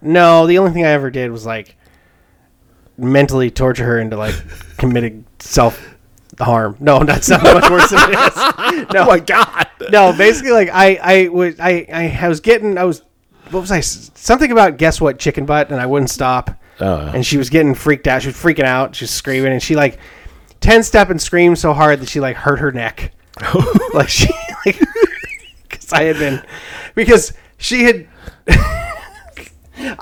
no. 0.02 0.46
The 0.48 0.58
only 0.60 0.72
thing 0.72 0.86
I 0.86 0.90
ever 0.92 1.10
did 1.10 1.32
was 1.32 1.46
like 1.46 1.76
mentally 2.98 3.52
torture 3.52 3.86
her 3.86 4.00
into 4.00 4.18
like 4.18 4.36
committing 4.78 5.26
self 5.40 5.96
harm. 6.40 6.78
No, 6.80 7.04
that's 7.04 7.30
not 7.30 7.44
much 7.44 7.70
worse 7.70 7.90
than 7.90 8.12
it 8.12 8.18
is. 8.18 8.94
No, 8.94 9.02
oh 9.02 9.06
my 9.06 9.20
god 9.20 9.68
no. 9.92 10.14
Basically, 10.14 10.52
like 10.52 10.70
I, 10.70 11.00
I 11.02 11.28
was, 11.30 11.60
I, 11.60 12.18
I 12.22 12.28
was 12.28 12.40
getting, 12.40 12.78
I 12.78 12.84
was, 12.84 13.04
what 13.50 13.62
was 13.62 13.72
I? 13.72 13.80
Something 13.80 14.52
about 14.52 14.78
guess 14.78 15.00
what 15.00 15.20
chicken 15.20 15.46
butt, 15.46 15.72
and 15.72 15.80
I 15.80 15.86
wouldn't 15.86 16.10
stop. 16.10 16.52
Oh. 16.80 17.08
And 17.08 17.26
she 17.26 17.38
was 17.38 17.50
getting 17.50 17.74
freaked 17.74 18.08
out. 18.08 18.22
She 18.22 18.28
was 18.28 18.36
freaking 18.36 18.66
out. 18.66 18.96
She 18.96 19.04
was 19.04 19.12
screaming, 19.12 19.52
and 19.52 19.64
she 19.64 19.76
like 19.76 20.00
ten 20.60 20.84
step 20.84 21.10
and 21.10 21.22
screamed 21.22 21.58
so 21.58 21.74
hard 21.74 22.02
that 22.02 22.10
she 22.10 22.20
like 22.20 22.36
hurt 22.36 22.60
her 22.60 22.72
neck. 22.72 23.14
like 23.94 24.10
she, 24.10 24.30
like, 24.66 24.80
because 25.70 25.94
I 25.94 26.04
had 26.04 26.18
been, 26.18 26.44
because 26.96 27.34
she 27.58 27.84
had. 27.84 28.08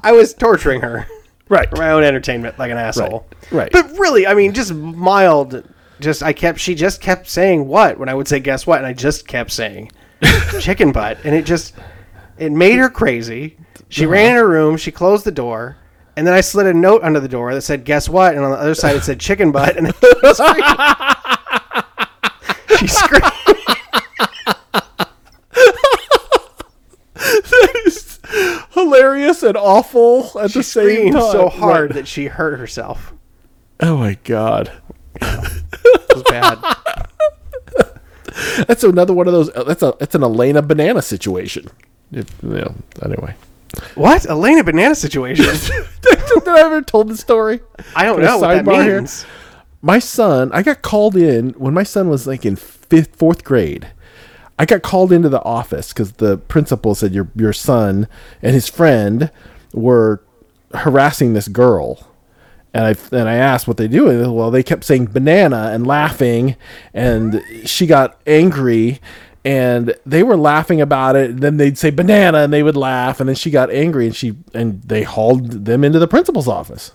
I 0.03 0.13
was 0.13 0.33
torturing 0.33 0.81
her 0.81 1.07
right 1.49 1.69
for 1.69 1.77
my 1.77 1.91
own 1.91 2.03
entertainment, 2.03 2.59
like 2.59 2.71
an 2.71 2.77
asshole. 2.77 3.25
right. 3.51 3.71
But 3.71 3.97
really, 3.97 4.27
I 4.27 4.33
mean, 4.33 4.53
just 4.53 4.73
mild. 4.73 5.63
Just 5.99 6.23
I 6.23 6.33
kept. 6.33 6.59
She 6.59 6.75
just 6.75 7.01
kept 7.01 7.29
saying 7.29 7.67
what 7.67 7.97
when 7.97 8.09
I 8.09 8.13
would 8.13 8.27
say 8.27 8.39
guess 8.39 8.67
what, 8.67 8.79
and 8.79 8.87
I 8.87 8.93
just 8.93 9.27
kept 9.27 9.51
saying 9.51 9.91
chicken 10.59 10.91
butt, 10.91 11.19
and 11.23 11.33
it 11.33 11.45
just 11.45 11.73
it 12.37 12.51
made 12.51 12.77
her 12.77 12.89
crazy. 12.89 13.57
She 13.89 14.03
uh-huh. 14.03 14.11
ran 14.11 14.31
in 14.31 14.37
her 14.37 14.47
room. 14.47 14.77
She 14.77 14.91
closed 14.91 15.25
the 15.25 15.31
door. 15.31 15.77
And 16.17 16.25
then 16.25 16.33
I 16.33 16.39
slid 16.39 16.65
a 16.65 16.73
note 16.73 17.03
under 17.03 17.19
the 17.19 17.27
door 17.27 17.53
that 17.53 17.61
said 17.61 17.83
"Guess 17.83 18.07
what?" 18.07 18.35
and 18.35 18.43
on 18.43 18.51
the 18.51 18.57
other 18.57 18.73
side 18.73 18.95
it 18.95 19.03
said 19.03 19.19
"Chicken 19.19 19.51
butt." 19.51 19.75
And 19.75 19.87
she 22.79 22.87
screamed. 22.87 23.34
Hilarious 29.41 29.43
and 29.43 29.57
awful 29.57 30.39
at 30.39 30.51
She 30.51 30.59
the 30.59 30.63
same 30.63 31.13
time 31.13 31.31
so 31.31 31.49
hard 31.49 31.89
Right. 31.91 31.95
that 31.95 32.07
she 32.07 32.25
hurt 32.27 32.57
herself. 32.59 33.13
oh 33.81 33.97
my 33.97 34.17
god 34.23 34.71
It 35.21 36.13
was 36.13 36.23
bad. 36.29 36.59
that's 38.67 38.83
another 38.83 39.13
one 39.13 39.27
of 39.27 39.33
those 39.33 39.49
uh, 39.55 39.63
that's 39.63 39.81
a 39.81 39.93
that's 39.99 40.15
an 40.15 40.23
elena 40.23 40.61
banana 40.61 41.01
situation 41.01 41.65
if, 42.11 42.27
you 42.43 42.49
know, 42.49 42.75
anyway 43.03 43.33
what 43.95 44.25
Elena 44.29 44.63
banana 44.63 44.95
situation? 44.95 45.45
did 46.01 46.47
i 46.47 46.59
ever 46.59 46.81
told 46.81 47.09
the 47.09 47.17
story 47.17 47.59
I 47.95 48.05
don't 48.05 48.21
I 48.21 48.25
know 48.25 48.37
what 48.39 48.47
that 48.49 48.65
sidebar 48.65 48.83
here? 48.83 48.97
means. 48.99 49.25
my 49.81 49.99
son 49.99 50.51
i 50.53 50.61
got 50.63 50.81
called 50.81 51.15
in 51.17 51.49
when 51.51 51.73
my 51.73 51.83
son 51.83 52.09
was 52.09 52.27
like 52.27 52.45
in 52.45 52.55
fifth 52.55 53.15
fourth 53.15 53.43
grade 53.43 53.87
i 54.57 54.65
got 54.65 54.81
called 54.81 55.11
into 55.11 55.29
the 55.29 55.43
office 55.43 55.93
because 55.93 56.13
the 56.13 56.37
principal 56.37 56.95
said 56.95 57.13
your 57.13 57.29
your 57.35 57.53
son 57.53 58.07
and 58.41 58.53
his 58.53 58.67
friend 58.67 59.31
were 59.73 60.21
harassing 60.73 61.33
this 61.33 61.47
girl 61.47 62.07
and 62.75 62.85
I 62.85 63.17
and 63.17 63.29
I 63.29 63.35
asked 63.35 63.69
what 63.69 63.77
they 63.77 63.87
do, 63.87 64.33
well, 64.33 64.51
they 64.51 64.61
kept 64.61 64.83
saying 64.83 65.05
banana 65.05 65.71
and 65.73 65.87
laughing, 65.87 66.57
and 66.93 67.41
she 67.63 67.87
got 67.87 68.19
angry, 68.27 68.99
and 69.45 69.95
they 70.05 70.23
were 70.23 70.35
laughing 70.35 70.81
about 70.81 71.15
it. 71.15 71.29
And 71.29 71.39
then 71.39 71.55
they'd 71.55 71.77
say 71.77 71.89
banana, 71.89 72.39
and 72.39 72.51
they 72.51 72.63
would 72.63 72.75
laugh, 72.75 73.21
and 73.21 73.29
then 73.29 73.35
she 73.37 73.49
got 73.49 73.71
angry, 73.71 74.07
and 74.07 74.15
she 74.15 74.35
and 74.53 74.81
they 74.81 75.03
hauled 75.03 75.65
them 75.65 75.85
into 75.85 75.99
the 75.99 76.07
principal's 76.07 76.49
office. 76.49 76.91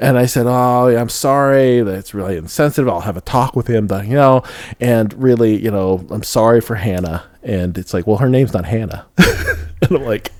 And 0.00 0.16
I 0.18 0.26
said, 0.26 0.46
"Oh, 0.46 0.96
I'm 0.96 1.08
sorry. 1.08 1.80
That's 1.82 2.14
really 2.14 2.36
insensitive. 2.36 2.88
I'll 2.88 3.00
have 3.00 3.16
a 3.16 3.20
talk 3.20 3.56
with 3.56 3.66
him, 3.66 3.88
you 4.04 4.14
know. 4.14 4.42
And 4.80 5.12
really, 5.14 5.62
you 5.62 5.70
know, 5.70 6.06
I'm 6.10 6.22
sorry 6.22 6.60
for 6.60 6.76
Hannah." 6.76 7.24
And 7.42 7.76
it's 7.76 7.92
like, 7.92 8.06
"Well, 8.06 8.18
her 8.18 8.28
name's 8.28 8.52
not 8.52 8.66
Hannah." 8.66 9.06
and 9.18 9.90
I'm 9.90 10.04
like, 10.04 10.30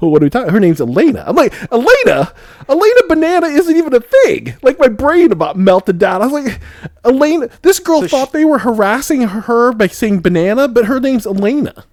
"Well, 0.00 0.10
what 0.10 0.22
are 0.22 0.26
we 0.26 0.30
talking? 0.30 0.52
Her 0.52 0.60
name's 0.60 0.80
Elena." 0.80 1.24
I'm 1.26 1.36
like, 1.36 1.54
"Elena, 1.72 2.32
Elena 2.68 3.00
Banana 3.08 3.46
isn't 3.46 3.76
even 3.76 3.94
a 3.94 4.00
thing." 4.00 4.54
Like 4.62 4.78
my 4.78 4.88
brain 4.88 5.32
about 5.32 5.56
melted 5.56 5.98
down. 5.98 6.20
I 6.20 6.26
was 6.26 6.44
like, 6.44 6.60
"Elena, 7.04 7.48
this 7.62 7.78
girl 7.78 8.06
thought 8.06 8.32
they 8.32 8.44
were 8.44 8.58
harassing 8.58 9.22
her 9.22 9.72
by 9.72 9.86
saying 9.86 10.20
banana, 10.20 10.68
but 10.68 10.86
her 10.86 11.00
name's 11.00 11.26
Elena." 11.26 11.84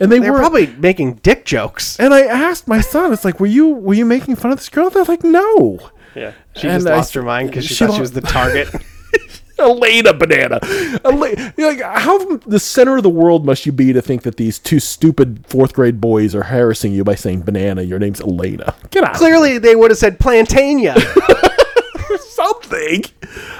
And 0.00 0.10
they, 0.10 0.18
They're 0.18 0.32
were 0.32 0.38
probably 0.38 0.66
making 0.66 1.16
dick 1.16 1.44
jokes. 1.44 1.98
and 2.00 2.14
I 2.14 2.22
asked 2.22 2.66
my 2.66 2.80
son, 2.80 3.12
"It's 3.12 3.24
like, 3.24 3.38
were 3.38 3.46
you 3.46 3.68
were 3.68 3.94
you 3.94 4.06
making 4.06 4.36
fun 4.36 4.50
of 4.50 4.58
this 4.58 4.68
girl?" 4.68 4.88
They're 4.90 5.04
like, 5.04 5.22
"No." 5.22 5.78
Yeah, 6.14 6.32
she 6.56 6.66
And 6.66 6.76
just 6.78 6.86
I 6.86 6.96
lost 6.96 7.14
her 7.14 7.22
mind 7.22 7.50
because 7.50 7.64
she, 7.66 7.74
she 7.74 7.86
thought 7.86 7.94
she 7.94 8.00
was 8.00 8.12
the 8.12 8.22
target. 8.22 8.68
Elena 9.58 10.14
banana. 10.14 10.58
Elena, 11.04 11.52
you're 11.56 11.74
like, 11.74 11.82
how 12.00 12.36
the 12.38 12.58
center 12.58 12.96
of 12.96 13.02
the 13.02 13.10
world 13.10 13.44
must 13.44 13.66
you 13.66 13.72
be 13.72 13.92
to 13.92 14.00
think 14.00 14.22
that 14.22 14.38
these 14.38 14.58
two 14.58 14.80
stupid 14.80 15.44
fourth 15.46 15.74
grade 15.74 16.00
boys 16.00 16.34
are 16.34 16.44
harassing 16.44 16.92
you 16.94 17.04
by 17.04 17.14
saying 17.14 17.42
banana? 17.42 17.82
Your 17.82 17.98
name's 17.98 18.22
Elena. 18.22 18.74
Get 18.90 19.04
out. 19.04 19.14
Clearly, 19.14 19.58
they 19.58 19.76
would 19.76 19.90
have 19.90 19.98
said 19.98 20.18
Plantania. 20.18 20.96
something. 22.18 23.04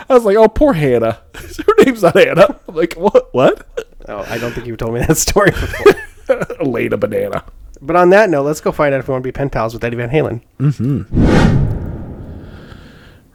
I 0.09 0.15
was 0.15 0.25
like, 0.25 0.37
oh, 0.37 0.49
poor 0.49 0.73
Hannah. 0.73 1.21
Her 1.35 1.85
name's 1.85 2.03
not 2.03 2.17
Hannah. 2.17 2.59
I'm 2.69 2.75
like, 2.75 2.95
what? 2.95 3.33
What? 3.33 3.67
oh, 4.09 4.25
I 4.29 4.39
don't 4.39 4.53
think 4.53 4.67
you've 4.67 4.79
told 4.79 4.95
me 4.95 5.01
that 5.01 5.17
story 5.17 5.51
before. 5.51 5.93
Elena 6.61 6.97
banana. 6.97 7.45
But 7.83 7.97
on 7.97 8.11
that 8.11 8.29
note, 8.29 8.43
let's 8.43 8.61
go 8.61 8.73
find 8.73 8.95
out 8.95 9.01
if 9.01 9.09
we 9.09 9.13
want 9.13 9.23
to 9.23 9.29
be 9.29 9.33
pen 9.33 9.51
pals 9.51 9.73
with 9.73 9.83
Eddie 9.85 9.97
Van 9.97 10.11
Halen. 10.11 10.43
Mm-hmm. 10.59 11.05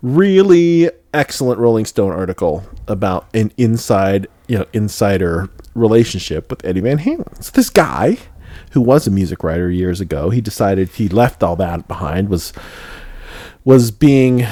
Really 0.02 0.92
excellent 1.14 1.60
Rolling 1.60 1.86
Stone 1.86 2.12
article 2.12 2.64
about 2.88 3.28
an 3.34 3.52
inside, 3.58 4.28
you 4.48 4.60
know, 4.60 4.66
insider 4.72 5.50
relationship 5.74 6.50
with 6.50 6.64
Eddie 6.64 6.82
Van 6.82 7.00
Halen. 7.00 7.44
So 7.44 7.52
this 7.54 7.72
guy, 7.72 8.20
who 8.72 8.82
was 8.82 9.08
a 9.08 9.12
music 9.12 9.44
writer 9.44 9.72
years 9.72 10.00
ago, 10.00 10.30
he 10.30 10.42
decided 10.42 10.90
he 10.90 11.10
left 11.10 11.42
all 11.42 11.56
that 11.56 11.88
behind. 11.88 12.30
Was 12.30 12.54
was 13.64 13.90
being 13.90 14.46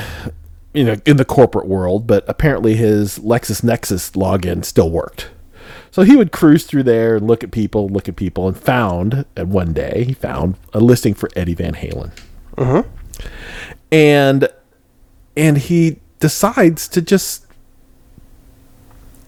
you 0.74 0.84
know 0.84 0.96
in 1.06 1.18
the 1.18 1.26
corporate 1.26 1.68
world, 1.68 2.08
but 2.08 2.26
apparently 2.28 2.76
his 2.76 3.20
LexisNexis 3.20 4.12
login 4.14 4.66
still 4.66 4.90
worked. 4.90 5.30
So 5.94 6.02
he 6.02 6.16
would 6.16 6.32
cruise 6.32 6.64
through 6.64 6.84
there 6.84 7.18
and 7.18 7.28
look 7.28 7.44
at 7.44 7.52
people, 7.52 7.88
look 7.88 8.10
at 8.10 8.16
people, 8.16 8.48
and 8.48 8.58
found 8.58 9.26
one 9.38 9.74
day 9.74 10.06
he 10.06 10.14
found 10.16 10.56
a 10.74 10.80
listing 10.80 11.14
for 11.14 11.30
Eddie 11.36 11.54
Van 11.54 11.76
Halen, 11.76 12.10
uh-huh. 12.58 12.82
and 13.92 14.50
and 15.38 15.60
he 15.60 16.00
decides 16.20 16.88
to 16.88 17.00
just 17.00 17.46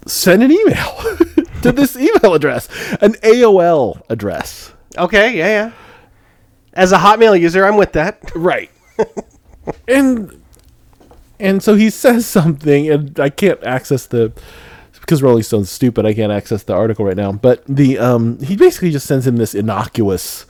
send 0.08 0.42
an 0.42 0.52
email 0.52 0.96
to 1.62 1.72
this 1.72 1.96
email 1.96 2.34
address, 2.34 2.68
an 3.00 3.14
AOL 3.22 4.02
address. 4.10 4.74
Okay, 4.98 5.38
yeah, 5.38 5.48
yeah. 5.48 5.72
As 6.74 6.92
a 6.92 6.98
Hotmail 6.98 7.40
user, 7.40 7.64
I'm 7.64 7.78
with 7.78 7.92
that. 7.92 8.32
Right. 8.36 8.72
and 9.88 10.42
and 11.40 11.62
so 11.62 11.76
he 11.76 11.92
says 11.92 12.26
something 12.26 12.90
and 12.90 13.20
I 13.20 13.30
can't 13.30 13.64
access 13.64 14.08
the 14.08 14.34
because 15.06 15.22
Rolling 15.22 15.44
Stone's 15.44 15.70
stupid, 15.70 16.06
I 16.06 16.14
can't 16.16 16.32
access 16.32 16.64
the 16.64 16.74
article 16.74 17.06
right 17.06 17.16
now. 17.16 17.32
But 17.32 17.64
the 17.68 17.98
um 18.00 18.40
he 18.40 18.56
basically 18.56 18.92
just 18.92 19.06
sends 19.06 19.28
him 19.28 19.38
this 19.38 19.54
innocuous 19.54 20.46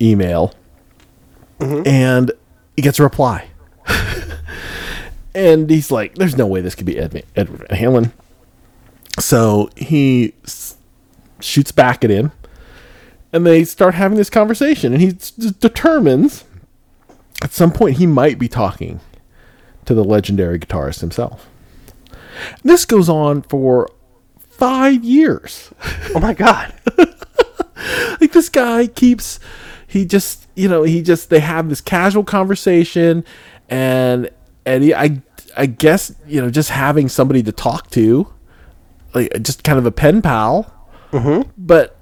email 0.00 0.54
and 1.86 2.32
he 2.76 2.82
gets 2.82 2.98
a 2.98 3.02
reply. 3.02 3.48
and 5.34 5.68
he's 5.70 5.90
like, 5.90 6.14
There's 6.16 6.36
no 6.36 6.46
way 6.46 6.60
this 6.60 6.74
could 6.74 6.86
be 6.86 6.98
Ed, 6.98 7.24
Edward 7.36 7.66
Van 7.68 7.78
Halen. 7.78 8.12
So 9.20 9.70
he 9.76 10.34
s- 10.44 10.76
shoots 11.40 11.70
back 11.72 12.04
at 12.04 12.10
him 12.10 12.32
and 13.32 13.46
they 13.46 13.64
start 13.64 13.94
having 13.94 14.16
this 14.18 14.30
conversation 14.30 14.92
and 14.92 15.00
he 15.02 15.08
s- 15.08 15.30
determines 15.30 16.44
at 17.42 17.52
some 17.52 17.72
point 17.72 17.98
he 17.98 18.06
might 18.06 18.38
be 18.38 18.48
talking 18.48 19.00
to 19.84 19.94
the 19.94 20.02
legendary 20.04 20.58
guitarist 20.58 21.00
himself. 21.00 21.48
This 22.62 22.84
goes 22.84 23.08
on 23.08 23.42
for 23.42 23.90
five 24.38 25.04
years. 25.04 25.70
Oh 26.14 26.20
my 26.20 26.34
god. 26.34 26.72
like 28.20 28.32
this 28.32 28.48
guy 28.48 28.86
keeps, 28.86 29.40
he 29.86 30.04
just, 30.04 30.46
you 30.54 30.68
know, 30.68 30.82
he 30.82 31.02
just, 31.02 31.30
they 31.30 31.40
have 31.40 31.68
this 31.68 31.80
casual 31.80 32.24
conversation 32.24 33.24
and 33.68 34.30
Eddie, 34.66 34.94
I, 34.94 35.22
I 35.56 35.66
guess, 35.66 36.14
you 36.26 36.40
know, 36.40 36.50
just 36.50 36.70
having 36.70 37.08
somebody 37.08 37.42
to 37.42 37.52
talk 37.52 37.90
to, 37.90 38.32
like 39.12 39.42
just 39.42 39.64
kind 39.64 39.78
of 39.78 39.86
a 39.86 39.92
pen 39.92 40.22
pal. 40.22 40.72
Mm-hmm. 41.12 41.50
But 41.58 41.98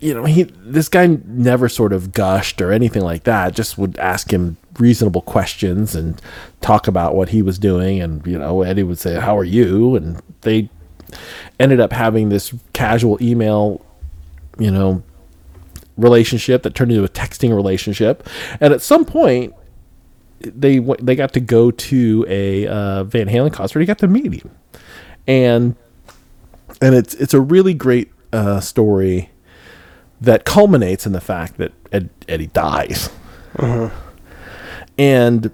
you 0.00 0.14
know, 0.14 0.24
he 0.24 0.44
this 0.44 0.88
guy 0.88 1.06
never 1.26 1.68
sort 1.68 1.92
of 1.92 2.12
gushed 2.12 2.60
or 2.60 2.72
anything 2.72 3.02
like 3.02 3.24
that. 3.24 3.54
Just 3.54 3.76
would 3.76 3.98
ask 3.98 4.32
him 4.32 4.56
reasonable 4.78 5.22
questions 5.22 5.94
and 5.94 6.20
talk 6.60 6.88
about 6.88 7.14
what 7.14 7.28
he 7.28 7.42
was 7.42 7.58
doing. 7.58 8.00
And 8.00 8.26
you 8.26 8.38
know, 8.38 8.62
Eddie 8.62 8.82
would 8.82 8.98
say, 8.98 9.20
"How 9.20 9.36
are 9.36 9.44
you?" 9.44 9.96
And 9.96 10.20
they 10.40 10.70
ended 11.58 11.80
up 11.80 11.92
having 11.92 12.30
this 12.30 12.54
casual 12.72 13.22
email, 13.22 13.84
you 14.58 14.70
know, 14.70 15.02
relationship 15.98 16.62
that 16.62 16.74
turned 16.74 16.92
into 16.92 17.04
a 17.04 17.08
texting 17.08 17.54
relationship. 17.54 18.26
And 18.60 18.72
at 18.72 18.80
some 18.80 19.04
point, 19.04 19.54
they 20.40 20.78
they 20.78 21.14
got 21.14 21.34
to 21.34 21.40
go 21.40 21.70
to 21.70 22.24
a 22.26 22.66
uh, 22.66 23.04
Van 23.04 23.28
Halen 23.28 23.52
concert. 23.52 23.80
He 23.80 23.86
got 23.86 23.98
to 23.98 24.08
meet 24.08 24.32
him, 24.32 24.50
and 25.26 25.76
and 26.80 26.94
it's 26.94 27.12
it's 27.14 27.34
a 27.34 27.40
really 27.40 27.74
great 27.74 28.10
uh, 28.32 28.60
story 28.60 29.30
that 30.20 30.44
culminates 30.44 31.06
in 31.06 31.12
the 31.12 31.20
fact 31.20 31.56
that 31.56 31.72
Ed, 31.92 32.10
Eddie 32.28 32.48
dies. 32.48 33.10
Uh-huh. 33.56 33.90
And 34.98 35.52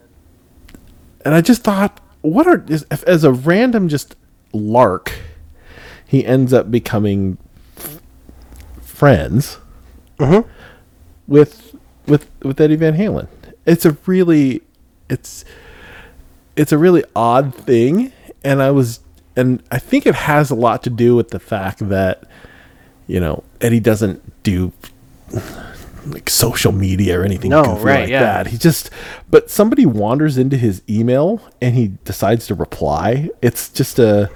and 1.24 1.34
I 1.34 1.40
just 1.40 1.62
thought, 1.62 2.00
what 2.20 2.46
are 2.46 2.64
is- 2.68 2.86
if, 2.90 3.02
as 3.04 3.24
a 3.24 3.32
random 3.32 3.88
just 3.88 4.16
lark, 4.52 5.12
he 6.06 6.24
ends 6.24 6.52
up 6.52 6.70
becoming 6.70 7.38
f- 7.76 8.00
friends 8.80 9.58
uh-huh. 10.18 10.42
with 11.26 11.76
with 12.06 12.28
with 12.42 12.60
Eddie 12.60 12.76
Van 12.76 12.94
Halen. 12.94 13.28
It's 13.64 13.84
a 13.84 13.96
really 14.06 14.62
it's 15.08 15.44
it's 16.56 16.72
a 16.72 16.78
really 16.78 17.04
odd 17.14 17.54
thing 17.54 18.12
and 18.44 18.62
I 18.62 18.70
was 18.70 19.00
and 19.34 19.62
I 19.70 19.78
think 19.78 20.06
it 20.06 20.14
has 20.14 20.50
a 20.50 20.54
lot 20.54 20.82
to 20.84 20.90
do 20.90 21.14
with 21.14 21.28
the 21.30 21.38
fact 21.38 21.88
that 21.88 22.24
you 23.06 23.20
know 23.20 23.44
Eddie 23.66 23.80
doesn't 23.80 24.42
do 24.44 24.72
like 26.06 26.30
social 26.30 26.70
media 26.70 27.18
or 27.20 27.24
anything 27.24 27.50
No, 27.50 27.64
goofy 27.64 27.84
right, 27.84 28.00
like 28.02 28.10
yeah. 28.10 28.20
that. 28.20 28.46
He 28.46 28.58
just 28.58 28.90
but 29.28 29.50
somebody 29.50 29.84
wanders 29.84 30.38
into 30.38 30.56
his 30.56 30.82
email 30.88 31.42
and 31.60 31.74
he 31.74 31.88
decides 32.04 32.46
to 32.46 32.54
reply. 32.54 33.28
It's 33.42 33.68
just 33.68 33.98
a 33.98 34.30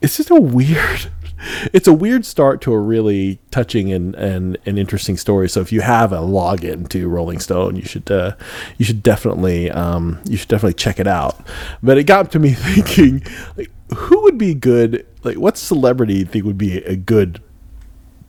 it's 0.00 0.16
just 0.16 0.30
a 0.30 0.40
weird 0.40 1.10
it's 1.74 1.86
a 1.86 1.92
weird 1.92 2.24
start 2.24 2.62
to 2.62 2.72
a 2.72 2.78
really 2.78 3.38
touching 3.50 3.92
and, 3.92 4.14
and, 4.14 4.56
and 4.64 4.78
interesting 4.78 5.18
story. 5.18 5.50
So 5.50 5.60
if 5.60 5.70
you 5.70 5.82
have 5.82 6.10
a 6.12 6.18
login 6.18 6.88
to 6.88 7.08
Rolling 7.08 7.40
Stone, 7.40 7.76
you 7.76 7.84
should 7.84 8.10
uh, 8.10 8.36
you 8.78 8.86
should 8.86 9.02
definitely 9.02 9.70
um, 9.70 10.18
you 10.24 10.38
should 10.38 10.48
definitely 10.48 10.74
check 10.74 10.98
it 10.98 11.06
out. 11.06 11.46
But 11.82 11.98
it 11.98 12.04
got 12.04 12.32
to 12.32 12.38
me 12.38 12.50
thinking, 12.54 13.22
like, 13.58 13.70
who 13.94 14.22
would 14.22 14.38
be 14.38 14.54
good? 14.54 15.06
Like, 15.24 15.36
what 15.36 15.58
celebrity 15.58 16.14
you 16.14 16.24
think 16.24 16.46
would 16.46 16.58
be 16.58 16.78
a 16.78 16.96
good 16.96 17.42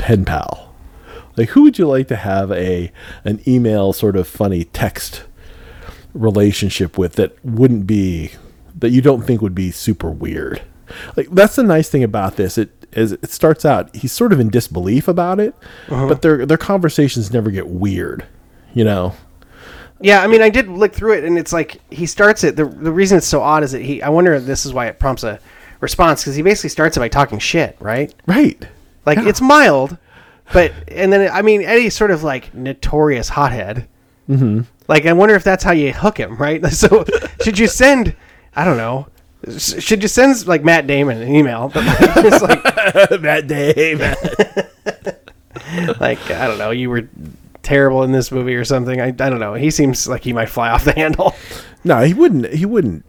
pen 0.04 0.26
pal? 0.26 0.76
Like, 1.38 1.50
who 1.50 1.64
would 1.64 1.80
you 1.80 1.88
like 1.88 2.10
to 2.10 2.18
have 2.18 2.52
a 2.52 2.92
an 3.24 3.42
email 3.48 3.94
sort 3.94 4.18
of 4.18 4.28
funny 4.28 4.66
text 4.66 5.24
relationship 6.14 6.98
with 6.98 7.14
that 7.14 7.44
wouldn't 7.44 7.88
be 7.88 8.32
that 8.78 8.90
you 8.90 9.02
don't 9.02 9.24
think 9.24 9.42
would 9.42 9.56
be 9.56 9.72
super 9.72 10.12
weird? 10.12 10.62
Like, 11.16 11.30
that's 11.32 11.56
the 11.56 11.64
nice 11.64 11.90
thing 11.90 12.04
about 12.04 12.36
this. 12.36 12.58
It 12.58 12.86
is 12.92 13.14
it 13.14 13.32
starts 13.32 13.64
out 13.64 13.96
he's 13.96 14.12
sort 14.12 14.34
of 14.34 14.40
in 14.42 14.50
disbelief 14.50 15.08
about 15.08 15.40
it, 15.40 15.56
uh-huh. 15.88 16.08
but 16.10 16.22
their 16.22 16.46
their 16.46 16.58
conversations 16.58 17.32
never 17.32 17.50
get 17.50 17.68
weird. 17.68 18.26
You 18.74 18.84
know, 18.84 19.16
Yeah, 20.02 20.22
I 20.22 20.28
mean, 20.28 20.42
I 20.42 20.50
did 20.50 20.68
look 20.68 20.94
through 20.94 21.14
it, 21.14 21.24
and 21.24 21.38
it's 21.38 21.54
like 21.54 21.80
he 21.92 22.06
starts 22.06 22.44
it. 22.44 22.58
The, 22.58 22.66
the 22.66 22.92
reason 22.92 23.18
it's 23.18 23.28
so 23.28 23.42
odd 23.42 23.64
is 23.64 23.72
that 23.72 23.82
he. 23.82 24.02
I 24.02 24.10
wonder 24.10 24.34
if 24.34 24.46
this 24.46 24.66
is 24.66 24.74
why 24.74 24.88
it 24.88 25.00
prompts 25.00 25.24
a 25.24 25.40
response 25.80 26.22
because 26.22 26.36
he 26.36 26.42
basically 26.42 26.72
starts 26.72 26.98
it 26.98 27.00
by 27.00 27.08
talking 27.08 27.40
shit, 27.40 27.78
right? 27.80 28.14
right? 28.28 28.68
Like 29.06 29.18
Yeah. 29.18 29.28
it's 29.30 29.42
mild, 29.42 29.98
but 30.54 30.72
and 30.88 31.12
then 31.12 31.30
I 31.32 31.42
mean 31.42 31.62
Eddie's 31.64 31.96
sort 31.96 32.12
of 32.12 32.24
like 32.24 32.54
notorious 32.54 33.30
hothead. 33.30 33.88
Mm-hmm. 34.30 34.62
Like 34.88 35.06
I 35.06 35.14
wonder 35.14 35.36
if 35.36 35.44
that's 35.44 35.64
how 35.64 35.72
you 35.72 35.94
hook 35.94 36.18
him, 36.18 36.36
right? 36.38 36.64
So 36.72 37.06
should 37.44 37.60
you 37.60 37.68
send? 37.68 38.16
I 38.56 38.64
don't 38.66 38.78
know. 38.78 39.08
Should 39.58 40.02
you 40.02 40.08
send 40.08 40.48
like 40.48 40.64
Matt 40.64 40.88
Damon 40.88 41.22
an 41.22 41.34
email? 41.36 41.70
But 41.74 41.84
it's 42.26 42.42
like, 42.42 42.64
that 43.22 43.46
day, 43.48 43.96
man. 43.96 44.16
like 46.00 46.20
I 46.32 46.48
don't 46.48 46.58
know, 46.58 46.72
you 46.72 46.90
were 46.90 47.08
terrible 47.62 48.04
in 48.04 48.12
this 48.12 48.32
movie 48.32 48.56
or 48.56 48.64
something. 48.66 49.02
I, 49.02 49.08
I 49.08 49.12
don't 49.12 49.40
know. 49.40 49.54
He 49.54 49.72
seems 49.72 50.08
like 50.08 50.24
he 50.24 50.34
might 50.34 50.50
fly 50.50 50.70
off 50.70 50.86
the 50.86 50.94
handle. 50.94 51.34
No, 51.86 52.00
he 52.02 52.14
wouldn't. 52.14 52.54
He 52.54 52.66
wouldn't. 52.66 53.04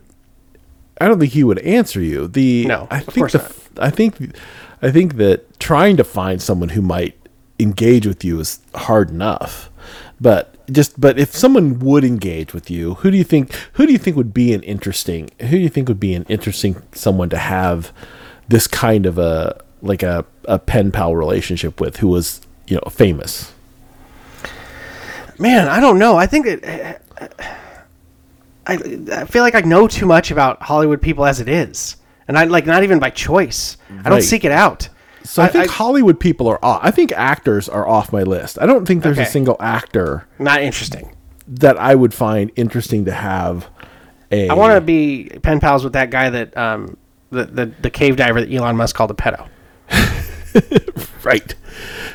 I 1.01 1.07
don't 1.07 1.21
think 1.21 1.33
he 1.33 1.45
would 1.45 1.61
answer 1.61 2.01
you. 2.01 2.27
The 2.27 2.65
No, 2.67 2.89
I 2.91 2.99
of 2.99 3.05
think 3.05 3.17
course 3.19 3.33
the, 3.35 3.39
not. 3.39 3.87
I 3.87 3.91
think 3.91 4.37
I 4.85 4.91
think 4.91 5.17
that 5.17 5.59
trying 5.59 5.97
to 5.97 6.05
find 6.05 6.43
someone 6.43 6.69
who 6.71 6.83
might 6.83 7.17
engage 7.59 8.07
with 8.07 8.23
you 8.23 8.39
is 8.39 8.61
hard 8.75 9.09
enough. 9.09 9.71
But 10.21 10.55
just 10.71 11.01
but 11.01 11.19
if 11.19 11.35
someone 11.35 11.79
would 11.79 12.05
engage 12.05 12.53
with 12.53 12.71
you, 12.71 12.95
who 12.95 13.11
do 13.11 13.17
you 13.17 13.25
think 13.25 13.53
who 13.73 13.87
do 13.87 13.93
you 13.93 13.99
think 13.99 14.15
would 14.17 14.35
be 14.35 14.53
an 14.53 14.63
interesting 14.63 15.31
who 15.41 15.49
do 15.49 15.59
you 15.59 15.71
think 15.71 15.89
would 15.89 15.99
be 15.99 16.15
an 16.15 16.27
interesting 16.29 16.83
someone 16.93 17.31
to 17.31 17.39
have 17.39 17.93
this 18.49 18.67
kind 18.67 19.07
of 19.07 19.17
a 19.17 19.59
like 19.81 20.03
a, 20.03 20.27
a 20.45 20.59
pen 20.59 20.93
pal 20.93 21.17
relationship 21.17 21.81
with 21.81 21.97
who 21.99 22.09
was, 22.09 22.43
you 22.67 22.77
know, 22.77 22.91
famous? 22.91 23.53
Man, 25.39 25.67
I 25.67 25.81
don't 25.81 25.99
know. 25.99 26.17
I 26.17 26.27
think 26.27 26.45
that 26.45 27.01
I, 28.67 28.75
I 28.75 29.25
feel 29.25 29.43
like 29.43 29.55
I 29.55 29.61
know 29.63 29.89
too 29.89 30.07
much 30.07 30.31
about 30.31 30.63
Hollywood 30.63 31.01
people 31.01 31.25
as 31.25 31.41
it 31.41 31.49
is. 31.49 31.97
And 32.29 32.39
I 32.39 32.45
like 32.45 32.67
not 32.67 32.83
even 32.83 32.99
by 32.99 33.11
choice. 33.11 33.77
I 34.05 34.11
don't 34.11 34.23
seek 34.23 34.45
it 34.45 34.53
out. 34.53 34.89
So 35.25 35.43
I, 35.43 35.49
think 35.49 35.71
Hollywood 35.71 36.21
people 36.21 36.49
are 36.49 36.63
off. 36.63 36.81
I 36.83 36.91
think 36.91 37.11
actors 37.13 37.69
are 37.69 37.89
off 37.89 38.13
my 38.13 38.23
list. 38.23 38.59
I 38.61 38.67
don't 38.67 38.87
think 38.87 39.03
there's 39.03 39.19
a 39.19 39.25
single 39.25 39.57
actor 39.59 40.27
not 40.39 40.63
interesting. 40.63 41.17
that 41.49 41.79
I 41.79 41.95
would 41.95 42.13
find 42.13 42.51
interesting 42.57 43.07
to 43.07 43.13
have 43.13 43.69
a. 44.31 44.49
I 44.51 44.55
want 44.55 44.75
to 44.75 44.83
be 44.83 45.31
pen 45.43 45.61
pals 45.61 45.83
with 45.83 45.95
that 45.95 46.11
guy 46.11 46.29
that 46.29 46.57
um 46.57 46.99
the, 47.31 47.47
the 47.47 47.67
the 47.81 47.91
cave 47.91 48.17
diver 48.17 48.41
that 48.41 48.53
Elon 48.53 48.77
Musk 48.77 48.95
called 48.95 49.11
a 49.11 49.15
pedo. 49.15 49.49
right. 51.25 51.55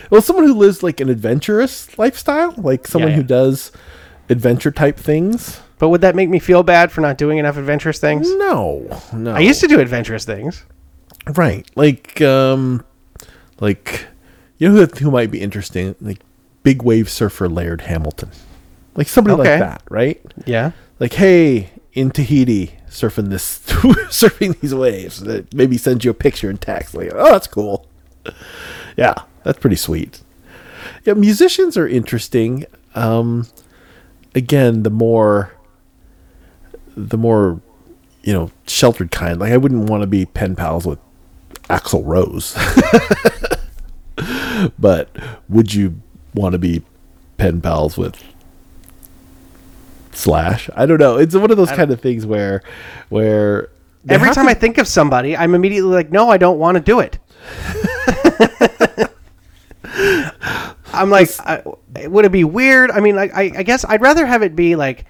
Well, 0.10 0.22
someone 0.22 0.45
who 0.45 0.53
lives 0.53 0.84
like 0.84 0.99
an 0.99 1.10
adventurous 1.10 1.97
lifestyle, 1.97 2.53
like 2.57 2.88
someone 2.88 3.12
yeah. 3.12 3.18
who 3.18 3.24
does 3.24 3.72
adventure 4.30 4.72
type 4.72 4.97
things. 4.97 5.62
But 5.80 5.89
would 5.89 6.01
that 6.01 6.15
make 6.15 6.30
me 6.30 6.38
feel 6.39 6.61
bad 6.61 6.91
for 6.91 7.01
not 7.01 7.17
doing 7.17 7.38
enough 7.39 7.57
adventurous 7.57 7.99
things? 7.99 8.30
No, 8.36 9.01
no. 9.13 9.32
I 9.34 9.39
used 9.39 9.61
to 9.61 9.67
do 9.67 9.80
adventurous 9.80 10.25
things. 10.25 10.63
right, 11.36 11.67
like 11.75 12.21
um, 12.21 12.84
like 13.59 14.05
you 14.57 14.69
know 14.69 14.75
who 14.75 14.86
who 15.03 15.09
might 15.11 15.32
be 15.32 15.41
interesting, 15.41 15.95
like 16.01 16.19
big 16.63 16.84
wave 16.84 17.09
surfer 17.09 17.47
Laird 17.49 17.82
Hamilton, 17.82 18.30
like 18.95 19.07
somebody 19.07 19.39
Okay. 19.41 19.51
like 19.51 19.59
that, 19.59 19.82
right? 19.89 20.21
Yeah. 20.45 20.71
like 20.99 21.13
hey 21.13 21.69
in 21.93 22.11
tahiti 22.11 22.73
surfing 22.88 23.30
this 23.30 23.59
surfing 24.09 24.59
these 24.59 24.75
waves 24.75 25.21
that 25.21 25.51
maybe 25.55 25.75
sends 25.77 26.05
you 26.05 26.11
a 26.11 26.13
picture 26.13 26.49
and 26.49 26.61
text 26.61 26.93
like 26.93 27.09
oh 27.15 27.32
that's 27.32 27.47
cool 27.47 27.88
yeah 28.95 29.15
that's 29.43 29.57
pretty 29.57 29.75
sweet 29.75 30.21
yeah 31.05 31.13
musicians 31.13 31.75
are 31.77 31.88
interesting 31.88 32.63
um 32.93 33.47
again 34.36 34.84
the 34.84 34.89
more 34.91 35.51
the 37.08 37.18
more 37.18 37.62
you 38.24 38.34
know 38.34 38.52
sheltered 38.68 39.12
kind 39.12 39.39
like 39.39 39.52
i 39.52 39.58
wouldn't 39.58 39.89
want 39.89 40.02
to 40.02 40.08
be 40.08 40.26
pen 40.26 40.56
pals 40.56 40.86
with 40.86 41.00
Axl 41.70 42.02
Rose 42.04 42.58
but 44.80 45.16
would 45.47 45.74
you 45.74 46.02
want 46.34 46.54
to 46.54 46.60
be 46.60 46.84
pen 47.38 47.62
pals 47.62 47.97
with 47.97 48.22
slash 50.12 50.70
i 50.76 50.86
don't 50.86 51.00
know 51.00 51.18
it's 51.18 51.36
one 51.36 51.52
of 51.52 51.58
those 51.58 51.72
kind 51.72 51.91
of 51.91 52.02
things 52.02 52.26
where 52.26 52.62
where 53.10 53.70
Every 54.08 54.32
time 54.32 54.45
to- 54.45 54.52
I 54.52 54.54
think 54.54 54.78
of 54.78 54.88
somebody, 54.88 55.36
I'm 55.36 55.54
immediately 55.54 55.91
like, 55.91 56.10
no, 56.10 56.30
I 56.30 56.38
don't 56.38 56.58
want 56.58 56.76
to 56.76 56.82
do 56.82 57.02
it. 57.02 57.20
I'm 60.93 61.10
like, 61.10 61.30
I, 61.41 61.62
would 62.08 62.24
it 62.24 62.32
be 62.32 62.45
weird? 62.45 62.91
I 62.91 63.02
mean, 63.02 63.18
like, 63.18 63.34
I, 63.36 63.52
I 63.58 63.64
guess 63.64 63.84
I'd 63.84 64.02
rather 64.02 64.26
have 64.26 64.41
it 64.41 64.56
be 64.56 64.76
like, 64.78 65.06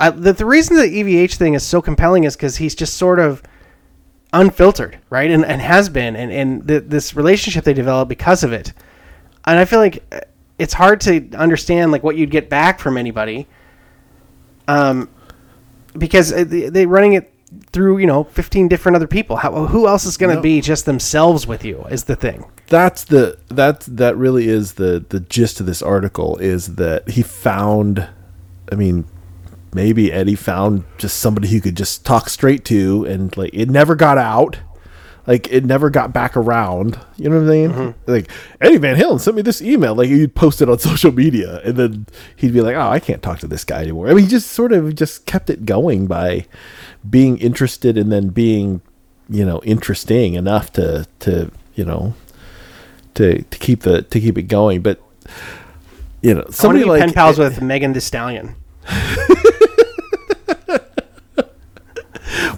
I, 0.00 0.10
the, 0.10 0.32
the 0.32 0.46
reason 0.46 0.76
the 0.76 0.82
EVH 0.84 1.34
thing 1.34 1.54
is 1.54 1.62
so 1.62 1.80
compelling 1.82 2.24
is 2.24 2.34
because 2.34 2.56
he's 2.56 2.74
just 2.74 2.96
sort 2.96 3.18
of 3.20 3.42
unfiltered, 4.32 4.98
right? 5.10 5.30
And, 5.30 5.44
and 5.44 5.60
has 5.60 5.88
been, 5.88 6.16
and, 6.16 6.32
and 6.32 6.66
the, 6.66 6.80
this 6.80 7.14
relationship 7.14 7.64
they 7.64 7.74
developed 7.74 8.08
because 8.08 8.42
of 8.42 8.52
it. 8.52 8.72
And 9.44 9.58
I 9.58 9.64
feel 9.64 9.78
like 9.78 10.02
uh, 10.10 10.20
it's 10.58 10.72
hard 10.74 11.00
to 11.02 11.30
understand 11.36 11.92
like 11.92 12.02
what 12.02 12.16
you'd 12.16 12.30
get 12.30 12.48
back 12.48 12.80
from 12.80 12.96
anybody. 12.96 13.46
Um, 14.68 15.08
because 15.98 16.32
uh, 16.32 16.44
they, 16.44 16.68
they 16.68 16.86
running 16.86 17.14
it 17.14 17.32
through 17.72 17.98
you 17.98 18.06
know 18.06 18.22
15 18.22 18.68
different 18.68 18.94
other 18.94 19.08
people 19.08 19.34
how 19.34 19.66
who 19.66 19.88
else 19.88 20.04
is 20.04 20.16
going 20.16 20.30
to 20.30 20.36
No. 20.36 20.40
be 20.40 20.60
just 20.60 20.86
themselves 20.86 21.48
with 21.48 21.64
you 21.64 21.82
is 21.90 22.04
the 22.04 22.14
thing 22.14 22.44
that's 22.68 23.02
the 23.02 23.38
that's 23.48 23.86
that 23.86 24.16
really 24.16 24.48
is 24.48 24.74
the 24.74 25.04
the 25.08 25.18
gist 25.18 25.58
of 25.58 25.66
this 25.66 25.82
article 25.82 26.36
is 26.36 26.76
that 26.76 27.08
he 27.10 27.22
found 27.22 28.08
i 28.70 28.76
mean 28.76 29.04
maybe 29.72 30.12
eddie 30.12 30.34
found 30.34 30.84
just 30.98 31.18
somebody 31.18 31.48
he 31.48 31.60
could 31.60 31.76
just 31.76 32.04
talk 32.04 32.28
straight 32.28 32.64
to 32.64 33.04
and 33.04 33.36
like 33.36 33.50
it 33.52 33.68
never 33.68 33.94
got 33.94 34.18
out 34.18 34.58
like 35.26 35.50
it 35.52 35.64
never 35.64 35.90
got 35.90 36.12
back 36.12 36.36
around 36.36 36.98
you 37.16 37.28
know 37.28 37.40
what 37.40 37.48
I 37.48 37.50
mean? 37.50 37.70
Mm-hmm. 37.70 38.10
like 38.10 38.30
eddie 38.60 38.78
van 38.78 38.96
halen 38.96 39.20
sent 39.20 39.36
me 39.36 39.42
this 39.42 39.62
email 39.62 39.94
like 39.94 40.08
he'd 40.08 40.34
post 40.34 40.60
it 40.60 40.68
on 40.68 40.78
social 40.90 41.12
media 41.12 41.60
and 41.64 41.76
then 41.76 42.06
he'd 42.36 42.52
be 42.52 42.60
like 42.60 42.76
oh 42.76 42.88
i 42.88 42.98
can't 42.98 43.22
talk 43.22 43.38
to 43.40 43.48
this 43.48 43.64
guy 43.64 43.82
anymore 43.82 44.08
i 44.08 44.14
mean 44.14 44.24
he 44.24 44.30
just 44.30 44.50
sort 44.50 44.72
of 44.72 44.94
just 44.94 45.26
kept 45.26 45.50
it 45.50 45.66
going 45.66 46.06
by 46.06 46.46
being 47.08 47.38
interested 47.38 47.96
and 47.96 48.10
then 48.10 48.28
being 48.28 48.80
you 49.28 49.44
know 49.44 49.60
interesting 49.62 50.34
enough 50.34 50.72
to 50.72 51.06
to 51.20 51.50
you 51.74 51.84
know 51.84 52.14
to 53.14 53.42
to 53.42 53.58
keep 53.58 53.82
the 53.82 54.02
to 54.02 54.20
keep 54.20 54.36
it 54.38 54.42
going. 54.42 54.82
But 54.82 55.00
you 56.22 56.34
know, 56.34 56.44
somebody 56.50 56.84
like 56.84 57.00
pen 57.00 57.12
pals 57.12 57.38
with 57.38 57.62
Megan 57.62 57.92
Thee 57.92 58.00
Stallion 58.00 58.56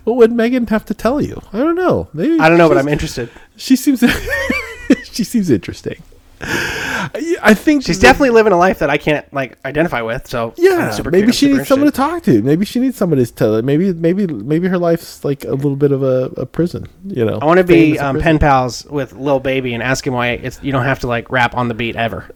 what 0.04 0.16
would 0.16 0.32
Megan 0.32 0.66
have 0.68 0.84
to 0.86 0.94
tell 0.94 1.20
you? 1.20 1.40
I 1.52 1.58
don't 1.58 1.76
know. 1.76 2.08
Maybe 2.12 2.38
I 2.38 2.48
don't 2.48 2.58
know 2.58 2.68
but 2.68 2.78
I'm 2.78 2.88
interested 2.88 3.30
She 3.56 3.76
seems 3.76 4.00
she 5.04 5.24
seems 5.24 5.50
interesting. 5.50 6.02
I 6.44 7.54
think 7.54 7.84
she's 7.84 8.00
that- 8.00 8.06
definitely 8.06 8.30
living 8.30 8.52
a 8.52 8.58
life 8.58 8.80
that 8.80 8.90
I 8.90 8.98
can't 8.98 9.32
like 9.32 9.58
identify 9.64 10.02
with 10.02 10.26
so 10.26 10.54
yeah. 10.56 10.98
maybe 11.10 11.32
she 11.32 11.52
needs 11.52 11.68
someone 11.68 11.90
to 11.90 11.96
talk 11.96 12.22
to. 12.24 12.42
Maybe 12.42 12.64
she 12.64 12.80
needs 12.80 12.96
somebody 12.96 13.24
to 13.24 13.32
tell. 13.32 13.54
her. 13.54 13.62
Maybe 13.62 13.92
maybe 13.92 14.26
maybe 14.26 14.68
her 14.68 14.78
life's 14.78 15.24
like 15.24 15.44
a 15.44 15.52
little 15.54 15.76
bit 15.76 15.92
of 15.92 16.02
a, 16.02 16.32
a 16.36 16.46
prison. 16.46 16.86
You 17.06 17.24
know, 17.24 17.38
I 17.40 17.44
want 17.44 17.58
to 17.58 17.64
be 17.64 17.98
um, 17.98 18.20
pen 18.20 18.38
pals 18.38 18.84
with 18.86 19.12
Lil 19.12 19.40
Baby 19.40 19.74
and 19.74 19.82
ask 19.82 20.06
him 20.06 20.14
why 20.14 20.30
it's 20.30 20.62
you 20.62 20.72
don't 20.72 20.84
have 20.84 21.00
to 21.00 21.06
like 21.06 21.30
rap 21.30 21.54
on 21.54 21.68
the 21.68 21.74
beat 21.74 21.96
ever. 21.96 22.28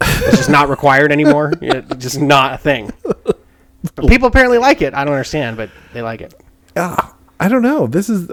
It's 0.00 0.36
just 0.36 0.50
not 0.50 0.68
required 0.68 1.12
anymore. 1.12 1.52
It's 1.60 1.96
just 1.96 2.20
not 2.20 2.54
a 2.54 2.58
thing. 2.58 2.92
But 3.94 4.08
people 4.08 4.28
apparently 4.28 4.58
like 4.58 4.82
it. 4.82 4.94
I 4.94 5.04
don't 5.04 5.14
understand, 5.14 5.56
but 5.56 5.70
they 5.92 6.02
like 6.02 6.20
it. 6.20 6.34
Ah, 6.76 7.14
I 7.40 7.48
don't 7.48 7.62
know. 7.62 7.86
This 7.86 8.08
is 8.08 8.30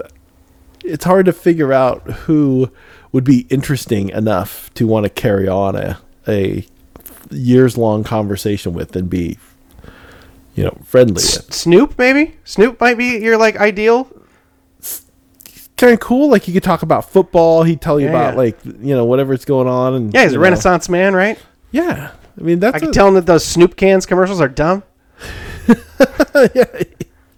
it's 0.84 1.04
hard 1.04 1.26
to 1.26 1.32
figure 1.32 1.72
out 1.72 2.02
who 2.10 2.70
would 3.12 3.24
be 3.24 3.46
interesting 3.50 4.10
enough 4.10 4.72
to 4.74 4.86
want 4.86 5.04
to 5.04 5.10
carry 5.10 5.48
on 5.48 5.74
a 5.76 5.98
a 6.28 6.66
years 7.30 7.76
long 7.78 8.04
conversation 8.04 8.72
with 8.74 8.94
and 8.96 9.08
be 9.08 9.38
you 10.54 10.64
know 10.64 10.76
friendly 10.84 11.14
with. 11.14 11.52
Snoop, 11.54 11.98
maybe 11.98 12.36
Snoop 12.44 12.80
might 12.80 12.98
be 12.98 13.18
your 13.18 13.36
like 13.36 13.56
ideal. 13.56 14.08
Kind 15.76 15.92
of 15.94 15.98
cool. 16.00 16.30
Like 16.30 16.42
he 16.44 16.52
could 16.52 16.62
talk 16.62 16.82
about 16.82 17.10
football. 17.10 17.64
He'd 17.64 17.80
tell 17.80 17.98
you 17.98 18.06
Yeah, 18.06 18.12
about 18.12 18.32
yeah. 18.34 18.38
like 18.38 18.64
you 18.64 18.94
know 18.94 19.04
whatever's 19.04 19.44
going 19.44 19.66
on. 19.68 19.94
And 19.94 20.14
Yeah, 20.14 20.22
he's 20.24 20.32
a 20.32 20.36
know. 20.36 20.42
Renaissance 20.42 20.88
man, 20.88 21.14
right? 21.14 21.38
Yeah, 21.72 22.12
I 22.38 22.42
mean 22.42 22.60
that's 22.60 22.76
I 22.76 22.78
can 22.78 22.92
tell 22.92 23.08
him 23.08 23.14
that 23.14 23.26
those 23.26 23.44
Snoop 23.44 23.74
cans 23.76 24.06
commercials 24.06 24.40
are 24.40 24.48
dumb. 24.48 24.82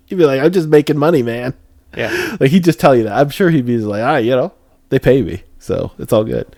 He'd 0.06 0.16
be 0.16 0.24
like, 0.24 0.40
I'm 0.40 0.52
just 0.52 0.68
making 0.68 0.98
money, 0.98 1.22
man. 1.22 1.54
Yeah. 1.96 2.36
Like 2.40 2.50
he'd 2.50 2.64
just 2.64 2.78
tell 2.78 2.94
you 2.94 3.04
that. 3.04 3.16
I'm 3.16 3.30
sure 3.30 3.48
he'd 3.50 3.64
be 3.64 3.78
like, 3.78 4.02
ah, 4.02 4.16
you 4.16 4.32
know, 4.32 4.52
they 4.90 4.98
pay 4.98 5.22
me, 5.22 5.42
so 5.58 5.92
it's 5.98 6.12
all 6.12 6.24
good. 6.24 6.54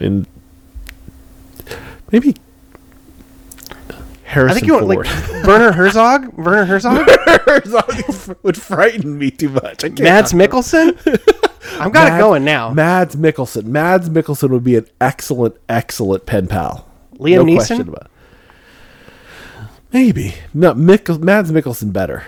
And 0.00 0.26
maybe 2.10 2.34
I 4.30 4.54
think 4.54 4.66
you 4.66 4.74
want 4.74 4.86
like 4.86 5.06
Werner 5.46 5.72
Herzog. 5.72 6.36
Werner 6.36 6.66
Herzog. 6.66 7.08
Herzog 7.46 8.36
would 8.42 8.60
frighten 8.60 9.18
me 9.18 9.30
too 9.30 9.48
much. 9.48 9.82
Mads 9.98 10.32
Mikkelsen. 10.32 10.98
I've 11.80 11.92
got 11.92 12.12
it 12.12 12.18
going 12.18 12.44
now. 12.44 12.72
Mads 12.72 13.16
Mikkelsen. 13.16 13.64
Mads 13.64 14.10
Mikkelsen 14.10 14.50
would 14.50 14.64
be 14.64 14.76
an 14.76 14.86
excellent, 15.00 15.56
excellent 15.68 16.26
pen 16.26 16.46
pal. 16.46 16.86
Liam 17.14 17.36
no 17.36 17.44
Neeson? 17.44 17.56
question 17.56 17.88
about 17.88 18.02
it. 18.02 18.10
Maybe 19.92 20.34
no. 20.52 20.74
Mikkel, 20.74 21.20
Mads 21.20 21.50
Mikkelsen 21.50 21.92
better 21.92 22.24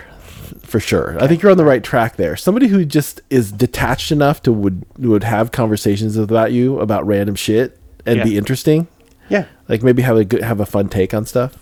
for 0.71 0.79
sure. 0.79 1.17
I 1.21 1.27
think 1.27 1.41
you're 1.41 1.51
on 1.51 1.57
the 1.57 1.65
right 1.65 1.83
track 1.83 2.15
there. 2.15 2.35
Somebody 2.37 2.67
who 2.67 2.85
just 2.85 3.21
is 3.29 3.51
detached 3.51 4.11
enough 4.11 4.41
to 4.43 4.51
would 4.53 4.85
would 4.97 5.23
have 5.23 5.51
conversations 5.51 6.15
about 6.17 6.51
you 6.53 6.79
about 6.79 7.05
random 7.05 7.35
shit 7.35 7.77
and 8.05 8.17
Yeah. 8.17 8.23
be 8.23 8.37
interesting. 8.37 8.87
Yeah. 9.29 9.45
Like 9.67 9.83
maybe 9.83 10.01
have 10.01 10.17
a 10.17 10.25
good 10.25 10.41
have 10.41 10.59
a 10.59 10.65
fun 10.65 10.89
take 10.89 11.13
on 11.13 11.25
stuff. 11.25 11.57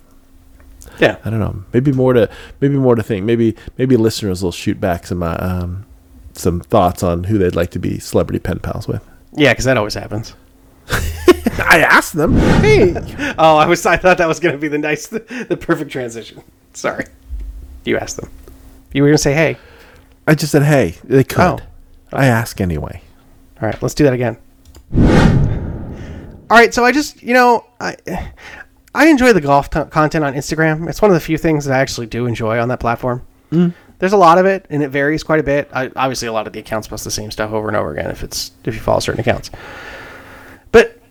Yeah. 1.00 1.18
I 1.26 1.30
don't 1.30 1.40
know. 1.40 1.64
Maybe 1.74 1.92
more 1.92 2.14
to 2.14 2.30
maybe 2.62 2.76
more 2.76 2.96
to 2.96 3.04
think. 3.04 3.26
Maybe 3.26 3.56
maybe 3.78 3.98
listeners 3.98 4.44
will 4.44 4.52
shoot 4.52 4.80
back 4.80 5.08
some 5.08 5.24
uh, 5.24 5.36
um, 5.40 5.86
some 6.34 6.60
thoughts 6.62 7.04
on 7.04 7.26
who 7.26 7.38
they'd 7.38 7.56
like 7.56 7.72
to 7.72 7.80
be 7.80 8.00
celebrity 8.00 8.40
pen 8.40 8.60
pals 8.60 8.88
with. 8.88 9.04
Yeah, 9.34 9.52
because 9.54 9.66
that 9.66 9.78
always 9.78 9.94
happens. 9.96 10.34
I 10.92 11.82
asked 11.88 12.14
them. 12.16 12.36
Hey, 12.62 12.94
Oh, 13.38 13.58
I 13.58 13.66
was. 13.68 13.86
I 13.86 13.98
thought 13.98 14.18
that 14.18 14.28
was 14.28 14.40
going 14.40 14.54
to 14.56 14.60
be 14.60 14.68
the 14.70 14.78
nice, 14.78 15.08
the, 15.08 15.20
perfect 15.60 15.92
transition. 15.92 16.42
Sorry. 16.74 17.06
You 17.86 17.98
asked 17.98 18.18
them. 18.18 18.30
You 18.94 19.04
were 19.04 19.10
going 19.10 19.18
to 19.18 19.24
say, 19.24 19.34
"Hey." 19.34 19.58
I 20.30 20.36
just 20.36 20.52
said, 20.52 20.62
hey, 20.62 20.94
they 21.04 21.24
could. 21.24 21.40
Oh. 21.40 21.60
I 22.14 22.28
ask 22.28 22.62
anyway. 22.62 23.02
All 23.60 23.68
right, 23.68 23.82
let's 23.82 23.96
do 23.96 24.04
that 24.04 24.14
again. 24.14 24.38
All 26.52 26.56
right, 26.56 26.72
so 26.72 26.86
I 26.86 26.92
just, 26.92 27.24
you 27.24 27.34
know, 27.34 27.66
I 27.80 27.98
I 28.94 29.08
enjoy 29.08 29.34
the 29.34 29.42
golf 29.42 29.72
t- 29.72 29.84
content 29.86 30.24
on 30.24 30.36
Instagram. 30.36 30.88
It's 30.88 31.02
one 31.02 31.10
of 31.10 31.16
the 31.16 31.20
few 31.20 31.40
things 31.40 31.66
that 31.66 31.76
I 31.76 31.80
actually 31.80 32.06
do 32.06 32.28
enjoy 32.28 32.60
on 32.60 32.68
that 32.68 32.80
platform. 32.80 33.26
Mm. 33.52 33.74
There's 33.98 34.14
a 34.14 34.18
lot 34.18 34.38
of 34.38 34.46
it, 34.46 34.68
and 34.70 34.84
it 34.84 34.90
varies 34.90 35.24
quite 35.24 35.40
a 35.40 35.44
bit. 35.44 35.68
I, 35.74 35.88
obviously, 35.96 36.28
a 36.28 36.32
lot 36.32 36.46
of 36.46 36.54
the 36.54 36.60
accounts 36.60 36.88
post 36.88 37.04
the 37.06 37.12
same 37.12 37.32
stuff 37.32 37.52
over 37.52 37.68
and 37.68 37.76
over 37.76 37.92
again 37.92 38.12
if 38.12 38.22
it's 38.22 38.52
if 38.66 38.76
you 38.76 38.82
follow 38.82 39.00
certain 39.00 39.22
accounts. 39.22 39.50
But 40.72 41.02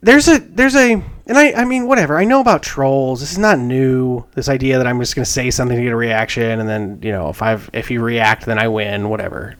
there's 0.00 0.26
a 0.26 0.40
there's 0.40 0.74
a 0.74 1.00
and 1.26 1.38
I 1.38 1.52
I 1.52 1.64
mean 1.64 1.86
whatever 1.86 2.18
I 2.18 2.24
know 2.24 2.40
about 2.40 2.62
trolls. 2.62 3.20
This 3.20 3.32
is 3.32 3.38
not 3.38 3.58
new. 3.58 4.24
This 4.34 4.48
idea 4.48 4.78
that 4.78 4.86
I'm 4.86 5.00
just 5.00 5.14
going 5.14 5.24
to 5.24 5.30
say 5.30 5.50
something 5.50 5.76
to 5.76 5.82
get 5.82 5.92
a 5.92 5.96
reaction, 5.96 6.60
and 6.60 6.68
then 6.68 7.00
you 7.02 7.12
know 7.12 7.28
if 7.28 7.42
I've 7.42 7.70
if 7.72 7.90
you 7.90 8.02
react, 8.02 8.46
then 8.46 8.58
I 8.58 8.68
win. 8.68 9.08
Whatever. 9.08 9.56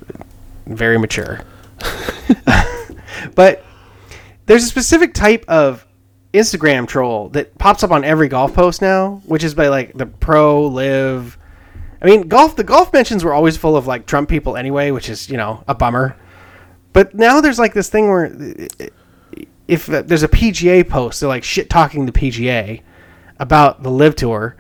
very 0.66 0.98
mature. 0.98 1.40
but 3.34 3.64
there's 4.46 4.64
a 4.64 4.68
specific 4.68 5.14
type 5.14 5.44
of 5.48 5.86
Instagram 6.32 6.86
troll 6.86 7.28
that 7.30 7.56
pops 7.58 7.82
up 7.82 7.90
on 7.90 8.04
every 8.04 8.28
golf 8.28 8.54
post 8.54 8.82
now, 8.82 9.22
which 9.24 9.44
is 9.44 9.54
by 9.54 9.68
like 9.68 9.94
the 9.94 10.06
pro 10.06 10.66
LIV. 10.66 11.38
I 12.02 12.06
mean, 12.06 12.28
golf. 12.28 12.56
The 12.56 12.64
golf 12.64 12.92
mentions 12.92 13.24
were 13.24 13.32
always 13.32 13.56
full 13.56 13.76
of 13.76 13.86
like 13.86 14.06
Trump 14.06 14.28
people 14.28 14.56
anyway, 14.56 14.90
which 14.90 15.08
is 15.08 15.30
you 15.30 15.38
know 15.38 15.64
a 15.66 15.74
bummer. 15.74 16.16
But 16.92 17.14
now 17.14 17.40
there's 17.40 17.58
like 17.58 17.74
this 17.74 17.88
thing 17.88 18.08
where 18.08 18.26
if 19.68 19.88
uh, 19.88 20.02
there's 20.02 20.22
a 20.22 20.28
PGA 20.28 20.88
post, 20.88 21.20
they're 21.20 21.28
like 21.28 21.44
shit 21.44 21.70
talking 21.70 22.06
the 22.06 22.12
PGA 22.12 22.82
about 23.38 23.82
the 23.82 23.90
LIV 23.90 24.16
tour. 24.16 24.56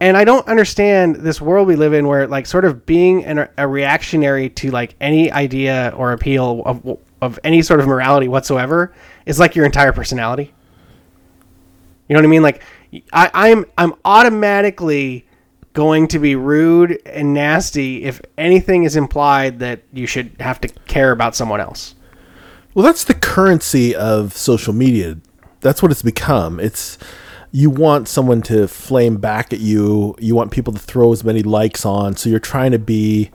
And 0.00 0.16
I 0.16 0.24
don't 0.24 0.46
understand 0.48 1.16
this 1.16 1.40
world 1.40 1.66
we 1.66 1.76
live 1.76 1.92
in 1.92 2.06
where 2.06 2.26
like 2.26 2.46
sort 2.46 2.64
of 2.64 2.84
being 2.84 3.24
an, 3.24 3.48
a 3.56 3.66
reactionary 3.66 4.50
to 4.50 4.70
like 4.70 4.96
any 5.00 5.30
idea 5.30 5.94
or 5.96 6.12
appeal 6.12 6.62
of, 6.66 6.98
of 7.22 7.38
any 7.44 7.62
sort 7.62 7.80
of 7.80 7.86
morality 7.86 8.28
whatsoever 8.28 8.92
is 9.24 9.38
like 9.38 9.54
your 9.54 9.64
entire 9.64 9.92
personality. 9.92 10.52
You 12.08 12.14
know 12.14 12.18
what 12.18 12.26
I 12.26 12.28
mean? 12.28 12.42
Like 12.42 12.62
I, 13.12 13.30
I'm 13.32 13.64
I'm 13.78 13.94
automatically 14.04 15.26
going 15.72 16.06
to 16.08 16.18
be 16.18 16.36
rude 16.36 17.00
and 17.06 17.34
nasty 17.34 18.04
if 18.04 18.20
anything 18.38 18.84
is 18.84 18.94
implied 18.96 19.58
that 19.60 19.82
you 19.92 20.06
should 20.06 20.36
have 20.38 20.60
to 20.60 20.68
care 20.86 21.12
about 21.12 21.34
someone 21.34 21.60
else. 21.60 21.94
Well, 22.74 22.84
that's 22.84 23.04
the 23.04 23.14
currency 23.14 23.94
of 23.94 24.36
social 24.36 24.72
media. 24.72 25.18
That's 25.60 25.80
what 25.80 25.92
it's 25.92 26.02
become. 26.02 26.58
It's 26.58 26.98
you 27.52 27.70
want 27.70 28.08
someone 28.08 28.42
to 28.42 28.66
flame 28.66 29.18
back 29.18 29.52
at 29.52 29.60
you. 29.60 30.16
You 30.18 30.34
want 30.34 30.50
people 30.50 30.72
to 30.72 30.80
throw 30.80 31.12
as 31.12 31.22
many 31.22 31.42
likes 31.42 31.86
on. 31.86 32.16
So 32.16 32.28
you're 32.28 32.40
trying 32.40 32.72
to 32.72 32.80
be 32.80 33.30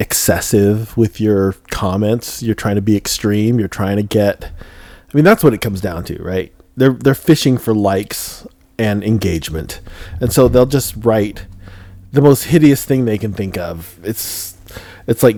excessive 0.00 0.96
with 0.96 1.20
your 1.20 1.52
comments. 1.70 2.42
You're 2.42 2.54
trying 2.54 2.76
to 2.76 2.82
be 2.82 2.96
extreme. 2.96 3.58
You're 3.58 3.68
trying 3.68 3.96
to 3.96 4.02
get 4.02 4.44
I 4.44 5.16
mean 5.16 5.24
that's 5.24 5.44
what 5.44 5.54
it 5.54 5.60
comes 5.60 5.80
down 5.80 6.04
to, 6.04 6.22
right? 6.22 6.52
They're 6.76 6.94
they're 6.94 7.14
fishing 7.14 7.58
for 7.58 7.74
likes 7.74 8.46
and 8.78 9.04
engagement. 9.04 9.80
And 10.20 10.32
so 10.32 10.48
they'll 10.48 10.66
just 10.66 10.94
write 10.96 11.46
the 12.12 12.22
most 12.22 12.44
hideous 12.44 12.84
thing 12.84 13.04
they 13.04 13.18
can 13.18 13.32
think 13.32 13.58
of. 13.58 13.98
It's 14.02 14.56
it's 15.06 15.22
like 15.22 15.36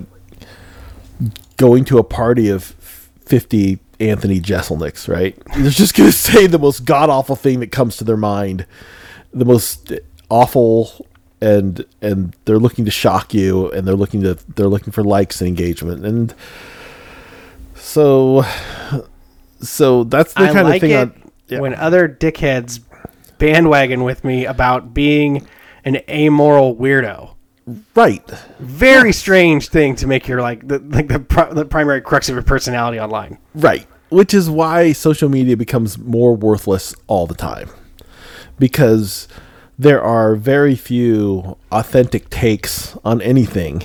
going 1.58 1.84
to 1.84 1.98
a 1.98 2.04
party 2.04 2.48
of 2.48 2.64
50 2.64 3.78
Anthony 4.00 4.40
Jeselniks, 4.40 5.08
right? 5.08 5.36
They're 5.56 5.70
just 5.70 5.94
going 5.94 6.10
to 6.10 6.16
say 6.16 6.46
the 6.46 6.58
most 6.58 6.84
god 6.84 7.10
awful 7.10 7.36
thing 7.36 7.60
that 7.60 7.70
comes 7.70 7.98
to 7.98 8.04
their 8.04 8.16
mind, 8.16 8.66
the 9.32 9.44
most 9.44 9.92
awful, 10.30 11.06
and 11.40 11.84
and 12.00 12.34
they're 12.44 12.58
looking 12.58 12.84
to 12.86 12.90
shock 12.90 13.34
you, 13.34 13.70
and 13.72 13.86
they're 13.86 13.96
looking 13.96 14.22
to 14.22 14.34
they're 14.54 14.68
looking 14.68 14.92
for 14.92 15.04
likes 15.04 15.40
and 15.40 15.48
engagement, 15.48 16.06
and 16.06 16.34
so 17.74 18.44
so 19.60 20.04
that's 20.04 20.32
the 20.34 20.42
I 20.42 20.52
kind 20.52 20.68
like 20.68 20.82
of 20.82 20.88
thing. 20.88 20.96
I, 20.96 21.28
yeah. 21.48 21.60
when 21.60 21.74
other 21.74 22.08
dickheads 22.08 22.80
bandwagon 23.38 24.04
with 24.04 24.24
me 24.24 24.44
about 24.44 24.92
being 24.92 25.46
an 25.84 26.00
amoral 26.08 26.76
weirdo. 26.76 27.34
Right, 27.94 28.24
Very 28.58 29.12
strange 29.12 29.68
thing 29.68 29.94
to 29.96 30.06
make 30.06 30.28
your 30.28 30.40
like 30.40 30.66
the 30.66 30.78
like 30.78 31.08
the, 31.08 31.20
pri- 31.20 31.52
the 31.52 31.64
primary 31.64 32.00
crux 32.00 32.28
of 32.28 32.34
your 32.34 32.42
personality 32.42 32.98
online. 33.00 33.38
Right. 33.54 33.86
Which 34.10 34.32
is 34.32 34.48
why 34.48 34.92
social 34.92 35.28
media 35.28 35.56
becomes 35.56 35.98
more 35.98 36.34
worthless 36.34 36.94
all 37.06 37.26
the 37.26 37.34
time. 37.34 37.68
Because 38.58 39.28
there 39.78 40.02
are 40.02 40.34
very 40.34 40.74
few 40.74 41.56
authentic 41.70 42.30
takes 42.30 42.96
on 43.04 43.20
anything. 43.22 43.82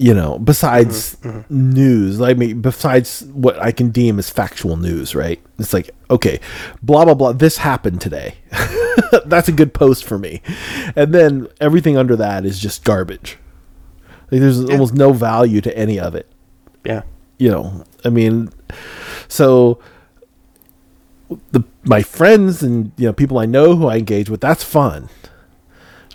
You 0.00 0.14
know, 0.14 0.38
besides 0.38 1.16
mm-hmm, 1.16 1.28
mm-hmm. 1.40 1.70
news, 1.74 2.20
I 2.22 2.32
mean, 2.32 2.62
besides 2.62 3.22
what 3.34 3.58
I 3.60 3.70
can 3.70 3.90
deem 3.90 4.18
as 4.18 4.30
factual 4.30 4.78
news, 4.78 5.14
right? 5.14 5.38
It's 5.58 5.74
like, 5.74 5.90
okay, 6.08 6.40
blah, 6.82 7.04
blah, 7.04 7.12
blah, 7.12 7.32
this 7.32 7.58
happened 7.58 8.00
today. 8.00 8.36
That's 9.26 9.48
a 9.48 9.52
good 9.52 9.74
post 9.74 10.04
for 10.04 10.18
me. 10.18 10.40
And 10.96 11.12
then 11.12 11.48
everything 11.60 11.98
under 11.98 12.16
that 12.16 12.46
is 12.46 12.58
just 12.58 12.82
garbage. 12.82 13.36
Like, 14.30 14.40
there's 14.40 14.64
almost 14.64 14.94
no 14.94 15.12
value 15.12 15.60
to 15.60 15.76
any 15.76 15.98
of 15.98 16.14
it 16.14 16.26
Yeah. 16.84 17.02
you 17.38 17.50
know 17.50 17.84
i 18.04 18.08
mean 18.08 18.50
so 19.28 19.80
the 21.50 21.62
my 21.84 22.02
friends 22.02 22.62
and 22.62 22.92
you 22.96 23.06
know 23.06 23.12
people 23.12 23.38
i 23.38 23.46
know 23.46 23.74
who 23.76 23.86
i 23.88 23.96
engage 23.96 24.30
with 24.30 24.40
that's 24.40 24.62
fun 24.62 25.08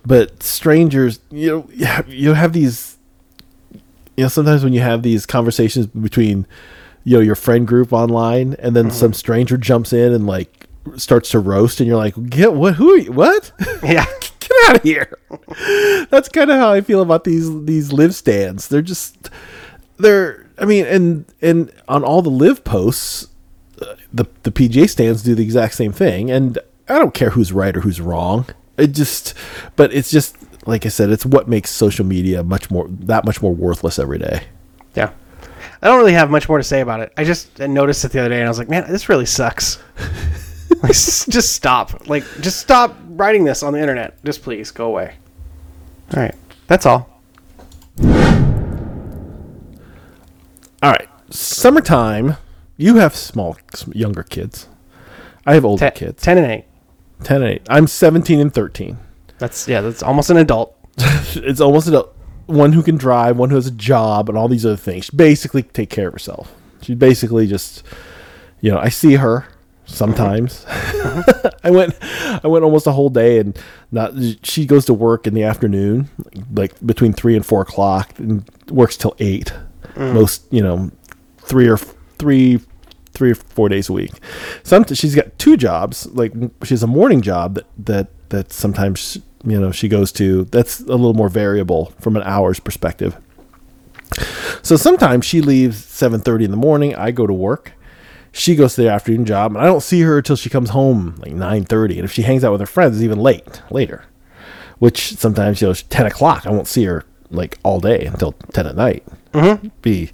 but 0.05 0.41
strangers 0.41 1.19
you 1.31 1.49
know 1.51 1.69
you 1.73 1.85
have, 1.85 2.07
you 2.07 2.33
have 2.33 2.53
these 2.53 2.94
you 4.17 4.23
know 4.23 4.27
sometimes 4.27 4.63
when 4.63 4.73
you 4.73 4.81
have 4.81 5.03
these 5.03 5.25
conversations 5.25 5.87
between 5.87 6.45
you 7.03 7.17
know 7.17 7.21
your 7.21 7.35
friend 7.35 7.67
group 7.67 7.93
online 7.93 8.55
and 8.59 8.75
then 8.75 8.85
mm-hmm. 8.85 8.95
some 8.95 9.13
stranger 9.13 9.57
jumps 9.57 9.93
in 9.93 10.13
and 10.13 10.27
like 10.27 10.67
starts 10.97 11.29
to 11.31 11.39
roast 11.39 11.79
and 11.79 11.87
you're 11.87 11.97
like 11.97 12.13
get 12.29 12.53
what 12.53 12.75
who 12.75 12.91
are 12.91 12.97
you 12.97 13.11
what 13.11 13.51
Yeah. 13.83 14.05
get 14.47 14.69
out 14.69 14.75
of 14.77 14.83
here. 14.83 15.17
That's 16.09 16.29
kind 16.29 16.51
of 16.51 16.57
how 16.57 16.71
I 16.71 16.81
feel 16.81 17.01
about 17.01 17.23
these 17.23 17.63
these 17.65 17.91
LIV 17.91 18.15
stands. 18.15 18.67
They're 18.67 18.81
just 18.81 19.29
they're 19.97 20.47
I 20.57 20.65
mean 20.65 20.85
and 20.85 21.25
and 21.41 21.71
on 21.87 22.03
all 22.03 22.21
the 22.21 22.29
LIV 22.29 22.63
posts 22.63 23.27
the 24.13 24.25
the 24.43 24.51
PGA 24.51 24.89
stands 24.89 25.23
do 25.23 25.35
the 25.35 25.43
exact 25.43 25.73
same 25.73 25.91
thing 25.91 26.31
and 26.31 26.57
I 26.87 26.99
don't 26.99 27.13
care 27.13 27.31
who's 27.31 27.51
right 27.51 27.75
or 27.75 27.81
who's 27.81 27.99
wrong. 28.01 28.47
It 28.77 28.87
just 28.87 29.33
but 29.75 29.93
it's 29.93 30.11
just 30.11 30.35
like 30.65 30.85
I 30.85 30.89
said 30.89 31.09
it's 31.09 31.25
what 31.25 31.47
makes 31.47 31.69
social 31.71 32.05
media 32.05 32.43
much 32.43 32.71
more 32.71 32.87
that 32.89 33.25
much 33.25 33.41
more 33.41 33.53
worthless 33.53 33.99
every 33.99 34.19
day. 34.19 34.43
Yeah. 34.95 35.11
I 35.81 35.87
don't 35.87 35.97
really 35.97 36.13
have 36.13 36.31
much 36.31 36.47
more 36.47 36.57
to 36.57 36.63
say 36.63 36.81
about 36.81 37.01
it. 37.01 37.13
I 37.17 37.23
just 37.23 37.59
noticed 37.59 38.03
it 38.05 38.11
the 38.11 38.19
other 38.19 38.29
day 38.29 38.39
and 38.39 38.45
I 38.45 38.49
was 38.49 38.57
like, 38.57 38.69
man, 38.69 38.89
this 38.89 39.09
really 39.09 39.25
sucks. 39.25 39.77
like, 40.83 40.93
just 40.93 41.53
stop. 41.53 42.07
Like, 42.07 42.23
just 42.41 42.59
stop 42.59 42.95
writing 43.09 43.43
this 43.43 43.61
on 43.61 43.73
the 43.73 43.79
internet. 43.79 44.23
Just 44.23 44.41
please 44.41 44.71
go 44.71 44.87
away. 44.87 45.15
All 46.15 46.21
right. 46.21 46.35
That's 46.67 46.85
all. 46.85 47.09
All 50.81 50.91
right. 50.91 51.07
Summertime, 51.29 52.37
you 52.77 52.95
have 52.95 53.15
small 53.15 53.57
younger 53.91 54.23
kids. 54.23 54.67
I 55.45 55.53
have 55.53 55.65
older 55.65 55.89
Te- 55.89 55.99
kids. 55.99 56.23
10 56.23 56.37
and 56.37 56.51
8. 56.51 56.65
10 57.23 57.41
and 57.41 57.51
8. 57.51 57.61
I'm 57.69 57.87
17 57.87 58.39
and 58.39 58.53
13. 58.53 58.97
That's, 59.39 59.67
yeah, 59.67 59.81
that's 59.81 60.03
almost 60.03 60.29
an 60.29 60.37
adult. 60.37 60.75
it's 60.97 61.61
almost 61.61 61.87
a, 61.89 62.07
one 62.47 62.73
who 62.73 62.83
can 62.83 62.97
drive, 62.97 63.37
one 63.37 63.49
who 63.49 63.55
has 63.55 63.67
a 63.67 63.71
job, 63.71 64.29
and 64.29 64.37
all 64.37 64.47
these 64.47 64.65
other 64.65 64.77
things. 64.77 65.05
She 65.05 65.15
basically 65.15 65.63
take 65.63 65.89
care 65.89 66.07
of 66.07 66.13
herself. 66.13 66.53
She 66.81 66.95
basically 66.95 67.47
just, 67.47 67.83
you 68.61 68.71
know, 68.71 68.77
I 68.77 68.89
see 68.89 69.15
her 69.15 69.47
sometimes. 69.85 70.65
I 71.63 71.71
went, 71.71 71.95
I 72.01 72.47
went 72.47 72.63
almost 72.63 72.87
a 72.87 72.91
whole 72.91 73.09
day, 73.09 73.39
and 73.39 73.57
not. 73.91 74.13
She 74.43 74.65
goes 74.65 74.85
to 74.85 74.93
work 74.93 75.27
in 75.27 75.33
the 75.33 75.43
afternoon, 75.43 76.09
like 76.53 76.73
between 76.85 77.13
three 77.13 77.35
and 77.35 77.45
four 77.45 77.61
o'clock, 77.61 78.17
and 78.19 78.49
works 78.69 78.97
till 78.97 79.15
eight. 79.19 79.53
Mm. 79.95 80.13
Most, 80.13 80.45
you 80.51 80.61
know, 80.61 80.91
three 81.39 81.67
or 81.67 81.77
three 81.77 82.59
three 83.13 83.31
or 83.31 83.35
four 83.35 83.69
days 83.69 83.89
a 83.89 83.93
week. 83.93 84.11
Some 84.63 84.85
she's 84.85 85.15
got 85.15 85.37
two 85.39 85.57
jobs. 85.57 86.05
Like 86.07 86.33
she 86.63 86.69
has 86.69 86.83
a 86.83 86.87
morning 86.87 87.21
job 87.21 87.55
that 87.55 87.65
that 87.85 88.07
that 88.35 88.53
sometimes 88.53 89.17
you 89.43 89.59
know 89.59 89.71
she 89.71 89.87
goes 89.87 90.11
to. 90.13 90.45
That's 90.45 90.79
a 90.81 90.85
little 90.85 91.13
more 91.13 91.29
variable 91.29 91.93
from 91.99 92.15
an 92.15 92.23
hours 92.23 92.59
perspective. 92.59 93.17
So 94.61 94.75
sometimes 94.75 95.25
she 95.25 95.41
leaves 95.41 95.83
seven 95.83 96.21
thirty 96.21 96.45
in 96.45 96.51
the 96.51 96.57
morning. 96.57 96.95
I 96.95 97.11
go 97.11 97.27
to 97.27 97.33
work. 97.33 97.73
She 98.31 98.55
goes 98.55 98.75
to 98.75 98.81
the 98.81 98.89
afternoon 98.89 99.25
job, 99.25 99.55
and 99.55 99.63
I 99.63 99.65
don't 99.65 99.81
see 99.81 100.01
her 100.01 100.17
until 100.17 100.35
she 100.35 100.49
comes 100.49 100.71
home 100.71 101.15
like 101.19 101.33
nine 101.33 101.63
thirty. 101.63 101.95
And 101.95 102.05
if 102.05 102.11
she 102.11 102.23
hangs 102.23 102.43
out 102.43 102.51
with 102.51 102.61
her 102.61 102.67
friends, 102.67 102.97
it's 102.97 103.03
even 103.03 103.19
late 103.19 103.61
later. 103.69 104.05
Which 104.79 105.15
sometimes 105.15 105.61
you 105.61 105.67
know 105.67 105.73
ten 105.73 106.05
o'clock. 106.05 106.45
I 106.45 106.51
won't 106.51 106.67
see 106.67 106.85
her 106.85 107.05
like 107.29 107.59
all 107.63 107.79
day 107.79 108.05
until 108.05 108.33
ten 108.53 108.67
at 108.67 108.75
night. 108.75 109.03
Mm-hmm. 109.33 109.69
Be 109.81 110.11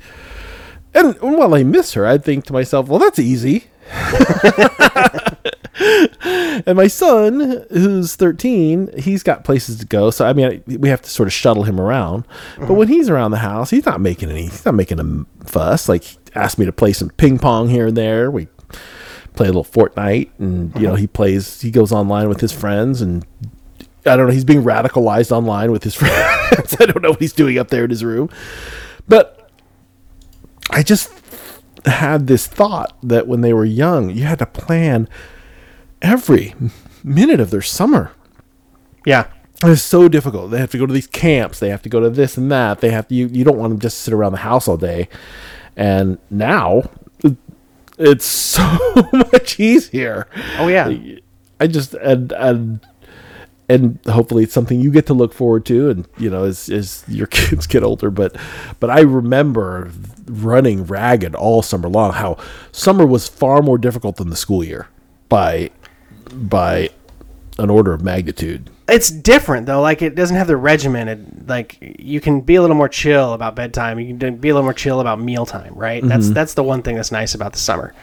and 0.93 1.15
while 1.22 1.53
I 1.53 1.63
miss 1.63 1.93
her, 1.93 2.05
I 2.05 2.17
think 2.17 2.45
to 2.45 2.53
myself, 2.53 2.88
well, 2.88 2.99
that's 2.99 3.19
easy. 3.19 3.65
and 6.66 6.76
my 6.76 6.88
son, 6.88 7.66
who's 7.70 8.16
13, 8.16 8.98
he's 8.98 9.24
got 9.24 9.44
places 9.44 9.78
to 9.80 9.86
go. 9.86 10.10
So, 10.12 10.26
I 10.26 10.34
mean, 10.34 10.64
we 10.68 10.89
have 10.89 11.02
to 11.02 11.10
sort 11.10 11.28
of 11.28 11.34
shuttle 11.34 11.64
him 11.64 11.80
around. 11.80 12.26
But 12.58 12.74
when 12.74 12.88
he's 12.88 13.10
around 13.10 13.32
the 13.32 13.38
house, 13.38 13.70
he's 13.70 13.86
not 13.86 14.02
making 14.02 14.30
any, 14.30 14.44
he's 14.44 14.66
not 14.66 14.76
making 14.76 15.00
a 15.00 15.46
fuss. 15.46 15.89
Like, 15.89 16.04
he 16.04 16.18
asked 16.36 16.58
me 16.58 16.66
to 16.66 16.72
play 16.72 16.94
some 16.94 17.10
ping 17.10 17.39
pong 17.39 17.70
here 17.70 17.88
and 17.88 17.98
there. 17.98 18.32
We 18.32 18.48
play 19.34 19.48
a 19.48 19.52
little 19.52 19.66
Fortnite, 19.66 20.30
and, 20.39 20.76
you 20.76 20.88
know, 20.88 20.96
he 20.96 21.08
plays, 21.08 21.62
he 21.62 21.72
goes 21.72 21.92
online 21.92 22.30
with 22.30 22.42
his 22.42 22.52
friends 22.52 23.02
and 23.02 23.26
I 24.06 24.16
don't 24.16 24.28
know. 24.28 24.34
He's 24.34 24.46
being 24.46 24.64
radicalized 24.64 25.32
online 25.32 25.72
with 25.72 25.84
his 25.84 25.96
friends. 25.96 26.76
I 26.80 26.86
don't 26.86 27.02
know 27.02 27.12
what 27.12 27.20
he's 27.20 27.34
doing 27.34 27.58
up 27.58 27.70
there 27.70 27.84
in 27.84 27.89
his 27.89 28.04
room. 28.04 28.30
But 29.08 29.50
I 30.70 30.84
just 30.84 31.12
had 31.86 32.28
this 32.28 32.48
thought 32.48 32.96
that 33.04 33.28
when 33.28 33.42
they 33.42 33.54
were 33.54 33.66
young, 33.66 34.10
you 34.10 34.24
had 34.24 34.40
to 34.40 34.46
plan 34.46 35.08
every 36.02 36.54
minute 37.04 37.40
of 37.40 37.52
their 37.52 37.62
summer. 37.62 38.12
Yeah. 39.06 39.28
It's 39.64 39.84
so 39.84 40.08
difficult. 40.08 40.52
They 40.52 40.60
have 40.60 40.72
to 40.72 40.78
go 40.78 40.86
to 40.88 40.94
these 40.94 41.08
camps. 41.08 41.60
They 41.60 41.70
have 41.70 41.84
to 41.84 41.90
go 41.90 42.00
to 42.00 42.10
this 42.10 42.36
and 42.38 42.52
that. 42.52 42.80
They 42.80 42.90
have 42.90 43.08
to. 43.10 43.16
You, 43.16 43.28
you 43.28 43.44
don't 43.44 43.58
want 43.58 43.72
them 43.72 43.80
just 43.80 43.98
to 43.98 44.04
sit 44.04 44.14
around 44.14 44.32
the 44.32 44.40
house 44.40 44.68
all 44.68 44.78
day. 44.78 45.08
And 45.76 46.18
now, 46.32 46.90
it's 48.00 48.26
so 48.26 48.80
much 49.14 49.60
easier. 49.60 50.28
Oh 50.58 50.68
yeah. 50.68 50.92
I 51.60 51.68
just 51.68 51.94
and 51.94 52.32
and 52.32 52.86
and 53.72 53.99
hopefully 54.05 54.43
it's 54.43 54.53
something 54.53 54.82
you 54.82 54.91
get 54.91 55.05
to 55.05 55.13
look 55.13 55.34
forward 55.34 55.65
to 55.65 55.89
and 55.89 56.07
you 56.17 56.30
know 56.30 56.43
as 56.43 56.69
as 56.69 57.03
your 57.07 57.28
kids 57.38 57.65
get 57.67 57.84
older 57.84 58.11
but 58.11 58.36
but 58.80 58.89
I 58.89 58.99
remember 59.01 59.91
running 60.26 60.86
ragged 60.86 61.36
all 61.36 61.61
summer 61.61 61.89
long 61.89 62.13
how 62.13 62.38
summer 62.72 63.05
was 63.05 63.28
far 63.28 63.61
more 63.61 63.78
difficult 63.78 64.17
than 64.17 64.30
the 64.30 64.36
school 64.36 64.63
year 64.63 64.88
by 65.30 65.69
by 66.32 66.89
an 67.57 67.69
order 67.69 67.93
of 67.93 68.01
magnitude 68.01 68.69
It's 68.88 69.09
different 69.09 69.67
though. 69.67 69.82
Like 69.82 70.01
it 70.01 70.15
doesn't 70.15 70.36
have 70.36 70.47
the 70.47 70.57
regimented. 70.57 71.47
Like 71.47 71.78
you 71.80 72.19
can 72.19 72.41
be 72.41 72.55
a 72.55 72.61
little 72.61 72.76
more 72.76 72.89
chill 72.89 73.34
about 73.34 73.55
bedtime. 73.55 73.99
You 73.99 74.17
can 74.17 74.36
be 74.36 74.49
a 74.49 74.53
little 74.53 74.65
more 74.65 74.74
chill 74.74 74.99
about 74.99 75.19
mealtime. 75.22 75.74
Right. 75.76 76.03
That's 76.03 76.30
that's 76.30 76.55
the 76.55 76.63
one 76.63 76.82
thing 76.82 76.95
that's 76.95 77.11
nice 77.11 77.34
about 77.34 77.53
the 77.53 77.59
summer. 77.59 77.93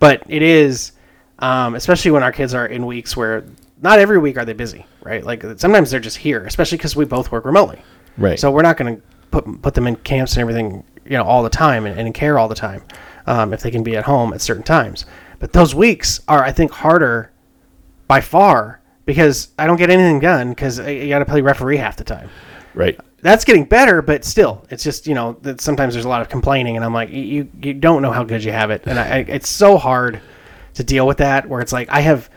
But 0.00 0.22
it 0.28 0.42
is, 0.42 0.92
um, 1.38 1.74
especially 1.74 2.10
when 2.10 2.22
our 2.22 2.32
kids 2.32 2.52
are 2.52 2.66
in 2.66 2.84
weeks 2.84 3.16
where 3.16 3.44
not 3.82 3.98
every 3.98 4.18
week 4.18 4.36
are 4.36 4.44
they 4.44 4.52
busy. 4.52 4.86
Right. 5.02 5.24
Like 5.24 5.44
sometimes 5.56 5.90
they're 5.90 6.00
just 6.00 6.16
here, 6.16 6.44
especially 6.46 6.78
because 6.78 6.96
we 6.96 7.04
both 7.04 7.30
work 7.32 7.44
remotely. 7.44 7.82
right 8.16 8.38
So 8.38 8.50
we're 8.50 8.62
not 8.62 8.76
going 8.76 8.96
to 8.96 9.02
put 9.30 9.62
put 9.62 9.74
them 9.74 9.86
in 9.86 9.96
camps 9.96 10.34
and 10.34 10.40
everything, 10.40 10.84
you 11.04 11.18
know, 11.18 11.24
all 11.24 11.42
the 11.42 11.50
time 11.50 11.86
and, 11.86 11.98
and 11.98 12.06
in 12.06 12.12
care 12.12 12.38
all 12.38 12.48
the 12.48 12.54
time, 12.54 12.82
um, 13.26 13.52
if 13.52 13.60
they 13.62 13.70
can 13.70 13.82
be 13.82 13.96
at 13.96 14.04
home 14.04 14.32
at 14.32 14.40
certain 14.40 14.62
times. 14.62 15.06
But 15.38 15.52
those 15.52 15.74
weeks 15.74 16.20
are, 16.28 16.42
I 16.42 16.52
think, 16.52 16.70
harder 16.70 17.30
by 18.06 18.20
far 18.20 18.80
because 19.04 19.48
I 19.58 19.66
don't 19.66 19.76
get 19.76 19.90
anything 19.90 20.20
done 20.20 20.50
because 20.50 20.78
you 20.78 21.08
got 21.08 21.18
to 21.18 21.24
play 21.24 21.40
referee 21.40 21.76
half 21.76 21.96
the 21.96 22.04
time. 22.04 22.30
right 22.74 22.98
That's 23.20 23.44
getting 23.44 23.64
better, 23.64 24.02
but 24.02 24.24
still, 24.24 24.66
it's 24.70 24.84
just 24.84 25.06
you 25.06 25.14
know 25.14 25.36
that 25.42 25.60
sometimes 25.60 25.94
there's 25.94 26.04
a 26.06 26.08
lot 26.08 26.22
of 26.22 26.28
complaining, 26.28 26.76
and 26.76 26.84
I'm 26.84 26.94
like, 26.94 27.10
you 27.10 27.48
you, 27.62 27.74
don't 27.74 28.02
know 28.02 28.12
how 28.12 28.24
good 28.24 28.44
you 28.44 28.52
have 28.52 28.70
it, 28.70 28.82
and 28.86 28.98
I, 28.98 29.04
I, 29.04 29.18
it's 29.18 29.48
so 29.48 29.76
hard 29.76 30.20
to 30.74 30.84
deal 30.84 31.06
with 31.06 31.18
that. 31.18 31.48
Where 31.48 31.60
it's 31.60 31.72
like 31.72 31.88
I 31.90 32.00
have 32.00 32.30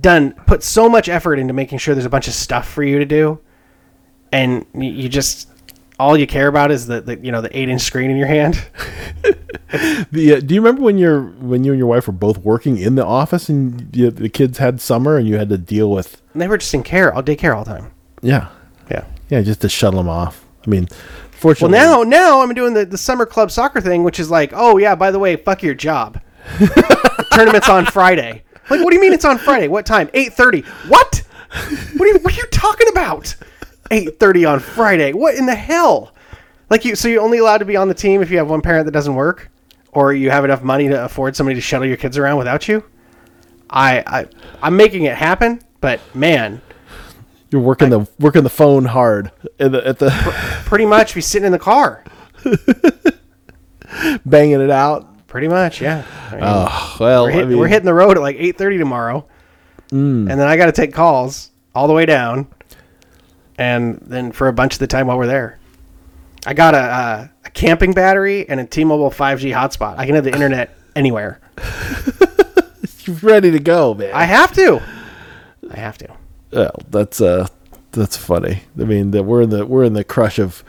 done 0.00 0.32
put 0.46 0.62
so 0.62 0.88
much 0.88 1.08
effort 1.08 1.38
into 1.38 1.52
making 1.52 1.78
sure 1.78 1.94
there's 1.94 2.04
a 2.06 2.10
bunch 2.10 2.28
of 2.28 2.34
stuff 2.34 2.68
for 2.68 2.82
you 2.82 2.98
to 2.98 3.04
do, 3.04 3.38
and 4.32 4.66
you 4.74 5.08
just 5.08 5.48
all 6.00 6.16
you 6.16 6.26
care 6.26 6.48
about 6.48 6.70
is 6.70 6.86
the, 6.86 7.00
the 7.00 7.18
you 7.18 7.30
know 7.30 7.40
the 7.40 7.56
eight 7.56 7.68
inch 7.68 7.82
screen 7.82 8.10
in 8.10 8.16
your 8.16 8.26
hand. 8.26 8.64
the, 10.10 10.34
uh, 10.36 10.40
do 10.40 10.54
you 10.54 10.60
remember 10.60 10.82
when 10.82 10.98
you're 10.98 11.22
when 11.22 11.64
you 11.64 11.72
and 11.72 11.78
your 11.78 11.86
wife 11.88 12.06
were 12.06 12.12
both 12.12 12.38
working 12.38 12.76
in 12.78 12.94
the 12.94 13.04
office 13.04 13.48
and 13.48 13.94
you, 13.94 14.10
the 14.10 14.28
kids 14.28 14.58
had 14.58 14.80
summer 14.80 15.16
and 15.16 15.26
you 15.28 15.38
had 15.38 15.48
to 15.48 15.58
deal 15.58 15.90
with 15.90 16.20
And 16.32 16.42
they 16.42 16.48
were 16.48 16.58
just 16.58 16.72
in 16.74 16.82
care 16.82 17.12
all 17.12 17.22
day 17.22 17.36
care 17.36 17.54
all 17.54 17.64
the 17.64 17.72
time. 17.74 17.92
yeah 18.20 18.48
Yeah. 18.90 19.04
yeah 19.30 19.40
just 19.42 19.60
to 19.62 19.68
shuttle 19.68 20.00
them 20.00 20.08
off 20.08 20.44
I 20.66 20.70
mean 20.70 20.88
fortunately. 21.30 21.76
Well, 21.78 22.04
now 22.04 22.10
now 22.10 22.40
I'm 22.42 22.52
doing 22.54 22.74
the, 22.74 22.84
the 22.84 22.98
summer 22.98 23.24
club 23.24 23.50
soccer 23.50 23.80
thing, 23.80 24.02
which 24.04 24.20
is 24.20 24.30
like, 24.30 24.52
oh 24.54 24.76
yeah, 24.78 24.94
by 24.94 25.10
the 25.10 25.18
way, 25.18 25.36
fuck 25.36 25.62
your 25.62 25.74
job. 25.74 26.20
the 26.58 27.26
tournament's 27.32 27.68
on 27.68 27.86
Friday. 27.86 28.42
Like, 28.70 28.80
what 28.82 28.90
do 28.90 28.94
you 28.96 29.00
mean 29.00 29.12
it's 29.12 29.24
on 29.24 29.38
Friday? 29.38 29.68
What 29.68 29.86
time? 29.86 30.08
Eight 30.14 30.32
thirty. 30.34 30.62
What? 30.88 31.22
What 31.96 32.02
are 32.02 32.06
you 32.06 32.18
what 32.20 32.32
are 32.32 32.36
you 32.36 32.46
talking 32.50 32.88
about? 32.88 33.34
Eight 33.90 34.18
thirty 34.18 34.44
on 34.44 34.60
Friday. 34.60 35.12
What 35.12 35.34
in 35.34 35.46
the 35.46 35.54
hell? 35.54 36.14
Like 36.70 36.84
you, 36.84 36.94
so 36.96 37.08
you're 37.08 37.22
only 37.22 37.38
allowed 37.38 37.58
to 37.58 37.64
be 37.66 37.76
on 37.76 37.88
the 37.88 37.94
team 37.94 38.22
if 38.22 38.30
you 38.30 38.38
have 38.38 38.48
one 38.48 38.62
parent 38.62 38.86
that 38.86 38.92
doesn't 38.92 39.14
work, 39.14 39.50
or 39.92 40.14
you 40.14 40.30
have 40.30 40.44
enough 40.44 40.62
money 40.62 40.88
to 40.88 41.04
afford 41.04 41.36
somebody 41.36 41.54
to 41.56 41.60
shuttle 41.60 41.86
your 41.86 41.98
kids 41.98 42.16
around 42.16 42.38
without 42.38 42.66
you. 42.68 42.82
I, 43.68 44.02
I 44.06 44.26
I'm 44.62 44.76
making 44.76 45.04
it 45.04 45.16
happen, 45.16 45.60
but 45.80 46.00
man, 46.14 46.62
You're 47.50 47.60
working 47.60 47.90
the 47.90 48.08
working 48.18 48.42
the 48.42 48.48
phone 48.50 48.86
hard 48.86 49.30
at 49.58 49.72
the, 49.72 49.86
at 49.86 49.98
the 49.98 50.10
pretty 50.64 50.86
much 50.86 51.14
be 51.14 51.20
sitting 51.20 51.44
in 51.46 51.52
the 51.52 51.58
car. 51.58 52.04
banging 54.24 54.60
it 54.60 54.70
out. 54.70 55.06
Pretty 55.32 55.48
much, 55.48 55.80
yeah. 55.80 56.04
I 56.28 56.34
mean, 56.34 56.40
Oh 56.44 56.96
well, 57.00 57.24
we're, 57.24 57.30
hit, 57.30 57.42
I 57.42 57.46
mean, 57.46 57.56
we're 57.56 57.66
hitting 57.66 57.86
the 57.86 57.94
road 57.94 58.18
at 58.18 58.20
like 58.20 58.36
8.30 58.36 58.78
tomorrow. 58.78 59.26
And 59.90 60.28
then 60.28 60.46
i 60.46 60.58
got 60.58 60.66
to 60.66 60.72
take 60.72 60.92
calls 60.92 61.50
all 61.74 61.86
the 61.86 61.94
way 61.94 62.04
down 62.04 62.48
and 63.56 63.98
then 64.02 64.32
for 64.32 64.48
a 64.48 64.52
bunch 64.52 64.74
of 64.74 64.80
the 64.80 64.86
time 64.86 65.06
while 65.06 65.16
we're 65.16 65.26
there. 65.26 65.58
I 66.44 66.52
got 66.52 66.74
a, 66.74 66.78
uh, 66.80 67.28
a 67.46 67.50
camping 67.50 67.94
battery 67.94 68.46
and 68.46 68.60
a 68.60 68.66
t-mobile 68.66 69.10
5g 69.10 69.54
hotspot. 69.54 69.96
I 69.96 70.04
can 70.04 70.16
have 70.16 70.24
the 70.24 70.34
internet 70.34 70.76
anywhere. 70.94 71.40
You're 73.04 73.16
ready 73.22 73.50
to 73.52 73.58
go, 73.58 73.94
man. 73.94 74.12
i 74.12 74.24
have 74.24 74.52
to. 74.56 74.82
I 75.70 75.76
have 75.78 75.96
to. 75.96 76.08
Well, 76.50 76.76
that's 76.90 77.22
uh, 77.22 77.46
that's 77.92 78.18
funny. 78.18 78.64
I 78.78 78.84
mean, 78.84 79.12
that 79.12 79.22
we're 79.22 79.40
in 79.40 79.48
the 79.48 79.64
we're 79.64 79.84
in 79.84 79.94
the 79.94 80.04
crush 80.04 80.38
of 80.38 80.62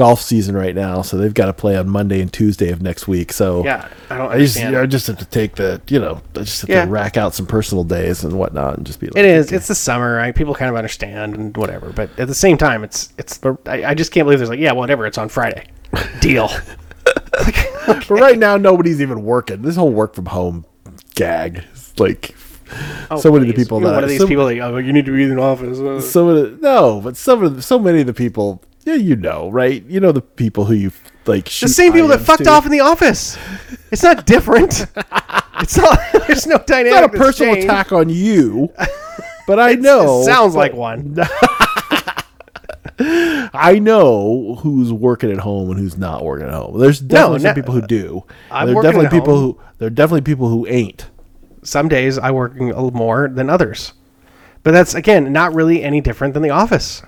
golf 0.00 0.22
season 0.22 0.56
right 0.56 0.74
now, 0.74 1.02
so 1.02 1.18
they've 1.18 1.34
got 1.34 1.46
to 1.46 1.52
play 1.52 1.76
on 1.76 1.86
Monday 1.86 2.22
and 2.22 2.32
Tuesday 2.32 2.70
of 2.70 2.80
next 2.80 3.06
week. 3.06 3.34
So 3.34 3.62
yeah 3.64 3.86
i 4.08 4.16
don't 4.16 4.32
I 4.32 4.38
just 4.38 4.56
I 4.58 4.86
just 4.86 5.06
have 5.08 5.18
to 5.18 5.26
take 5.26 5.56
the 5.56 5.80
you 5.88 5.98
know 5.98 6.22
I 6.34 6.38
just 6.38 6.62
have 6.62 6.70
Yeah. 6.70 6.84
to 6.86 6.90
rack 6.90 7.18
out 7.18 7.34
some 7.34 7.46
personal 7.46 7.84
days 7.84 8.24
and 8.24 8.32
whatnot 8.38 8.78
and 8.78 8.86
just 8.86 8.98
be 8.98 9.08
like 9.08 9.16
it 9.16 9.24
is 9.26 9.48
okay. 9.48 9.56
it's 9.56 9.68
the 9.68 9.74
summer 9.74 10.16
right? 10.16 10.34
people 10.34 10.54
kind 10.54 10.70
of 10.70 10.76
understand 10.76 11.34
and 11.34 11.56
whatever 11.56 11.90
but 11.90 12.08
at 12.18 12.28
the 12.28 12.34
same 12.34 12.56
time 12.56 12.82
it's 12.82 13.12
it's 13.18 13.38
I, 13.66 13.84
I 13.90 13.94
just 13.94 14.10
can't 14.10 14.24
believe 14.24 14.38
there's 14.38 14.48
like 14.48 14.58
yeah 14.58 14.72
whatever 14.72 15.06
it's 15.06 15.18
on 15.18 15.28
friday 15.28 15.66
deal 16.20 16.48
But 17.86 18.08
right 18.10 18.38
now, 18.38 18.56
nobody's 18.56 19.00
even 19.00 19.22
working. 19.24 19.62
This 19.62 19.76
whole 19.76 19.90
work 19.90 20.14
from 20.14 20.26
home 20.26 20.64
gag, 21.14 21.64
is 21.74 21.98
like 21.98 22.34
oh, 23.10 23.18
so 23.18 23.32
many 23.32 23.48
of 23.48 23.54
the 23.54 23.60
people 23.62 23.80
You're 23.80 23.90
that 23.90 23.94
one 23.96 24.04
of 24.04 24.10
these 24.10 24.20
so, 24.20 24.28
people 24.28 24.44
like 24.44 24.58
oh 24.58 24.76
you 24.76 24.92
need 24.92 25.06
to 25.06 25.12
be 25.16 25.24
in 25.24 25.34
the 25.34 25.42
office 25.42 25.78
of 25.78 25.84
the, 26.26 26.58
no, 26.60 27.00
but 27.00 27.16
some 27.16 27.42
of 27.42 27.56
the, 27.56 27.62
so 27.62 27.78
many 27.78 28.00
of 28.00 28.06
the 28.06 28.14
people, 28.14 28.62
yeah, 28.84 28.94
you 28.94 29.16
know, 29.16 29.50
right? 29.50 29.84
You 29.84 30.00
know 30.00 30.12
the 30.12 30.22
people 30.22 30.64
who 30.64 30.74
you 30.74 30.92
like. 31.26 31.44
The 31.44 31.68
same 31.68 31.92
people 31.92 32.08
that 32.08 32.20
fucked 32.20 32.46
off 32.46 32.64
in 32.64 32.72
the 32.72 32.80
office. 32.80 33.36
It's 33.90 34.02
not 34.02 34.24
different. 34.26 34.86
it's 35.60 35.76
not. 35.76 35.98
There's 36.26 36.46
no 36.46 36.58
dynamic. 36.58 36.92
It's 36.92 37.00
not 37.00 37.14
a 37.14 37.18
personal 37.18 37.54
changed. 37.54 37.68
attack 37.68 37.92
on 37.92 38.08
you, 38.08 38.72
but 39.46 39.60
I 39.60 39.74
know 39.74 40.22
It 40.22 40.24
sounds 40.24 40.54
like 40.54 40.72
one. 40.72 41.18
I 43.02 43.78
know 43.80 44.56
who's 44.56 44.92
working 44.92 45.30
at 45.30 45.38
home 45.38 45.70
and 45.70 45.78
who's 45.78 45.96
not 45.96 46.24
working 46.24 46.46
at 46.46 46.52
home. 46.52 46.78
There's 46.78 47.00
definitely 47.00 47.40
some 47.40 47.48
no, 47.48 47.54
people 47.54 47.74
who 47.74 47.82
do. 47.82 48.24
I'm 48.50 48.66
there 48.68 48.76
are 48.76 48.82
definitely 48.82 49.08
people 49.08 49.34
home. 49.34 49.52
who 49.52 49.60
there 49.78 49.86
are 49.86 49.90
definitely 49.90 50.22
people 50.22 50.48
who 50.48 50.66
ain't. 50.66 51.08
Some 51.62 51.88
days 51.88 52.16
I 52.18 52.30
work 52.30 52.58
a 52.58 52.64
little 52.64 52.90
more 52.90 53.28
than 53.28 53.50
others, 53.50 53.92
but 54.62 54.72
that's 54.72 54.94
again 54.94 55.32
not 55.32 55.54
really 55.54 55.82
any 55.82 56.00
different 56.00 56.34
than 56.34 56.42
the 56.42 56.50
office. 56.50 57.02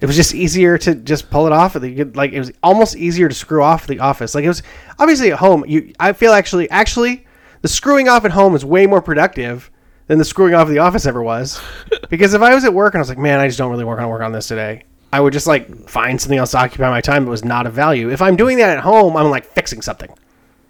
It 0.00 0.06
was 0.06 0.14
just 0.16 0.34
easier 0.34 0.78
to 0.78 0.94
just 0.94 1.28
pull 1.30 1.46
it 1.46 1.52
off. 1.52 1.74
You 1.74 1.94
could- 1.94 2.16
Like 2.16 2.32
it 2.32 2.38
was 2.38 2.52
almost 2.62 2.96
easier 2.96 3.28
to 3.28 3.34
screw 3.34 3.62
off 3.62 3.86
the 3.86 3.98
office. 4.00 4.34
Like 4.34 4.44
it 4.44 4.48
was 4.48 4.62
obviously 4.98 5.32
at 5.32 5.38
home. 5.38 5.64
You, 5.66 5.92
I 5.98 6.12
feel 6.12 6.32
actually, 6.32 6.70
actually, 6.70 7.26
the 7.62 7.68
screwing 7.68 8.08
off 8.08 8.24
at 8.24 8.30
home 8.30 8.54
is 8.54 8.64
way 8.64 8.86
more 8.86 9.02
productive 9.02 9.70
than 10.06 10.18
the 10.18 10.24
screwing 10.24 10.54
off 10.54 10.68
at 10.68 10.70
the 10.70 10.78
office 10.78 11.04
ever 11.06 11.22
was. 11.22 11.60
because 12.10 12.32
if 12.34 12.42
I 12.42 12.54
was 12.54 12.64
at 12.64 12.72
work 12.72 12.94
and 12.94 13.00
I 13.00 13.02
was 13.02 13.08
like, 13.08 13.18
man, 13.18 13.40
I 13.40 13.46
just 13.48 13.58
don't 13.58 13.70
really 13.70 13.84
work 13.84 14.00
on 14.00 14.08
work 14.08 14.22
on 14.22 14.32
this 14.32 14.46
today, 14.48 14.84
I 15.12 15.20
would 15.20 15.32
just 15.32 15.46
like 15.46 15.88
find 15.88 16.20
something 16.20 16.38
else 16.38 16.52
to 16.52 16.58
occupy 16.58 16.88
my 16.90 17.00
time 17.00 17.24
that 17.24 17.30
was 17.30 17.44
not 17.44 17.66
of 17.66 17.72
value. 17.72 18.10
If 18.10 18.22
I'm 18.22 18.36
doing 18.36 18.58
that 18.58 18.76
at 18.76 18.84
home, 18.84 19.16
I'm 19.16 19.30
like 19.30 19.44
fixing 19.46 19.82
something. 19.82 20.10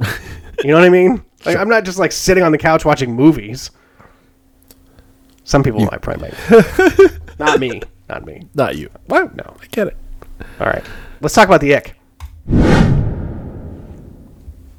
You 0.65 0.71
know 0.71 0.75
what 0.75 0.85
I 0.87 0.89
mean? 0.89 1.25
Like, 1.47 1.57
I'm 1.57 1.69
not 1.69 1.85
just 1.85 2.01
like 2.01 2.11
sitting 2.11 2.43
on 2.43 2.51
the 2.51 2.59
couch 2.59 2.85
watching 2.85 3.15
movies. 3.15 3.71
Some 5.45 5.63
people 5.63 5.83
might 5.83 6.03
probably 6.03 6.33
might. 6.51 7.19
not 7.39 7.61
me. 7.61 7.81
Not 8.09 8.25
me. 8.25 8.43
Not 8.55 8.77
you. 8.77 8.91
What? 9.07 9.35
No. 9.37 9.57
I 9.61 9.67
get 9.67 9.89
it. 9.89 9.97
All 10.61 10.67
right. 10.67 10.85
Let's 11.21 11.35
talk 11.35 11.49
about 11.49 11.61
the 11.61 11.75
ick. 11.75 11.95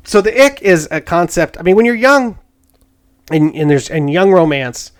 So 0.03 0.21
the 0.21 0.43
ick 0.43 0.61
is 0.61 0.87
a 0.89 1.01
concept. 1.01 1.57
I 1.59 1.61
mean, 1.61 1.75
when 1.75 1.85
you're 1.85 1.95
young, 1.95 2.39
and, 3.31 3.53
and 3.55 3.69
there's 3.69 3.89
and 3.89 4.11
young 4.11 4.31
romance, 4.31 4.91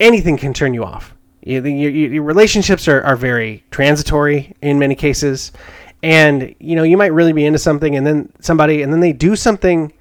anything 0.00 0.36
can 0.36 0.52
turn 0.52 0.74
you 0.74 0.84
off. 0.84 1.14
You, 1.42 1.62
your, 1.64 1.90
your 1.90 2.12
your 2.14 2.22
relationships 2.24 2.88
are, 2.88 3.00
are 3.02 3.16
very 3.16 3.64
transitory 3.70 4.54
in 4.60 4.78
many 4.78 4.94
cases, 4.94 5.52
and 6.02 6.54
you 6.58 6.74
know 6.74 6.82
you 6.82 6.96
might 6.96 7.12
really 7.12 7.32
be 7.32 7.46
into 7.46 7.58
something, 7.58 7.94
and 7.96 8.06
then 8.06 8.32
somebody, 8.40 8.82
and 8.82 8.92
then 8.92 9.00
they 9.00 9.12
do 9.12 9.36
something, 9.36 9.92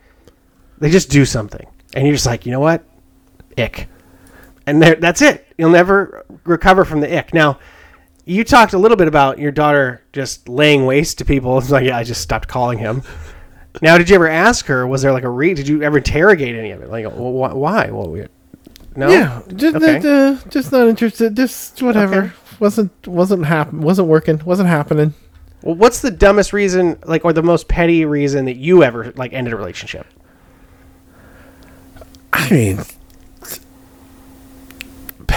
they 0.80 0.90
just 0.90 1.10
do 1.10 1.26
something, 1.26 1.66
and 1.94 2.06
you're 2.06 2.16
just 2.16 2.26
like, 2.26 2.46
you 2.46 2.52
know 2.52 2.60
what, 2.60 2.84
ick, 3.58 3.88
and 4.66 4.82
that's 4.82 5.22
it. 5.22 5.47
You'll 5.58 5.70
never 5.72 6.26
recover 6.44 6.86
from 6.86 7.00
the 7.02 7.18
ick. 7.18 7.34
Now, 7.34 7.60
you 8.26 8.44
talked 8.44 8.74
a 8.74 8.78
little 8.78 8.98
bit 8.98 9.08
about 9.08 9.40
your 9.40 9.52
daughter 9.52 10.04
just 10.14 10.48
laying 10.50 10.86
waste 10.86 11.18
to 11.20 11.26
people. 11.26 11.58
It's 11.60 11.70
like, 11.72 11.86
yeah, 11.86 11.98
I 11.98 12.04
just 12.04 12.22
stopped 12.22 12.48
calling 12.48 12.78
him. 12.78 13.02
Now, 13.82 13.98
did 13.98 14.10
you 14.10 14.16
ever 14.16 14.28
ask 14.28 14.66
her? 14.68 14.86
Was 14.88 15.02
there 15.04 15.12
like 15.14 15.24
a 15.24 15.30
re? 15.30 15.54
Did 15.54 15.68
you 15.68 15.84
ever 15.84 15.98
interrogate 15.98 16.56
any 16.56 16.72
of 16.72 16.82
it? 16.82 16.90
Like, 16.90 17.06
wh- 17.06 17.12
wh- 17.52 17.56
why? 17.56 17.90
Well, 17.92 18.10
we, 18.10 18.26
no. 18.96 19.10
Yeah, 19.10 19.42
just 19.56 19.76
Okay. 19.76 19.98
uh, 19.98 20.38
just 20.50 20.72
not 20.72 20.88
interested. 20.88 21.36
Just 21.36 21.82
whatever. 21.84 22.16
Okay. 22.24 22.32
Wasn't 22.60 23.08
wasn't 23.08 23.46
happen. 23.46 23.82
Wasn't 23.82 24.08
working. 24.08 24.42
Wasn't 24.44 24.68
happening. 24.68 25.14
Well, 25.62 25.76
what's 25.76 26.02
the 26.02 26.10
dumbest 26.10 26.54
reason, 26.54 26.98
like, 27.06 27.24
or 27.24 27.34
the 27.34 27.44
most 27.44 27.68
petty 27.68 28.04
reason 28.06 28.46
that 28.46 28.56
you 28.58 28.84
ever 28.84 29.12
like 29.16 29.32
ended 29.34 29.54
a 29.54 29.56
relationship? 29.58 30.08
I 32.34 32.50
mean, 32.50 32.80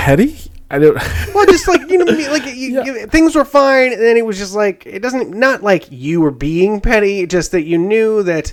petty. 0.04 0.36
I 0.70 0.78
don't. 0.78 0.96
Well, 1.34 1.46
just 1.46 1.66
like 1.68 1.88
you 1.90 1.98
know, 1.98 2.04
what 2.04 2.30
like 2.32 2.46
you, 2.54 2.82
you- 2.84 3.06
things 3.06 3.34
were 3.34 3.44
fine, 3.44 3.92
and 3.92 4.00
then 4.00 4.16
it 4.16 4.24
was 4.24 4.38
just 4.38 4.54
like 4.54 4.84
it 4.86 5.00
doesn't 5.00 5.30
not 5.30 5.62
like 5.62 5.90
you 5.90 6.20
were 6.20 6.30
being 6.30 6.80
petty, 6.80 7.26
just 7.26 7.52
that 7.52 7.62
you 7.64 7.76
knew 7.78 8.22
that 8.24 8.52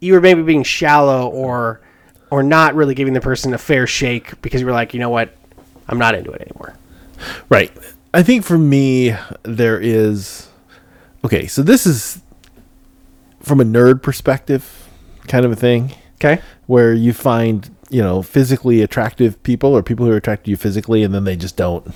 you 0.00 0.12
were 0.14 0.20
maybe 0.20 0.42
being 0.42 0.62
shallow 0.62 1.28
or 1.28 1.80
or 2.30 2.42
not 2.42 2.74
really 2.74 2.94
giving 2.94 3.14
the 3.14 3.20
person 3.20 3.54
a 3.54 3.58
fair 3.58 3.86
shake 3.86 4.40
because 4.42 4.60
you 4.60 4.66
were 4.66 4.72
like, 4.72 4.92
you 4.94 5.00
know 5.00 5.10
what, 5.10 5.34
I'm 5.88 5.98
not 5.98 6.14
into 6.14 6.30
it 6.32 6.40
anymore. 6.42 6.74
Right. 7.48 7.72
I 8.14 8.22
think 8.22 8.44
for 8.44 8.58
me, 8.58 9.14
there 9.44 9.80
is. 9.80 10.48
Okay, 11.24 11.46
so 11.46 11.62
this 11.62 11.86
is 11.86 12.20
from 13.40 13.60
a 13.60 13.64
nerd 13.64 14.02
perspective, 14.02 14.88
kind 15.26 15.44
of 15.44 15.52
a 15.52 15.56
thing, 15.56 15.92
Okay. 16.16 16.40
where 16.66 16.92
you 16.92 17.12
find 17.12 17.68
you 17.90 18.02
know 18.02 18.22
physically 18.22 18.82
attractive 18.82 19.42
people 19.42 19.76
or 19.76 19.82
people 19.82 20.06
who 20.06 20.12
are 20.12 20.16
attracted 20.16 20.44
to 20.46 20.50
you 20.50 20.56
physically, 20.56 21.02
and 21.02 21.14
then 21.14 21.24
they 21.24 21.36
just 21.36 21.56
don't 21.56 21.86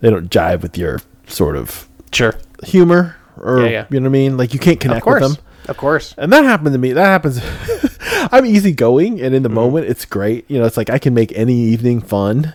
they 0.00 0.10
don't 0.10 0.30
jive 0.30 0.62
with 0.62 0.76
your 0.78 1.00
sort 1.26 1.56
of 1.56 1.88
Sure. 2.12 2.34
humor 2.64 3.16
or 3.36 3.60
Yeah, 3.60 3.68
yeah. 3.68 3.86
you 3.90 4.00
know 4.00 4.04
what 4.04 4.10
I 4.10 4.12
mean. 4.12 4.36
Like 4.36 4.52
you 4.54 4.58
can't 4.60 4.80
connect 4.80 5.06
with 5.06 5.20
them. 5.20 5.36
Of 5.68 5.76
course. 5.76 6.14
And 6.16 6.32
that 6.32 6.44
happened 6.44 6.72
to 6.72 6.78
me. 6.78 6.92
That 6.92 7.04
happens. 7.04 7.40
I'm 8.32 8.46
easygoing, 8.46 9.20
and 9.20 9.34
in 9.34 9.42
Mm-hmm. 9.42 9.42
the 9.42 9.48
moment, 9.50 9.86
it's 9.86 10.04
great. 10.06 10.50
You 10.50 10.58
know, 10.58 10.64
it's 10.64 10.76
like 10.78 10.88
I 10.90 10.98
can 10.98 11.12
make 11.14 11.30
any 11.36 11.54
evening 11.54 12.00
fun. 12.00 12.54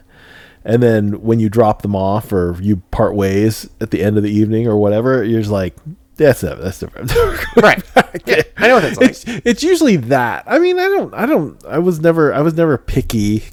And 0.66 0.82
then 0.82 1.22
when 1.22 1.40
you 1.40 1.50
drop 1.50 1.82
them 1.84 1.96
off 1.96 2.32
or 2.34 2.56
you 2.62 2.78
part 2.90 3.16
ways 3.16 3.70
at 3.82 3.92
the 3.92 4.02
end 4.02 4.18
of 4.18 4.24
the 4.24 4.32
evening 4.32 4.66
or 4.68 4.78
whatever, 4.78 5.24
you're 5.24 5.42
just 5.42 5.52
like, 5.52 5.76
that's 6.28 6.44
it. 6.44 6.60
That's 6.60 6.80
different. 6.80 7.12
Right. 7.56 7.84
Yeah, 8.26 8.42
I 8.58 8.68
know 8.68 8.76
what 8.76 8.84
that's 8.84 8.98
like. 8.98 9.10
it's 9.10 9.26
it's 9.46 9.64
usually 9.64 9.96
that. 9.98 10.44
I 10.48 10.60
mean, 10.60 10.78
I 10.80 10.84
don't. 10.88 11.14
I 11.14 11.26
don't. 11.26 11.64
I 11.66 11.80
was 11.80 12.00
never. 12.00 12.34
I 12.34 12.42
was 12.42 12.54
never 12.56 12.78
picky. 12.78 13.44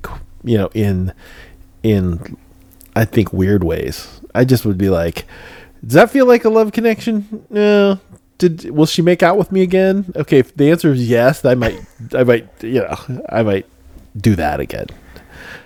You 0.45 0.59
know, 0.59 0.71
in 0.75 1.13
in 1.83 2.37
I 2.97 3.05
think 3.05 3.33
weird 3.33 3.63
ways. 3.65 4.21
I 4.35 4.45
just 4.45 4.65
would 4.65 4.79
be 4.79 4.89
like, 4.91 5.25
does 5.85 5.95
that 5.95 6.11
feel 6.11 6.27
like 6.27 6.45
a 6.45 6.51
love 6.51 6.73
connection? 6.73 7.45
No. 7.51 7.99
Did 8.39 8.71
will 8.71 8.87
she 8.87 9.03
make 9.03 9.23
out 9.23 9.37
with 9.37 9.53
me 9.53 9.61
again? 9.63 10.13
Okay, 10.17 10.39
if 10.39 10.55
the 10.57 10.71
answer 10.71 10.93
is 10.93 11.09
yes, 11.09 11.45
I 11.45 11.55
might. 11.55 11.79
I 12.15 12.25
might. 12.25 12.49
You 12.63 12.81
know, 12.83 13.23
I 13.29 13.43
might 13.43 13.67
do 14.17 14.35
that 14.37 14.61
again. 14.61 14.87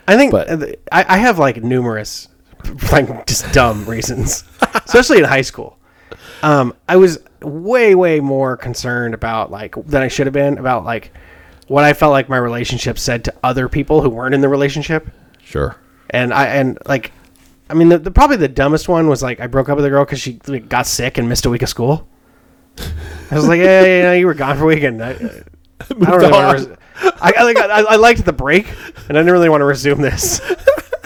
I 0.08 0.16
think 0.16 0.32
But- 0.32 0.50
I, 0.92 1.04
I 1.08 1.18
have 1.18 1.38
like 1.38 1.62
numerous, 1.62 2.28
like 2.92 3.26
just 3.26 3.50
dumb 3.52 3.86
reasons, 3.86 4.44
especially 4.86 5.18
in 5.18 5.24
high 5.24 5.42
school. 5.42 5.78
Um, 6.44 6.74
I 6.88 6.96
was 6.96 7.18
way, 7.40 7.94
way 7.94 8.20
more 8.20 8.56
concerned 8.56 9.14
about 9.14 9.50
like 9.50 9.74
than 9.86 10.02
I 10.02 10.08
should 10.08 10.26
have 10.26 10.34
been 10.34 10.58
about 10.58 10.84
like 10.84 11.10
what 11.68 11.84
I 11.84 11.94
felt 11.94 12.12
like 12.12 12.28
my 12.28 12.36
relationship 12.36 12.98
said 12.98 13.24
to 13.24 13.34
other 13.42 13.68
people 13.68 14.02
who 14.02 14.10
weren't 14.10 14.34
in 14.34 14.42
the 14.42 14.48
relationship, 14.50 15.08
Sure. 15.42 15.76
and 16.10 16.34
I 16.34 16.46
and 16.48 16.78
like, 16.86 17.12
I 17.70 17.74
mean, 17.74 17.88
the, 17.88 17.98
the 17.98 18.10
probably 18.10 18.36
the 18.36 18.48
dumbest 18.48 18.88
one 18.88 19.08
was 19.08 19.22
like 19.22 19.40
I 19.40 19.46
broke 19.46 19.70
up 19.70 19.76
with 19.76 19.86
a 19.86 19.88
girl 19.88 20.04
because 20.04 20.20
she 20.20 20.38
like, 20.46 20.68
got 20.68 20.86
sick 20.86 21.16
and 21.16 21.28
missed 21.30 21.46
a 21.46 21.50
week 21.50 21.62
of 21.62 21.68
school. 21.70 22.06
I 22.78 23.34
was 23.36 23.48
like, 23.48 23.60
yeah, 23.60 23.80
yeah, 23.82 24.02
yeah, 24.02 24.12
you 24.12 24.26
were 24.26 24.34
gone 24.34 24.58
for 24.58 24.64
a 24.64 24.66
weekend. 24.66 25.02
I, 25.02 25.10
I 25.80 25.84
don't 25.88 26.00
really 26.00 26.30
want 26.30 26.58
to. 26.58 26.68
Res- 26.68 26.78
I, 27.20 27.32
I, 27.38 27.42
like, 27.44 27.56
I, 27.56 27.80
I 27.82 27.96
liked 27.96 28.24
the 28.24 28.32
break, 28.32 28.68
and 29.08 29.16
I 29.16 29.20
didn't 29.20 29.32
really 29.32 29.48
want 29.48 29.62
to 29.62 29.64
resume 29.64 30.00
this. 30.02 30.40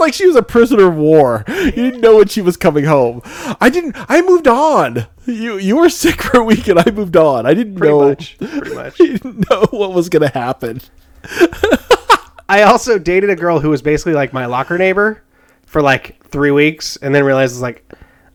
Like 0.00 0.14
she 0.14 0.26
was 0.26 0.34
a 0.36 0.42
prisoner 0.42 0.86
of 0.88 0.96
war. 0.96 1.44
You 1.48 1.70
didn't 1.72 2.00
know 2.00 2.16
when 2.16 2.28
she 2.28 2.40
was 2.40 2.56
coming 2.56 2.84
home. 2.84 3.20
I 3.60 3.68
didn't. 3.70 3.94
I 4.08 4.22
moved 4.22 4.48
on. 4.48 5.06
You 5.26 5.58
you 5.58 5.76
were 5.76 5.88
sick 5.90 6.22
for 6.22 6.38
a 6.40 6.44
week, 6.44 6.66
and 6.68 6.78
I 6.78 6.90
moved 6.90 7.16
on. 7.16 7.46
I 7.46 7.54
didn't 7.54 7.76
Pretty 7.76 7.92
know. 7.92 8.08
much. 8.08 8.38
Pretty 8.38 8.74
much. 8.74 8.96
Didn't 8.96 9.48
know 9.50 9.66
what 9.70 9.92
was 9.92 10.08
going 10.08 10.22
to 10.22 10.28
happen. 10.36 10.80
I 12.48 12.62
also 12.62 12.98
dated 12.98 13.30
a 13.30 13.36
girl 13.36 13.60
who 13.60 13.70
was 13.70 13.82
basically 13.82 14.14
like 14.14 14.32
my 14.32 14.46
locker 14.46 14.76
neighbor 14.78 15.22
for 15.66 15.82
like 15.82 16.24
three 16.26 16.50
weeks, 16.50 16.96
and 16.96 17.14
then 17.14 17.22
realized 17.24 17.54
it's 17.54 17.62
like, 17.62 17.84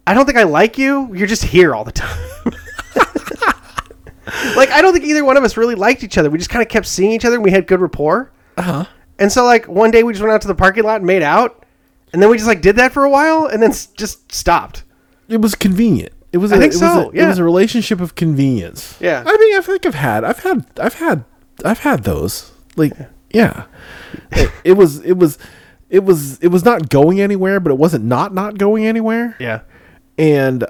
I 0.08 0.14
don't 0.14 0.26
think 0.26 0.38
I 0.38 0.44
like 0.44 0.78
you. 0.78 1.14
You're 1.14 1.28
just 1.28 1.44
here 1.44 1.76
all 1.76 1.84
the 1.84 1.92
time. 1.92 2.18
like 4.56 4.70
I 4.72 4.82
don't 4.82 4.94
think 4.94 5.06
either 5.06 5.24
one 5.26 5.38
of 5.38 5.44
us 5.44 5.58
really 5.58 5.76
liked 5.76 6.04
each 6.04 6.18
other. 6.18 6.30
We 6.30 6.38
just 6.38 6.50
kind 6.50 6.62
of 6.64 6.70
kept 6.70 6.86
seeing 6.86 7.12
each 7.12 7.26
other, 7.26 7.36
and 7.36 7.44
we 7.44 7.52
had 7.52 7.68
good 7.68 7.82
rapport. 7.82 8.32
Uh 8.58 8.62
Uh-huh. 8.62 8.84
huh. 8.84 8.90
And 9.20 9.32
so 9.32 9.46
like 9.46 9.68
one 9.68 9.92
day 9.92 10.04
we 10.04 10.14
just 10.14 10.22
went 10.22 10.34
out 10.34 10.42
to 10.42 10.48
the 10.48 10.56
parking 10.56 10.84
lot 10.84 10.98
and 10.98 11.06
made 11.06 11.22
out, 11.24 11.66
and 12.14 12.22
then 12.22 12.30
we 12.30 12.38
just 12.38 12.48
like 12.48 12.62
did 12.62 12.76
that 12.78 12.92
for 12.92 13.04
a 13.04 13.10
while, 13.10 13.46
and 13.46 13.62
then 13.62 13.72
s- 13.72 13.88
just 13.88 14.32
stopped. 14.32 14.84
It 15.30 15.42
was 15.42 15.56
convenient. 15.56 16.14
It 16.32 16.38
was. 16.40 16.52
I 16.52 16.58
a, 16.58 16.60
think 16.60 16.74
it 16.74 16.78
so, 16.78 17.08
Was 17.08 17.16
a, 17.16 17.24
It 17.24 17.28
was 17.28 17.38
a 17.38 17.44
relationship 17.44 18.02
of 18.02 18.16
convenience. 18.16 18.98
Yeah. 19.00 19.24
I 19.26 19.38
mean, 19.38 19.58
I 19.58 19.62
think 19.62 19.86
I've 19.86 19.96
had. 19.96 20.24
I've 20.24 20.40
had. 20.40 20.66
I've 20.80 20.96
had. 20.96 21.24
I've 21.64 21.80
had 21.80 22.04
those. 22.04 22.52
Like, 22.76 22.92
yeah. 23.32 23.66
it, 24.32 24.52
it 24.64 24.74
was. 24.74 25.00
It 25.00 25.14
was. 25.18 25.38
It 25.90 26.04
was. 26.04 26.40
It 26.40 26.50
was 26.50 26.66
not 26.66 26.90
going 26.90 27.22
anywhere, 27.22 27.60
but 27.62 27.72
it 27.72 27.78
wasn't 27.78 28.04
not 28.06 28.34
not 28.34 28.58
going 28.58 28.86
anywhere. 28.86 29.38
Yeah. 29.40 29.62
and 30.18 30.66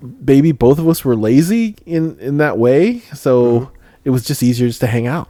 maybe 0.00 0.52
both 0.52 0.78
of 0.78 0.88
us 0.88 1.04
were 1.04 1.14
lazy 1.14 1.76
in 1.84 2.18
in 2.20 2.38
that 2.38 2.56
way 2.56 3.00
so 3.12 3.60
mm-hmm. 3.60 3.74
it 4.04 4.08
was 4.10 4.24
just 4.24 4.42
easier 4.42 4.66
just 4.66 4.80
to 4.80 4.86
hang 4.86 5.06
out 5.06 5.28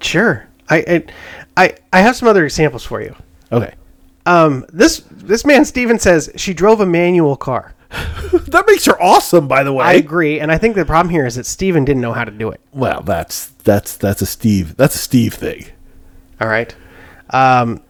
Sure. 0.00 0.46
I 0.68 0.76
I 0.78 1.04
I, 1.56 1.74
I 1.92 2.00
have 2.00 2.16
some 2.16 2.28
other 2.28 2.44
examples 2.44 2.84
for 2.84 3.00
you. 3.02 3.14
okay 3.50 3.74
Um, 4.26 4.64
this 4.72 5.02
this 5.10 5.44
man 5.44 5.64
Steven 5.64 5.98
says 5.98 6.30
she 6.36 6.54
drove 6.54 6.80
a 6.80 6.86
manual 6.86 7.36
car. 7.36 7.74
that 7.90 8.64
makes 8.66 8.86
her 8.86 9.00
awesome 9.02 9.46
by 9.48 9.62
the 9.62 9.72
way 9.72 9.84
I 9.84 9.92
agree, 9.94 10.40
and 10.40 10.50
I 10.50 10.56
think 10.58 10.76
the 10.76 10.84
problem 10.86 11.10
here 11.10 11.26
is 11.26 11.34
that 11.34 11.44
Steven 11.44 11.84
didn't 11.84 12.00
know 12.00 12.14
how 12.14 12.24
to 12.24 12.30
do 12.30 12.50
it. 12.50 12.60
well 12.72 13.02
that's 13.02 13.48
that's 13.64 13.96
that's 13.96 14.22
a 14.22 14.26
steve 14.26 14.76
that's 14.76 14.94
a 14.94 14.98
steve 14.98 15.34
thing 15.34 15.66
All 16.40 16.48
right. 16.48 16.74
Um, 17.30 17.82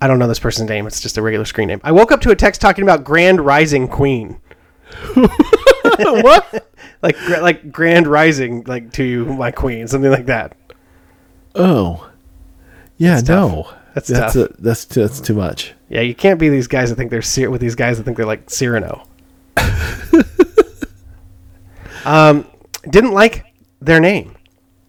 I 0.00 0.06
don't 0.08 0.18
know 0.18 0.28
this 0.28 0.38
person's 0.38 0.68
name. 0.68 0.86
It's 0.86 1.00
just 1.00 1.16
a 1.16 1.22
regular 1.22 1.44
screen 1.46 1.68
name. 1.68 1.80
I 1.82 1.92
woke 1.92 2.12
up 2.12 2.20
to 2.22 2.30
a 2.30 2.36
text 2.36 2.60
talking 2.60 2.82
about 2.82 3.02
Grand 3.04 3.40
Rising 3.40 3.88
Queen. 3.88 4.40
what 5.14 6.68
Like 7.02 7.16
like 7.28 7.70
Grand 7.70 8.06
Rising, 8.06 8.64
like 8.64 8.92
to 8.92 9.04
you, 9.04 9.24
my 9.26 9.50
queen, 9.50 9.86
something 9.86 10.10
like 10.10 10.26
that. 10.26 10.56
Oh 11.56 12.08
yeah 12.98 13.20
no 13.26 13.68
That's 13.94 14.08
that's 14.08 14.34
tough. 14.34 14.50
a, 14.50 14.54
that's 14.62 14.84
too, 14.84 15.00
that's 15.00 15.20
too 15.20 15.34
much 15.34 15.72
Yeah, 15.88 16.00
you 16.02 16.14
can't 16.14 16.38
be 16.40 16.48
these 16.48 16.66
guys 16.66 16.90
that 16.90 16.96
think 16.96 17.10
they're 17.10 17.22
Cyr- 17.22 17.50
with 17.50 17.60
these 17.60 17.74
guys 17.74 17.98
that 17.98 18.04
think 18.04 18.16
they're 18.16 18.26
like 18.26 18.48
Cyrano. 18.50 19.06
um, 22.04 22.46
didn't 22.88 23.12
like 23.12 23.44
their 23.80 24.00
name, 24.00 24.36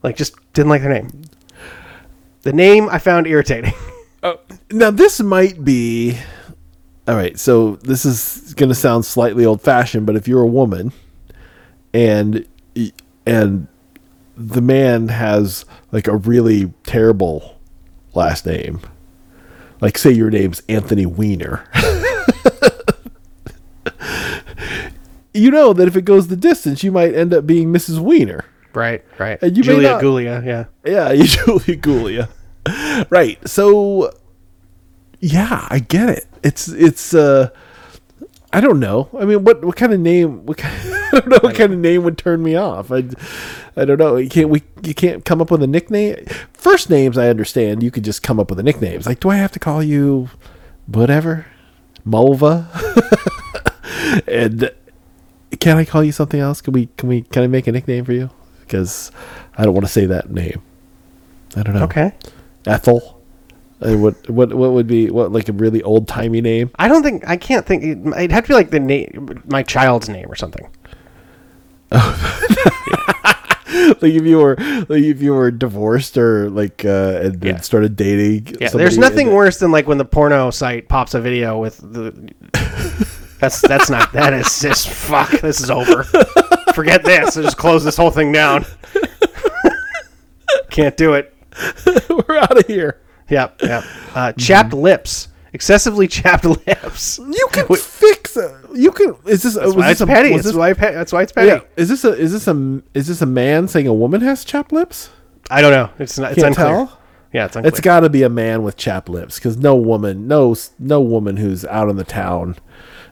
like 0.04 0.16
just 0.18 0.36
didn't 0.54 0.70
like 0.70 0.82
their 0.82 0.94
name. 0.94 1.10
The 2.44 2.54
name 2.54 2.88
I 2.90 3.00
found 3.00 3.28
irritating. 3.28 3.74
oh, 4.24 4.40
now 4.72 4.92
this 4.92 5.20
might 5.20 5.64
be 5.64 6.18
all 7.08 7.16
right 7.16 7.40
so 7.40 7.76
this 7.78 8.04
is 8.06 8.54
going 8.56 8.68
to 8.70 8.76
sound 8.76 9.06
slightly 9.06 9.46
old 9.46 9.62
fashioned 9.62 10.06
but 10.06 10.16
if 10.18 10.28
you're 10.28 10.42
a 10.42 10.48
woman 10.48 10.92
and 11.94 12.46
and 13.26 13.68
the 14.40 14.62
man 14.62 15.08
has 15.08 15.66
like 15.92 16.08
a 16.08 16.16
really 16.16 16.72
terrible 16.84 17.58
last 18.14 18.46
name 18.46 18.80
like 19.82 19.98
say 19.98 20.12
your 20.12 20.30
name's 20.30 20.62
anthony 20.70 21.06
weiner 21.08 21.68
you 25.34 25.52
know 25.52 25.74
that 25.74 25.88
if 25.88 25.96
it 25.96 26.04
goes 26.04 26.28
the 26.28 26.36
distance 26.36 26.84
you 26.84 26.92
might 26.92 27.14
end 27.16 27.34
up 27.34 27.46
being 27.48 27.72
mrs 27.74 28.00
weiner 28.00 28.46
right, 28.74 29.04
right. 29.18 29.42
And 29.42 29.58
you 29.58 29.64
Julia 29.64 29.90
not- 29.94 30.02
Gulia, 30.04 30.46
yeah. 30.46 30.66
yeah, 30.86 31.12
you 31.14 31.24
Julia 31.24 31.78
Gulia. 31.78 32.30
right. 33.10 33.40
So 33.48 34.12
yeah, 35.20 35.68
I 35.72 35.80
get 35.80 36.10
it. 36.10 36.26
It's 36.44 36.68
it's 36.68 37.14
uh 37.16 37.50
I 38.54 38.62
don't 38.62 38.80
know. 38.80 39.10
I 39.20 39.26
mean, 39.26 39.44
what 39.44 39.66
what 39.66 39.76
kind 39.76 39.94
of 39.94 40.00
name? 40.00 40.46
What 40.46 40.58
kind, 40.58 40.87
I 41.12 41.20
don't 41.20 41.30
know 41.30 41.40
what 41.42 41.56
kind 41.56 41.74
of 41.74 41.80
name 41.80 42.04
would 42.04 42.18
turn 42.18 42.44
me 42.44 42.56
off. 42.56 42.92
I, 42.92 43.04
I 43.76 43.86
don't 43.86 43.98
know. 43.98 44.18
You 44.18 44.30
can't 44.30 44.50
we 44.50 44.64
you 44.84 44.94
can't 44.94 45.24
come 45.24 45.42
up 45.42 45.52
with 45.52 45.64
a 45.64 45.68
nickname. 45.68 46.26
First 46.54 46.90
names 46.90 47.18
I 47.18 47.30
understand. 47.30 47.84
You 47.84 47.92
could 47.92 48.04
just 48.04 48.24
come 48.24 48.40
up 48.40 48.50
with 48.50 48.60
a 48.60 48.64
nickname. 48.64 48.98
It's 48.98 49.08
like, 49.08 49.20
do 49.20 49.30
I 49.30 49.38
have 49.38 49.52
to 49.54 49.60
call 49.60 49.82
you 49.84 50.30
whatever, 50.88 51.46
Mulva? 52.06 52.68
and 54.28 54.72
can 55.60 55.78
I 55.78 55.86
call 55.86 56.04
you 56.04 56.12
something 56.12 56.40
else? 56.40 56.62
Can 56.62 56.74
we 56.74 56.90
can 56.98 57.10
we 57.10 57.22
can 57.22 57.44
I 57.44 57.48
make 57.48 57.68
a 57.68 57.72
nickname 57.72 58.06
for 58.06 58.14
you? 58.14 58.30
Because 58.62 59.12
I 59.58 59.64
don't 59.64 59.74
want 59.74 59.86
to 59.86 59.92
say 59.92 60.06
that 60.08 60.30
name. 60.30 60.62
I 61.56 61.64
don't 61.64 61.76
know. 61.76 61.84
Okay. 61.84 62.14
Ethel. 62.66 63.22
Uh, 63.80 63.96
what 63.96 64.30
what 64.30 64.54
what 64.54 64.72
would 64.72 64.88
be 64.88 65.12
what 65.12 65.32
like 65.32 65.50
a 65.50 65.54
really 65.54 65.84
old 65.84 66.08
timey 66.08 66.42
name? 66.42 66.72
I 66.78 66.88
don't 66.88 67.04
think 67.04 67.28
I 67.28 67.38
can't 67.38 67.66
think. 67.66 67.84
It, 67.84 68.00
it'd 68.18 68.32
have 68.32 68.46
to 68.46 68.48
be 68.48 68.54
like 68.56 68.72
the 68.72 68.80
name, 68.80 69.44
my 69.46 69.62
child's 69.62 70.10
name 70.10 70.32
or 70.32 70.36
something. 70.36 70.68
like 74.02 74.14
if 74.14 74.24
you 74.26 74.38
were 74.38 74.56
like 74.90 75.04
if 75.04 75.22
you 75.22 75.34
were 75.34 75.52
divorced 75.52 76.18
or 76.18 76.50
like 76.50 76.84
uh 76.86 77.20
and 77.24 77.40
then 77.42 77.56
Yeah. 77.56 77.62
started 77.62 77.96
dating 77.96 78.48
Yeah, 78.60 78.68
somebody 78.70 78.84
there's 78.84 78.98
nothing 78.98 79.28
and- 79.28 79.36
worse 79.36 79.60
than 79.60 79.72
like 79.72 79.88
when 79.88 79.98
the 79.98 80.06
porno 80.06 80.50
site 80.52 80.88
pops 80.90 81.14
a 81.14 81.22
video 81.22 81.60
with 81.60 81.78
the. 81.78 82.32
That's 83.40 83.62
that's 83.62 83.88
not 83.88 84.12
that 84.14 84.34
is 84.34 84.60
just 84.60 84.90
fuck. 84.90 85.30
This 85.42 85.62
is 85.62 85.70
over. 85.70 86.02
Forget 86.74 87.04
this. 87.04 87.38
I 87.38 87.44
just 87.44 87.56
close 87.56 87.84
this 87.84 87.96
whole 87.96 88.10
thing 88.10 88.32
down. 88.32 88.66
Can't 90.72 90.98
do 90.98 91.14
it. 91.14 91.36
we're 92.10 92.38
out 92.38 92.58
of 92.58 92.66
here 92.66 93.00
Yep, 93.30 93.62
yep. 93.62 93.84
Uh, 94.16 94.32
chapped 94.34 94.74
lips, 94.74 95.28
excessively 95.54 96.08
chapped 96.08 96.46
lips. 96.68 97.20
You 97.20 97.48
can 97.52 97.68
fix. 97.76 98.36
A, 98.38 98.62
you 98.74 98.92
can. 98.92 99.16
Is 99.26 99.44
this? 99.44 99.56
That's 99.56 99.74
why 99.76 99.88
this 99.88 99.92
it's 99.94 100.02
a, 100.02 100.08
petty. 100.08 100.34
It's 100.34 100.44
this- 100.46 100.56
why 100.56 100.74
that's 100.74 101.12
why 101.12 101.24
it's 101.24 101.32
petty. 101.32 101.48
yeah. 101.48 101.60
Is 101.76 101.90
this 101.90 102.04
a? 102.04 102.14
Is 102.14 102.32
this 102.32 102.48
a? 102.48 102.82
Is 102.94 103.08
this 103.08 103.22
a 103.22 103.26
man 103.26 103.68
saying 103.68 103.88
a 103.88 103.94
woman 103.94 104.22
has 104.22 104.44
chapped 104.46 104.72
lips? 104.72 105.10
I 105.50 105.62
don't 105.62 105.72
know. 105.72 105.90
It's 106.00 106.18
not. 106.20 106.32
It's 106.34 106.42
Can't 106.42 106.58
unclear. 106.58 106.68
tell? 106.88 107.00
Yeah, 107.34 107.46
it's 107.46 107.56
unclear. 107.56 107.70
It's 107.70 107.80
got 107.82 108.02
to 108.02 108.10
be 108.10 108.24
a 108.24 108.30
man 108.30 108.64
with 108.64 108.78
chapped 108.78 109.10
lips 109.10 109.36
because 109.38 109.58
no 109.58 109.76
woman, 109.76 110.28
no, 110.28 110.56
no 110.80 111.02
woman 111.02 111.38
who's 111.38 111.66
out 111.66 111.90
in 111.90 111.96
the 111.98 112.04
town 112.04 112.56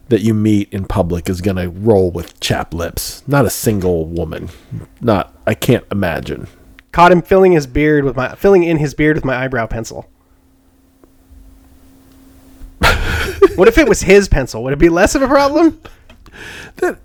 that 0.09 0.21
you 0.21 0.33
meet 0.33 0.71
in 0.71 0.85
public 0.85 1.27
is 1.29 1.41
gonna 1.41 1.69
roll 1.69 2.11
with 2.11 2.39
chapped 2.39 2.73
lips. 2.73 3.23
Not 3.27 3.45
a 3.45 3.49
single 3.49 4.05
woman. 4.05 4.49
Not. 5.01 5.33
I 5.47 5.53
can't 5.53 5.83
imagine. 5.91 6.47
Caught 6.91 7.11
him 7.11 7.21
filling 7.21 7.51
his 7.51 7.67
beard 7.67 8.03
with 8.05 8.15
my 8.15 8.35
filling 8.35 8.63
in 8.63 8.77
his 8.77 8.93
beard 8.93 9.15
with 9.17 9.25
my 9.25 9.35
eyebrow 9.43 9.65
pencil. 9.67 10.09
What 13.55 13.67
if 13.67 13.77
it 13.77 13.87
was 13.87 14.01
his 14.01 14.27
pencil? 14.27 14.63
Would 14.63 14.73
it 14.73 14.79
be 14.79 14.89
less 14.89 15.15
of 15.15 15.21
a 15.21 15.27
problem? 15.27 15.81
That 16.77 16.99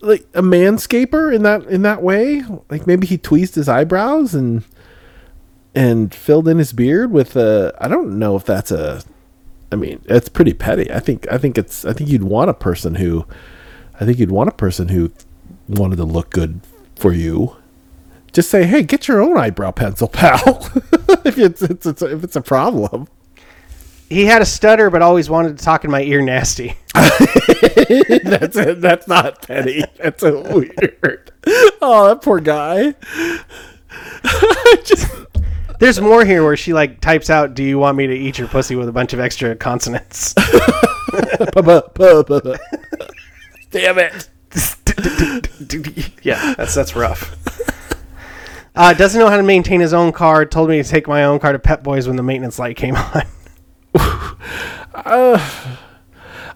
like 0.00 0.26
a 0.34 0.42
manscaper 0.42 1.34
in 1.34 1.42
that 1.42 1.64
in 1.64 1.82
that 1.82 2.02
way. 2.02 2.42
Like 2.70 2.86
maybe 2.86 3.06
he 3.06 3.18
tweezed 3.18 3.54
his 3.54 3.68
eyebrows 3.68 4.34
and 4.34 4.64
and 5.74 6.14
filled 6.14 6.46
in 6.46 6.58
his 6.58 6.72
beard 6.72 7.10
with 7.10 7.36
a. 7.36 7.74
I 7.80 7.88
don't 7.88 8.18
know 8.18 8.36
if 8.36 8.44
that's 8.44 8.70
a. 8.70 9.02
I 9.72 9.76
mean, 9.76 10.00
it's 10.04 10.28
pretty 10.28 10.54
petty. 10.54 10.90
I 10.92 11.00
think. 11.00 11.26
I 11.30 11.38
think 11.38 11.58
it's. 11.58 11.84
I 11.84 11.92
think 11.92 12.10
you'd 12.10 12.22
want 12.22 12.50
a 12.50 12.54
person 12.54 12.96
who. 12.96 13.26
I 14.00 14.04
think 14.04 14.18
you'd 14.18 14.30
want 14.30 14.48
a 14.48 14.52
person 14.52 14.88
who 14.88 15.10
wanted 15.68 15.96
to 15.96 16.04
look 16.04 16.30
good 16.30 16.60
for 16.96 17.12
you. 17.12 17.56
Just 18.32 18.50
say, 18.50 18.64
"Hey, 18.64 18.82
get 18.82 19.08
your 19.08 19.20
own 19.20 19.36
eyebrow 19.36 19.72
pencil, 19.72 20.08
pal." 20.08 20.70
if 21.24 21.38
it's, 21.38 21.62
it's, 21.62 21.86
it's 21.86 22.02
if 22.02 22.22
it's 22.22 22.36
a 22.36 22.40
problem. 22.40 23.08
He 24.08 24.26
had 24.26 24.42
a 24.42 24.46
stutter, 24.46 24.90
but 24.90 25.02
always 25.02 25.30
wanted 25.30 25.58
to 25.58 25.64
talk 25.64 25.84
in 25.84 25.90
my 25.90 26.02
ear 26.02 26.20
nasty. 26.20 26.76
that's 26.94 28.56
it. 28.56 28.80
That's 28.80 29.08
not 29.08 29.42
petty. 29.42 29.84
That's 29.96 30.20
so 30.20 30.42
weird. 30.42 31.32
Oh, 31.80 32.08
that 32.08 32.20
poor 32.22 32.40
guy. 32.40 32.94
Just 34.84 35.10
There's 35.80 36.00
more 36.00 36.24
here 36.24 36.44
where 36.44 36.56
she 36.56 36.72
like 36.72 37.00
types 37.00 37.30
out, 37.30 37.54
"Do 37.54 37.62
you 37.62 37.78
want 37.78 37.96
me 37.96 38.06
to 38.06 38.14
eat 38.14 38.38
your 38.38 38.48
pussy?" 38.48 38.76
with 38.76 38.88
a 38.88 38.92
bunch 38.92 39.12
of 39.12 39.20
extra 39.20 39.56
consonants. 39.56 40.34
damn 43.70 43.98
it. 43.98 44.28
yeah, 46.22 46.54
that's 46.56 46.74
that's 46.74 46.94
rough. 46.94 47.36
Uh, 48.76 48.92
doesn't 48.92 49.20
know 49.20 49.28
how 49.28 49.36
to 49.36 49.42
maintain 49.42 49.80
his 49.80 49.92
own 49.92 50.12
car. 50.12 50.44
Told 50.44 50.68
me 50.68 50.82
to 50.82 50.88
take 50.88 51.06
my 51.06 51.24
own 51.24 51.38
car 51.38 51.52
to 51.52 51.58
Pep 51.58 51.82
Boys 51.82 52.06
when 52.06 52.16
the 52.16 52.22
maintenance 52.22 52.58
light 52.58 52.76
came 52.76 52.96
on. 52.96 53.22
Uh, 54.94 55.36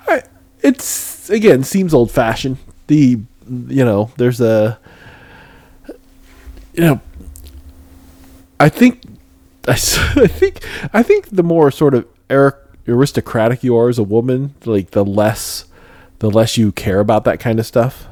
I, 0.07 0.23
it's 0.63 1.29
again 1.29 1.65
seems 1.65 1.93
old 1.93 2.11
fashioned. 2.11 2.57
The 2.87 3.19
you 3.49 3.85
know 3.85 4.11
there's 4.17 4.41
a 4.41 4.79
you 6.73 6.81
know 6.85 7.01
I 8.61 8.69
think 8.69 9.03
I, 9.67 9.73
I 9.73 9.75
think 10.29 10.65
I 10.95 11.03
think 11.03 11.29
the 11.31 11.43
more 11.43 11.71
sort 11.71 11.95
of 11.95 12.07
aristocratic 12.87 13.63
you 13.65 13.77
are 13.77 13.89
as 13.89 13.99
a 13.99 14.03
woman, 14.05 14.55
like 14.65 14.93
the 14.93 15.05
less 15.05 15.65
the 16.21 16.31
less 16.31 16.57
you 16.57 16.73
care 16.73 17.01
about 17.01 17.25
that 17.25 17.41
kind 17.41 17.59
of 17.61 17.67
stuff 17.67 18.07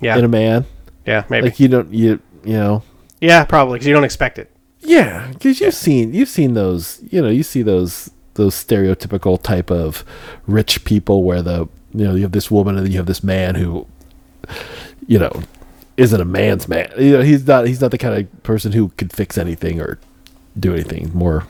Yeah, 0.00 0.16
in 0.16 0.24
a 0.24 0.28
man. 0.28 0.64
yeah, 1.04 1.24
maybe. 1.28 1.48
Like 1.48 1.60
you 1.60 1.68
don't 1.68 1.92
you 1.92 2.20
you 2.44 2.54
know 2.54 2.82
yeah, 3.20 3.44
probably 3.44 3.78
because 3.80 3.86
you 3.88 3.92
don't 3.92 4.04
expect 4.04 4.38
it. 4.38 4.50
Yeah, 4.80 5.28
because 5.32 5.60
you've 5.60 5.74
seen 5.74 6.14
you've 6.14 6.28
seen 6.30 6.54
those 6.54 7.00
you 7.10 7.20
know 7.20 7.28
you 7.28 7.42
see 7.42 7.62
those 7.62 8.10
those 8.34 8.54
stereotypical 8.54 9.40
type 9.40 9.70
of 9.70 10.04
rich 10.46 10.84
people 10.84 11.22
where 11.22 11.42
the 11.42 11.68
you 11.94 12.04
know 12.04 12.14
you 12.14 12.22
have 12.22 12.32
this 12.32 12.50
woman 12.50 12.76
and 12.76 12.86
then 12.86 12.92
you 12.92 12.98
have 12.98 13.06
this 13.06 13.22
man 13.22 13.54
who 13.54 13.86
you 15.06 15.18
know 15.18 15.42
isn't 15.96 16.20
a 16.20 16.24
man's 16.24 16.68
man. 16.68 16.90
You 16.98 17.12
know 17.18 17.22
he's 17.22 17.46
not 17.46 17.66
he's 17.66 17.80
not 17.80 17.90
the 17.90 17.98
kind 17.98 18.14
of 18.18 18.42
person 18.42 18.72
who 18.72 18.88
could 18.96 19.12
fix 19.12 19.36
anything 19.36 19.80
or 19.80 19.98
do 20.58 20.72
anything 20.72 21.10
more. 21.14 21.46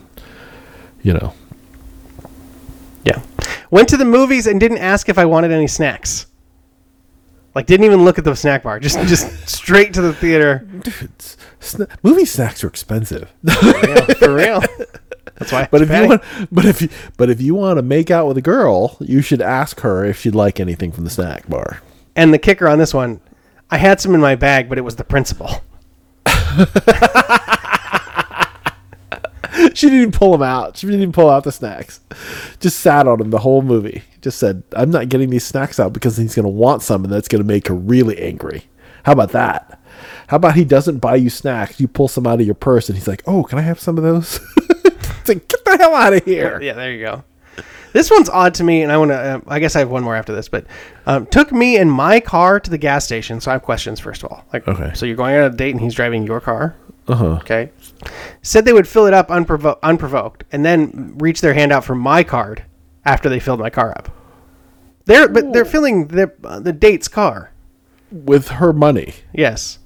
You 1.01 1.13
know, 1.13 1.33
Yeah. 3.03 3.21
Went 3.71 3.89
to 3.89 3.97
the 3.97 4.05
movies 4.05 4.47
and 4.47 4.59
didn't 4.59 4.77
ask 4.77 5.09
if 5.09 5.17
I 5.17 5.25
wanted 5.25 5.51
any 5.51 5.67
snacks. 5.67 6.27
Like 7.55 7.65
didn't 7.67 7.85
even 7.85 8.03
look 8.03 8.17
at 8.17 8.23
the 8.23 8.35
snack 8.35 8.63
bar. 8.63 8.79
Just 8.79 8.97
just 9.07 9.47
straight 9.49 9.93
to 9.93 10.01
the 10.01 10.13
theater. 10.13 10.67
it's, 10.85 11.37
sna- 11.59 11.89
movie 12.03 12.25
snacks 12.25 12.63
are 12.63 12.67
expensive. 12.67 13.31
Yeah, 13.43 14.05
for 14.13 14.33
real. 14.33 14.61
That's 15.43 15.51
why. 15.51 15.67
But 15.71 15.81
if 15.81 15.89
you 15.89 16.07
want, 16.07 16.21
but 16.51 16.65
if 16.65 16.81
you, 16.81 16.89
but 17.17 17.29
if 17.29 17.41
you 17.41 17.55
want 17.55 17.77
to 17.77 17.81
make 17.81 18.09
out 18.11 18.27
with 18.27 18.37
a 18.37 18.41
girl, 18.41 18.97
you 18.99 19.21
should 19.21 19.41
ask 19.41 19.81
her 19.81 20.03
if 20.05 20.19
she'd 20.19 20.35
like 20.35 20.59
anything 20.59 20.91
from 20.91 21.03
the 21.03 21.09
snack 21.09 21.47
bar. 21.47 21.81
and 22.15 22.33
the 22.33 22.39
kicker 22.39 22.67
on 22.67 22.77
this 22.77 22.93
one, 22.93 23.19
I 23.69 23.77
had 23.77 23.99
some 24.01 24.13
in 24.15 24.21
my 24.21 24.35
bag, 24.35 24.69
but 24.69 24.77
it 24.77 24.81
was 24.81 24.95
the 24.95 25.03
principal. 25.03 25.61
She 29.75 29.87
didn't 29.87 29.99
even 29.99 30.11
pull 30.11 30.31
them 30.31 30.41
out. 30.43 30.77
She 30.77 30.87
didn't 30.87 31.01
even 31.01 31.13
pull 31.13 31.29
out 31.29 31.43
the 31.43 31.51
snacks. 31.51 31.99
Just 32.59 32.79
sat 32.79 33.07
on 33.07 33.21
him 33.21 33.29
the 33.29 33.39
whole 33.39 33.61
movie. 33.61 34.03
Just 34.21 34.39
said, 34.39 34.63
"I'm 34.75 34.89
not 34.89 35.09
getting 35.09 35.29
these 35.29 35.45
snacks 35.45 35.79
out 35.79 35.93
because 35.93 36.17
he's 36.17 36.35
going 36.35 36.43
to 36.43 36.49
want 36.49 36.81
some, 36.81 37.03
and 37.03 37.13
that's 37.13 37.27
going 37.27 37.41
to 37.41 37.47
make 37.47 37.67
her 37.67 37.75
really 37.75 38.19
angry." 38.19 38.63
How 39.03 39.11
about 39.11 39.31
that? 39.31 39.79
How 40.27 40.37
about 40.37 40.55
he 40.55 40.63
doesn't 40.63 40.99
buy 40.99 41.15
you 41.15 41.29
snacks? 41.29 41.79
You 41.79 41.87
pull 41.87 42.07
some 42.07 42.25
out 42.25 42.39
of 42.39 42.45
your 42.45 42.55
purse, 42.55 42.89
and 42.89 42.97
he's 42.97 43.07
like, 43.07 43.23
"Oh, 43.27 43.43
can 43.43 43.59
I 43.59 43.63
have 43.63 43.79
some 43.79 43.97
of 43.97 44.03
those?" 44.03 44.39
it's 45.23 45.29
like, 45.29 45.47
get 45.47 45.63
the 45.65 45.77
hell 45.77 45.95
out 45.95 46.13
of 46.13 46.23
here. 46.25 46.61
Yeah, 46.61 46.73
there 46.73 46.91
you 46.91 47.03
go. 47.03 47.23
This 47.93 48.09
one's 48.09 48.27
odd 48.29 48.55
to 48.55 48.63
me, 48.63 48.81
and 48.81 48.91
I 48.91 48.97
want 48.97 49.11
to. 49.11 49.15
Uh, 49.15 49.39
I 49.47 49.59
guess 49.59 49.75
I 49.75 49.79
have 49.79 49.89
one 49.89 50.03
more 50.03 50.15
after 50.15 50.33
this, 50.33 50.49
but 50.49 50.65
um, 51.05 51.27
took 51.27 51.51
me 51.51 51.77
in 51.77 51.89
my 51.89 52.19
car 52.19 52.59
to 52.59 52.69
the 52.69 52.77
gas 52.79 53.05
station. 53.05 53.39
So 53.39 53.51
I 53.51 53.53
have 53.53 53.61
questions 53.61 53.99
first 53.99 54.23
of 54.23 54.31
all. 54.31 54.43
Like, 54.51 54.67
Okay. 54.67 54.91
so 54.95 55.05
you're 55.05 55.15
going 55.15 55.35
on 55.35 55.43
a 55.43 55.49
date, 55.55 55.71
and 55.71 55.79
he's 55.79 55.93
driving 55.93 56.23
your 56.25 56.41
car. 56.41 56.75
Uh 57.07 57.15
huh. 57.15 57.25
Okay. 57.41 57.69
Said 58.41 58.65
they 58.65 58.73
would 58.73 58.87
fill 58.87 59.05
it 59.05 59.13
up 59.13 59.27
unprovo- 59.27 59.77
unprovoked, 59.83 60.43
and 60.51 60.65
then 60.65 61.13
reach 61.19 61.41
their 61.41 61.53
hand 61.53 61.71
out 61.71 61.83
for 61.85 61.93
my 61.93 62.23
card 62.23 62.63
after 63.05 63.29
they 63.29 63.39
filled 63.39 63.59
my 63.59 63.69
car 63.69 63.91
up. 63.91 64.09
They're 65.05 65.27
but 65.27 65.53
they're 65.53 65.63
filling 65.65 66.07
the 66.07 66.31
uh, 66.43 66.59
the 66.61 66.73
date's 66.73 67.07
car. 67.07 67.51
With 68.11 68.47
her 68.49 68.73
money, 68.73 69.13
Yes. 69.33 69.77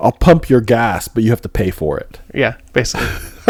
I'll 0.00 0.12
pump 0.12 0.50
your 0.50 0.60
gas, 0.60 1.06
but 1.08 1.22
you 1.22 1.30
have 1.30 1.42
to 1.42 1.48
pay 1.48 1.70
for 1.70 1.98
it. 1.98 2.20
Yeah. 2.34 2.56
Basically. 2.72 3.06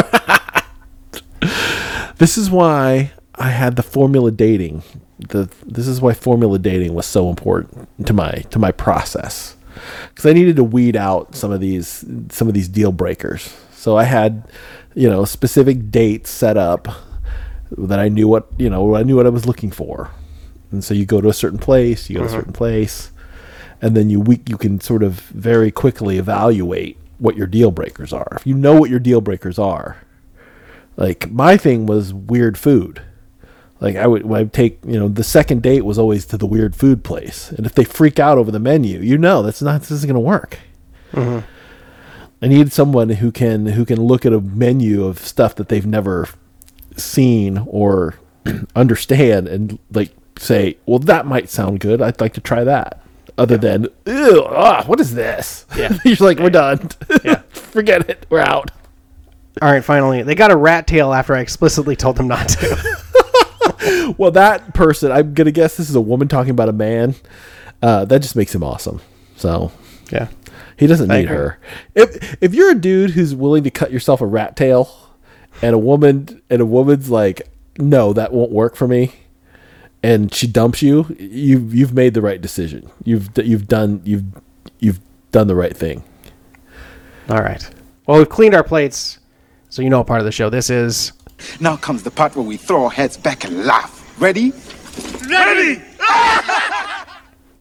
This 2.23 2.39
is 2.39 2.53
why 2.53 3.11
I 3.35 3.51
had 3.51 3.75
the 3.75 3.83
formula 3.83 4.31
dating. 4.31 4.85
The 5.19 5.51
this 5.67 5.89
is 5.89 6.01
why 6.01 6.15
formula 6.15 6.57
dating 6.57 6.95
was 6.95 7.05
so 7.05 7.29
important 7.29 7.89
to 8.07 8.13
my 8.13 8.45
to 8.51 8.61
my 8.61 8.71
process 8.71 9.57
because 10.09 10.27
I 10.27 10.33
needed 10.33 10.55
to 10.55 10.63
weed 10.63 10.95
out 10.95 11.35
some 11.35 11.51
of 11.51 11.61
these 11.61 12.05
some 12.31 12.47
of 12.47 12.55
these 12.55 12.69
deal 12.69 12.93
breakers. 12.93 13.53
So 13.73 13.97
I 13.97 14.05
had 14.05 14.49
you 14.95 15.11
know 15.11 15.25
specific 15.25 15.91
dates 15.91 16.31
set 16.31 16.57
up 16.57 16.87
that 17.77 17.99
I 17.99 18.09
knew 18.09 18.29
what 18.29 18.47
you 18.57 18.71
know 18.71 18.95
I 18.95 19.03
knew 19.03 19.17
what 19.17 19.27
I 19.27 19.31
was 19.31 19.45
looking 19.45 19.73
for, 19.73 20.13
and 20.71 20.85
so 20.85 20.95
you 20.95 21.05
go 21.05 21.21
to 21.21 21.29
a 21.29 21.35
certain 21.35 21.59
place, 21.59 22.09
you 22.09 22.19
go 22.19 22.21
to 22.21 22.27
a 22.27 22.29
mm-hmm. 22.29 22.39
certain 22.39 22.53
place, 22.53 23.11
and 23.81 23.97
then 23.97 24.11
you 24.11 24.21
we, 24.21 24.41
you 24.47 24.57
can 24.59 24.81
sort 24.81 25.03
of 25.03 25.15
very 25.15 25.73
quickly 25.73 26.19
evaluate 26.19 26.99
what 27.19 27.37
your 27.37 27.49
deal 27.49 27.73
breakers 27.73 28.13
are. 28.13 28.37
If 28.37 28.47
you 28.47 28.55
know 28.55 28.79
what 28.79 28.91
your 28.91 29.01
deal 29.01 29.21
breakers 29.21 29.59
are, 29.59 29.97
like 30.97 31.31
my 31.31 31.57
thing 31.57 31.87
was 31.87 32.13
weird 32.13 32.59
food. 32.59 33.03
Like 33.81 33.97
I 33.97 34.07
would, 34.07 34.31
I 34.31 34.45
take, 34.45 34.79
you 34.87 34.99
know, 34.99 35.09
the 35.09 35.25
second 35.25 35.63
date 35.63 35.85
was 35.85 35.99
always 35.99 36.25
to 36.27 36.39
the 36.39 36.47
weird 36.47 36.77
food 36.77 37.03
place, 37.03 37.51
and 37.51 37.67
if 37.67 37.75
they 37.75 37.85
freak 37.85 38.21
out 38.21 38.39
over 38.39 38.51
the 38.51 38.61
menu, 38.61 39.01
you 39.01 39.19
know 39.19 39.43
that's 39.43 39.61
not 39.61 39.81
this 39.81 39.91
isn't 39.91 40.09
going 40.09 40.15
to 40.15 40.21
work. 40.21 40.59
I 42.43 42.49
need 42.49 42.73
someone 42.73 43.09
who 43.09 43.31
can 43.31 43.67
who 43.67 43.85
can 43.85 44.01
look 44.01 44.25
at 44.27 44.33
a 44.33 44.41
menu 44.41 45.05
of 45.05 45.19
stuff 45.19 45.55
that 45.57 45.69
they've 45.69 45.87
never 45.87 46.29
seen 46.97 47.59
or 47.67 48.15
understand 48.77 49.49
and 49.49 49.79
like 49.93 50.13
say, 50.39 50.77
well, 50.87 50.99
that 50.99 51.27
might 51.27 51.51
sound 51.51 51.81
good. 51.81 52.03
I'd 52.03 52.21
like 52.21 52.35
to 52.35 52.41
try 52.41 52.65
that. 52.65 53.01
Other 53.39 53.57
than, 53.57 53.87
ew, 54.07 54.45
ah, 54.47 54.85
what 54.87 55.01
is 55.01 55.15
this? 55.15 55.67
Yeah. 55.77 55.97
you're 56.05 56.17
like, 56.21 56.39
we're 56.39 56.51
done. 56.51 56.91
Yeah. 57.25 57.43
forget 57.51 58.09
it. 58.11 58.27
We're 58.29 58.41
out. 58.41 58.71
All 59.63 59.71
right. 59.71 59.83
Finally, 59.85 60.25
they 60.25 60.35
got 60.35 60.51
a 60.51 60.57
rat 60.57 60.87
tail 60.87 61.15
after 61.15 61.35
I 61.35 61.41
explicitly 61.41 61.97
told 61.97 62.17
them 62.17 62.29
not 62.29 62.49
to. 62.51 62.99
Well, 64.17 64.31
that 64.33 64.75
person, 64.75 65.11
I'm 65.11 65.35
gonna 65.35 65.51
guess 65.51 65.77
this 65.77 65.89
is 65.89 65.95
a 65.95 66.01
woman 66.01 66.29
talking 66.29 66.51
about 66.51 66.69
a 66.69 66.73
man. 66.73 67.15
Uh, 67.81 68.05
that 68.05 68.23
just 68.23 68.37
makes 68.37 68.55
him 68.55 68.63
awesome. 68.63 69.01
So 69.37 69.73
yeah. 70.11 70.29
he 70.77 70.87
doesn't 70.87 71.11
I 71.11 71.19
need 71.19 71.25
agree. 71.25 71.37
her. 71.37 71.59
If 71.95 72.43
if 72.43 72.55
you're 72.55 72.71
a 72.71 72.75
dude 72.75 73.11
who's 73.11 73.35
willing 73.35 73.65
to 73.65 73.71
cut 73.71 73.91
yourself 73.91 74.21
a 74.21 74.27
rat 74.27 74.57
tail, 74.57 75.11
and 75.63 75.75
a 75.75 75.79
woman 75.79 76.43
and 76.51 76.61
a 76.61 76.67
woman's 76.67 77.11
like, 77.11 77.49
no, 77.79 78.13
that 78.13 78.33
won't 78.33 78.53
work 78.53 78.77
for 78.77 78.87
me, 78.87 79.13
and 80.03 80.33
she 80.33 80.47
dumps 80.47 80.83
you, 80.83 81.17
you've 81.19 81.75
you've 81.75 81.93
made 81.95 82.15
the 82.15 82.23
right 82.23 82.41
decision. 82.41 82.91
You've 83.05 83.31
you've 83.39 83.67
done 83.67 84.03
you've 84.05 84.25
you've 84.79 85.01
done 85.33 85.47
the 85.47 85.57
right 85.57 85.77
thing. 85.77 86.05
All 87.29 87.41
right. 87.41 87.69
Well, 88.07 88.19
we've 88.19 88.29
cleaned 88.29 88.55
our 88.55 88.65
plates. 88.65 89.19
So 89.73 89.81
you 89.81 89.89
know 89.89 90.01
what 90.01 90.07
part 90.07 90.21
of 90.21 90.27
the 90.27 90.33
show 90.33 90.51
this 90.51 90.69
is. 90.69 91.13
Now 91.59 91.77
comes 91.77 92.03
the 92.03 92.11
part 92.11 92.37
where 92.37 92.45
we 92.45 92.59
throw 92.59 92.85
our 92.85 92.91
heads 92.91 93.17
back 93.17 93.45
and 93.45 93.65
laugh. 93.65 94.15
Ready? 94.21 94.53
Ready! 95.31 95.81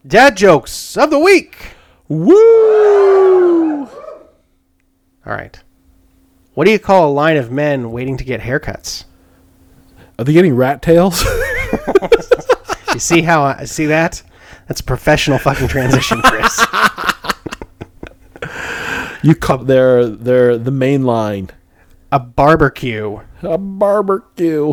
Dad 0.06 0.36
jokes 0.36 0.98
of 0.98 1.08
the 1.08 1.18
week. 1.18 1.56
Woo! 2.08 3.86
All 3.86 3.88
right. 5.24 5.58
What 6.52 6.66
do 6.66 6.70
you 6.70 6.78
call 6.78 7.08
a 7.08 7.14
line 7.14 7.38
of 7.38 7.50
men 7.50 7.92
waiting 7.92 8.18
to 8.18 8.24
get 8.24 8.42
haircuts? 8.42 9.04
Are 10.18 10.26
they 10.26 10.34
getting 10.34 10.54
rat 10.54 10.82
tails? 10.82 11.24
You 12.92 13.00
see 13.00 13.22
how 13.22 13.42
I 13.44 13.64
see 13.64 13.86
that? 13.86 14.22
That's 14.68 14.80
a 14.82 14.84
professional 14.84 15.38
fucking 15.38 15.68
transition, 15.68 16.20
Chris. 16.20 16.60
you 19.22 19.34
call 19.34 19.58
they're 19.64 20.04
they're 20.04 20.58
the 20.58 20.70
main 20.70 21.04
line. 21.04 21.48
A 22.12 22.20
barbecue. 22.20 23.18
A 23.42 23.58
barbecue. 23.58 24.72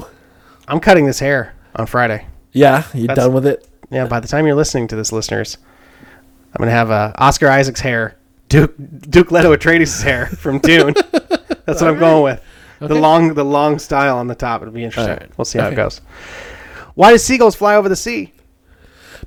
I'm 0.67 0.79
cutting 0.79 1.05
this 1.07 1.17
hair 1.19 1.55
on 1.75 1.87
Friday. 1.87 2.27
Yeah, 2.51 2.83
you 2.93 3.07
That's- 3.07 3.25
done 3.25 3.33
with 3.33 3.47
it? 3.47 3.65
Yeah, 3.89 4.05
by 4.05 4.19
the 4.19 4.27
time 4.27 4.45
you're 4.45 4.55
listening 4.55 4.87
to 4.89 4.95
this, 4.95 5.11
listeners, 5.11 5.57
I'm 6.53 6.59
gonna 6.59 6.69
have 6.69 6.91
uh, 6.91 7.11
Oscar 7.15 7.47
Isaac's 7.49 7.79
hair, 7.79 8.17
Duke 8.47 8.75
Duke 9.09 9.31
Leto 9.31 9.55
Atreides' 9.55 10.03
hair 10.03 10.27
from 10.27 10.59
Dune. 10.59 10.93
That's 11.65 11.81
what 11.81 11.89
I'm 11.89 11.97
going 11.97 12.23
with. 12.23 12.43
The 12.79 12.93
long 12.95 13.33
the 13.33 13.43
long 13.43 13.79
style 13.79 14.17
on 14.17 14.27
the 14.27 14.35
top. 14.35 14.61
It'll 14.61 14.73
be 14.73 14.83
interesting. 14.83 15.15
Right. 15.17 15.37
We'll 15.37 15.45
see 15.45 15.57
how 15.59 15.69
it 15.69 15.75
goes. 15.75 16.01
Why 16.93 17.11
do 17.11 17.17
seagulls 17.17 17.55
fly 17.55 17.75
over 17.75 17.89
the 17.89 17.95
sea? 17.95 18.31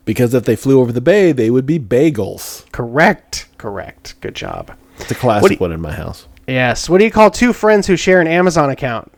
Because 0.05 0.33
if 0.35 0.45
they 0.45 0.57
flew 0.57 0.81
over 0.81 0.93
the 0.93 1.01
bay, 1.01 1.33
they 1.33 1.51
would 1.51 1.67
be 1.67 1.79
bagels. 1.79 2.71
Correct. 2.73 3.47
Correct. 3.59 4.15
Good 4.21 4.35
job. 4.35 4.73
It's 4.99 5.11
a 5.11 5.15
classic 5.15 5.53
you- 5.53 5.57
one 5.59 5.73
in 5.73 5.81
my 5.81 5.93
house. 5.93 6.27
Yes. 6.53 6.87
What 6.87 6.99
do 6.99 7.05
you 7.05 7.11
call 7.11 7.31
two 7.31 7.55
friends 7.55 7.87
who 7.87 7.97
share 7.97 8.21
an 8.21 8.27
Amazon 8.27 8.69
account? 8.69 9.11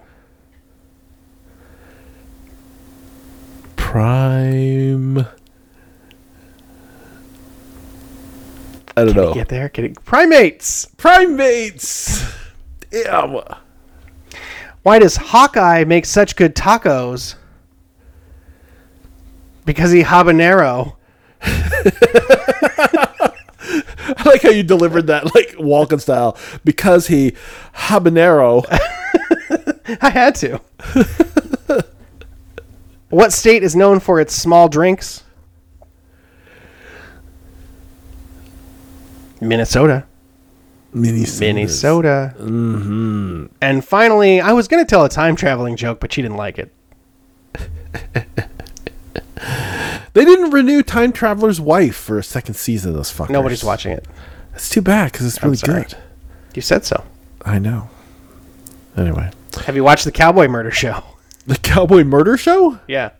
Prime. 3.74 5.18
I 8.96 9.04
don't 9.04 9.16
know. 9.16 9.34
Get 9.34 9.48
there? 9.48 9.68
Get 9.68 9.84
it? 9.84 10.04
Primates. 10.04 10.86
Primates. 10.96 12.24
Damn. 12.90 13.40
Why 14.84 15.00
does 15.00 15.16
Hawkeye 15.16 15.82
make 15.82 16.06
such 16.06 16.36
good 16.36 16.54
tacos? 16.54 17.34
Because 19.64 19.90
he 19.90 20.04
habanero. 20.04 20.94
I 24.16 24.28
like 24.28 24.42
how 24.42 24.50
you 24.50 24.62
delivered 24.62 25.06
that 25.06 25.34
like 25.34 25.50
Walken 25.56 26.00
style 26.00 26.36
because 26.64 27.06
he 27.06 27.32
habanero. 27.74 28.64
I 30.02 30.10
had 30.10 30.34
to. 30.36 30.60
what 33.08 33.32
state 33.32 33.62
is 33.62 33.74
known 33.74 34.00
for 34.00 34.20
its 34.20 34.34
small 34.34 34.68
drinks? 34.68 35.22
Minnesota. 39.40 40.04
Minnesota. 40.92 41.46
Minnesota. 41.46 42.34
Mm-hmm. 42.38 43.46
And 43.60 43.84
finally, 43.84 44.40
I 44.40 44.52
was 44.52 44.68
going 44.68 44.84
to 44.84 44.88
tell 44.88 45.04
a 45.04 45.08
time 45.08 45.34
traveling 45.34 45.76
joke, 45.76 46.00
but 46.00 46.12
she 46.12 46.22
didn't 46.22 46.36
like 46.36 46.58
it. 46.58 46.72
They 50.14 50.24
didn't 50.24 50.50
renew 50.50 50.82
Time 50.82 51.12
Traveler's 51.12 51.60
Wife 51.60 51.96
for 51.96 52.18
a 52.18 52.22
second 52.24 52.54
season. 52.54 52.92
Those 52.94 53.12
fuckers. 53.12 53.30
Nobody's 53.30 53.64
watching 53.64 53.92
it. 53.92 54.06
It's 54.54 54.70
too 54.70 54.80
bad 54.80 55.12
because 55.12 55.26
it's 55.26 55.42
really 55.42 55.56
good. 55.56 55.96
You 56.54 56.62
said 56.62 56.84
so. 56.84 57.04
I 57.44 57.58
know. 57.58 57.90
Anyway, 58.96 59.30
Have 59.66 59.74
you 59.74 59.82
watched 59.84 60.04
the 60.04 60.12
Cowboy 60.12 60.46
Murder 60.48 60.70
Show? 60.70 61.02
the 61.46 61.56
Cowboy 61.56 62.04
Murder 62.04 62.36
Show. 62.36 62.78
Yeah. 62.86 63.10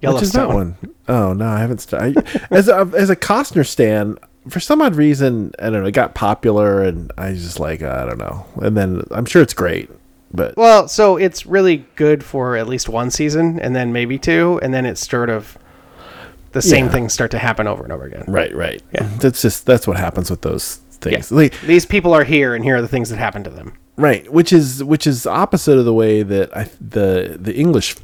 Which 0.00 0.20
is 0.20 0.32
that 0.32 0.48
Yellowstone. 0.48 0.54
one? 0.82 0.94
Oh 1.06 1.32
no, 1.32 1.46
I 1.46 1.60
haven't. 1.60 1.78
St- 1.78 2.16
I, 2.16 2.46
as 2.50 2.68
a 2.68 2.90
as 2.96 3.08
a 3.08 3.14
Costner 3.14 3.64
stan, 3.64 4.18
for 4.48 4.58
some 4.58 4.82
odd 4.82 4.96
reason, 4.96 5.52
I 5.60 5.70
don't 5.70 5.82
know. 5.82 5.86
It 5.86 5.92
got 5.92 6.16
popular, 6.16 6.82
and 6.82 7.12
I 7.16 7.32
just 7.34 7.60
like 7.60 7.82
I 7.82 8.04
don't 8.06 8.18
know. 8.18 8.44
And 8.56 8.76
then 8.76 9.04
I'm 9.12 9.24
sure 9.26 9.42
it's 9.42 9.54
great, 9.54 9.88
but 10.34 10.56
Well, 10.56 10.88
so 10.88 11.16
it's 11.16 11.46
really 11.46 11.86
good 11.94 12.24
for 12.24 12.56
at 12.56 12.66
least 12.66 12.88
one 12.88 13.12
season, 13.12 13.60
and 13.60 13.76
then 13.76 13.92
maybe 13.92 14.18
two, 14.18 14.58
and 14.60 14.74
then 14.74 14.84
it's 14.86 15.08
sort 15.08 15.30
of 15.30 15.56
the 16.52 16.62
same 16.62 16.86
Yeah. 16.86 16.92
things 16.92 17.12
start 17.12 17.30
to 17.32 17.38
happen 17.38 17.66
over 17.66 17.82
and 17.82 17.92
over 17.92 18.04
again. 18.04 18.24
right, 18.28 18.54
right. 18.54 18.82
Yeah. 18.92 19.08
That's 19.18 19.42
just 19.42 19.66
that's 19.66 19.86
what 19.86 19.96
happens 19.96 20.30
with 20.30 20.42
those 20.42 20.80
Yeah. 21.04 21.10
things. 21.10 21.32
Like, 21.32 21.60
These 21.62 21.86
people 21.86 22.12
are 22.14 22.24
here, 22.24 22.54
and 22.54 22.64
here 22.64 22.76
are 22.76 22.82
the 22.82 22.88
things 22.88 23.10
that 23.10 23.18
happen 23.18 23.42
to 23.44 23.50
them. 23.50 23.72
right, 23.96 24.30
which 24.32 24.52
is 24.52 24.82
which 24.84 25.06
is 25.06 25.26
opposite 25.26 25.78
of 25.78 25.84
the 25.84 25.94
way 25.94 26.22
that 26.22 26.56
I 26.56 26.68
the 26.80 27.36
the 27.40 27.54
English 27.54 27.96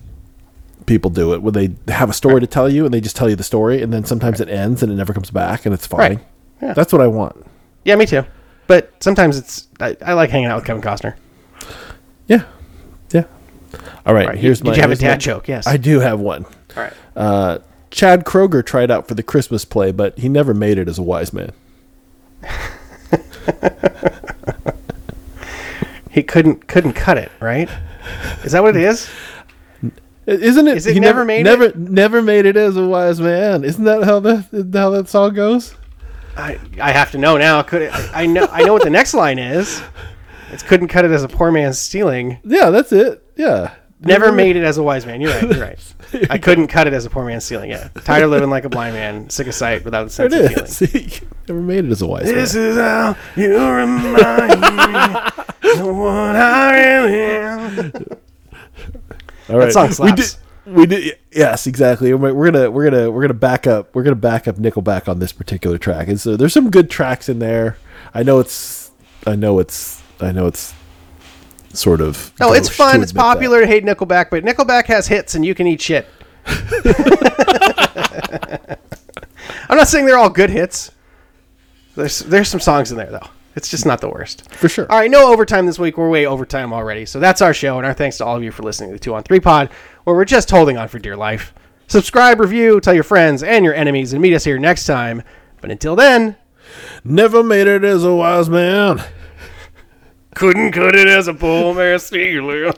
people 0.87 1.11
do 1.11 1.35
it, 1.35 1.43
where 1.43 1.53
they 1.53 1.71
have 1.89 2.09
a 2.09 2.13
story 2.15 2.41
to 2.41 2.47
tell 2.47 2.69
you, 2.69 2.85
and 2.85 2.95
they 2.95 3.01
just 3.01 3.15
tell 3.17 3.29
you 3.29 3.37
the 3.37 3.43
story, 3.45 3.83
and 3.83 3.93
then 3.93 4.05
sometimes 4.05 4.41
it 4.41 4.49
ends 4.49 4.83
and 4.83 4.91
it 4.91 4.95
never 4.97 5.13
comes 5.13 5.31
back, 5.31 5.67
and 5.67 5.75
it's 5.75 5.87
fine. 5.87 5.99
Right. 6.01 6.19
Yeah. 6.63 6.73
That's 6.75 6.93
what 6.93 7.03
I 7.03 7.07
want. 7.07 7.45
Yeah, 7.85 7.97
me 7.97 8.07
too. 8.07 8.25
But 8.67 8.93
sometimes 9.01 9.39
it's 9.39 9.67
I, 9.81 9.97
I 10.05 10.13
like 10.15 10.31
hanging 10.31 10.49
out 10.49 10.57
with 10.57 10.65
Kevin 10.67 10.83
Costner. 10.83 11.15
Yeah, 12.27 12.43
yeah. 13.13 13.25
All 14.07 14.15
right, 14.15 14.29
Right, 14.29 14.39
here's 14.39 14.59
did 14.59 14.65
my. 14.67 14.71
Did 14.73 14.77
you 14.77 14.83
have 14.83 14.91
a 14.91 14.95
my- 15.03 15.09
dad 15.09 15.21
joke? 15.21 15.49
Yes. 15.49 15.67
I 15.67 15.77
do 15.77 16.01
have 16.01 16.21
one. 16.21 16.45
All 16.77 16.83
right. 16.83 16.93
Uh, 17.17 17.59
Chad 17.91 18.25
Kroeger 18.25 18.65
tried 18.65 18.91
out 18.91 19.09
for 19.09 19.15
the 19.15 19.23
Christmas 19.23 19.65
play, 19.65 19.93
but 19.93 20.19
he 20.19 20.29
never 20.29 20.53
made 20.55 20.79
it 20.79 20.89
as 20.89 20.99
a 20.99 21.03
wise 21.03 21.33
man. 21.33 21.53
He 26.19 26.25
couldn't 26.25 26.67
couldn't 26.67 26.95
cut 26.95 27.17
it, 27.17 27.31
right? 27.39 27.69
Is 28.43 28.51
that 28.51 28.63
what 28.65 28.77
it 28.77 28.83
is? 28.83 29.09
Isn't 30.27 30.67
it? 30.67 30.77
Is 30.79 30.87
it 30.87 30.95
he 30.95 30.99
never 30.99 31.25
made 31.25 31.45
never, 31.45 31.67
it? 31.67 31.77
Never 31.77 32.21
made 32.21 32.45
it 32.45 32.57
as 32.57 32.77
a 32.77 32.85
wise 32.85 33.21
man. 33.21 33.63
Isn't 33.63 33.85
that 33.85 34.03
how 34.03 34.19
that 34.19 34.47
how 34.75 34.91
that 34.91 35.09
song 35.09 35.35
goes? 35.35 35.77
I 36.37 36.59
I 36.81 36.91
have 36.91 37.13
to 37.13 37.19
know 37.19 37.37
now. 37.37 37.63
Could 37.63 37.83
it, 37.83 37.93
I, 37.93 38.25
I 38.25 38.27
know 38.27 38.49
I 38.51 38.65
know 38.65 38.73
what 38.73 38.83
the 38.83 38.91
next 38.91 39.15
line 39.15 39.39
is. 39.39 39.81
It's 40.51 40.65
couldn't 40.65 40.89
cut 40.89 41.05
it 41.05 41.13
as 41.13 41.23
a 41.23 41.29
poor 41.29 41.53
man 41.53 41.73
stealing. 41.73 42.41
Yeah, 42.43 42.71
that's 42.71 42.91
it. 42.91 43.23
Yeah. 43.37 43.75
Never 44.01 44.31
made 44.31 44.55
it 44.57 44.63
as 44.63 44.79
a 44.79 44.83
wise 44.83 45.05
man. 45.05 45.21
You're 45.21 45.33
right. 45.33 45.43
You're 45.43 45.61
right. 45.61 45.95
I 46.31 46.39
couldn't 46.43 46.69
cut 46.69 46.87
it 46.87 46.93
as 46.93 47.05
a 47.05 47.11
poor 47.11 47.25
man 47.25 47.41
stealing. 47.41 47.71
Yeah. 47.71 47.89
Tired 48.05 48.23
of 48.25 48.31
living 48.31 48.49
like 48.51 48.65
a 48.65 48.69
blind 48.69 48.95
man, 48.95 49.29
sick 49.29 49.49
of 49.49 49.55
sight 49.55 49.85
without 49.85 50.07
a 50.07 50.11
sense 50.11 50.33
it 50.33 50.45
of 50.45 50.53
feeling. 50.53 50.67
See, 51.11 51.27
never 51.49 51.61
made 51.61 51.85
it 51.85 51.91
as 51.91 52.01
a 52.03 52.07
wise 52.07 52.25
man. 52.27 52.35
This 52.35 52.55
is 52.55 52.77
how 52.77 53.17
you 53.37 53.59
remind 53.59 54.61
me 54.61 55.81
of 55.81 55.87
what 55.97 56.37
I 56.37 56.79
really 56.79 57.21
am. 57.21 57.93
All 59.49 59.59
right. 59.59 59.73
song 59.73 59.89
We 59.89 59.95
slaps. 59.95 60.35
did. 60.35 60.75
We 60.75 60.87
did. 60.87 61.19
Yes, 61.33 61.67
exactly. 61.67 62.13
We're 62.15 62.35
we're 62.35 62.51
gonna 62.51 62.71
we're 62.71 62.91
gonna 62.91 63.11
we're 63.11 63.23
gonna 63.23 63.35
back 63.35 63.67
up. 63.67 63.95
We're 63.95 64.03
gonna 64.05 64.15
back 64.17 64.47
up 64.47 64.57
Nickelback 64.57 65.09
on 65.09 65.19
this 65.19 65.33
particular 65.33 65.79
track. 65.79 66.09
And 66.09 66.21
so 66.21 66.37
there's 66.37 66.53
some 66.53 66.71
good 66.71 66.91
tracks 66.91 67.29
in 67.29 67.39
there. 67.39 67.79
I 68.15 68.23
know 68.23 68.39
it's. 68.39 68.91
I 69.27 69.35
know 69.35 69.59
it's. 69.59 70.03
I 70.21 70.31
know 70.33 70.47
it's. 70.47 70.75
Sort 71.79 72.01
of. 72.01 72.33
No, 72.41 72.53
it's 72.53 72.69
fun. 72.69 73.03
It's 73.03 73.13
admit 73.13 73.15
that. 73.15 73.35
popular 73.35 73.61
to 73.61 73.67
hate 73.67 73.85
Nickelback, 73.85 74.31
but 74.31 74.45
Nickelback 74.45 74.87
has 74.87 75.07
hits, 75.07 75.37
and 75.37 75.45
you 75.45 75.55
can 75.55 75.69
eat 75.69 75.81
shit. 75.81 76.09
I'm 79.71 79.77
not 79.77 79.87
saying 79.87 80.07
they're 80.07 80.19
all 80.19 80.29
good 80.29 80.51
hits. 80.51 80.91
There's 81.95 82.19
there's 82.21 82.49
some 82.49 82.59
songs 82.59 82.91
in 82.91 82.97
there 82.99 83.11
though. 83.11 83.29
It's 83.55 83.69
just 83.69 83.87
not 83.87 84.01
the 84.01 84.09
worst. 84.09 84.51
For 84.53 84.69
sure. 84.69 84.91
All 84.91 84.99
right, 84.99 85.11
no 85.11 85.33
overtime 85.33 85.67
this 85.67 85.79
week. 85.79 85.97
We're 85.97 86.11
way 86.11 86.27
overtime 86.27 86.73
already. 86.73 87.07
So 87.07 87.21
that's 87.21 87.43
our 87.43 87.55
show, 87.55 87.77
and 87.77 87.87
our 87.87 87.95
thanks 87.95 88.17
to 88.19 88.25
all 88.25 88.37
of 88.37 88.43
you 88.43 88.51
for 88.51 88.65
listening 88.65 88.91
to 88.91 88.95
the 88.95 89.01
Two 89.01 89.15
on 89.15 89.23
Three 89.23 89.41
Pod, 89.41 89.71
where 90.03 90.17
we're 90.17 90.25
just 90.25 90.51
holding 90.51 90.77
on 90.77 90.89
for 90.89 90.99
dear 90.99 91.17
life. 91.17 91.55
Subscribe, 91.87 92.41
review, 92.41 92.81
tell 92.81 92.95
your 92.95 93.05
friends 93.05 93.45
and 93.45 93.65
your 93.65 93.75
enemies, 93.75 94.13
and 94.13 94.21
meet 94.21 94.35
us 94.35 94.45
here 94.45 94.59
next 94.59 94.85
time. 94.85 95.23
But 95.61 95.71
until 95.71 95.95
then, 95.95 96.37
Never 97.05 97.43
made 97.43 97.67
it 97.67 97.85
as 97.85 98.05
a 98.05 98.15
wise 98.15 98.49
man. 98.49 99.03
Couldn't 100.39 100.71
cut 100.71 100.95
it 100.95 101.09
as 101.09 101.27
a 101.27 101.35
poor 101.35 101.75
man 101.75 101.99
stealing. 101.99 102.73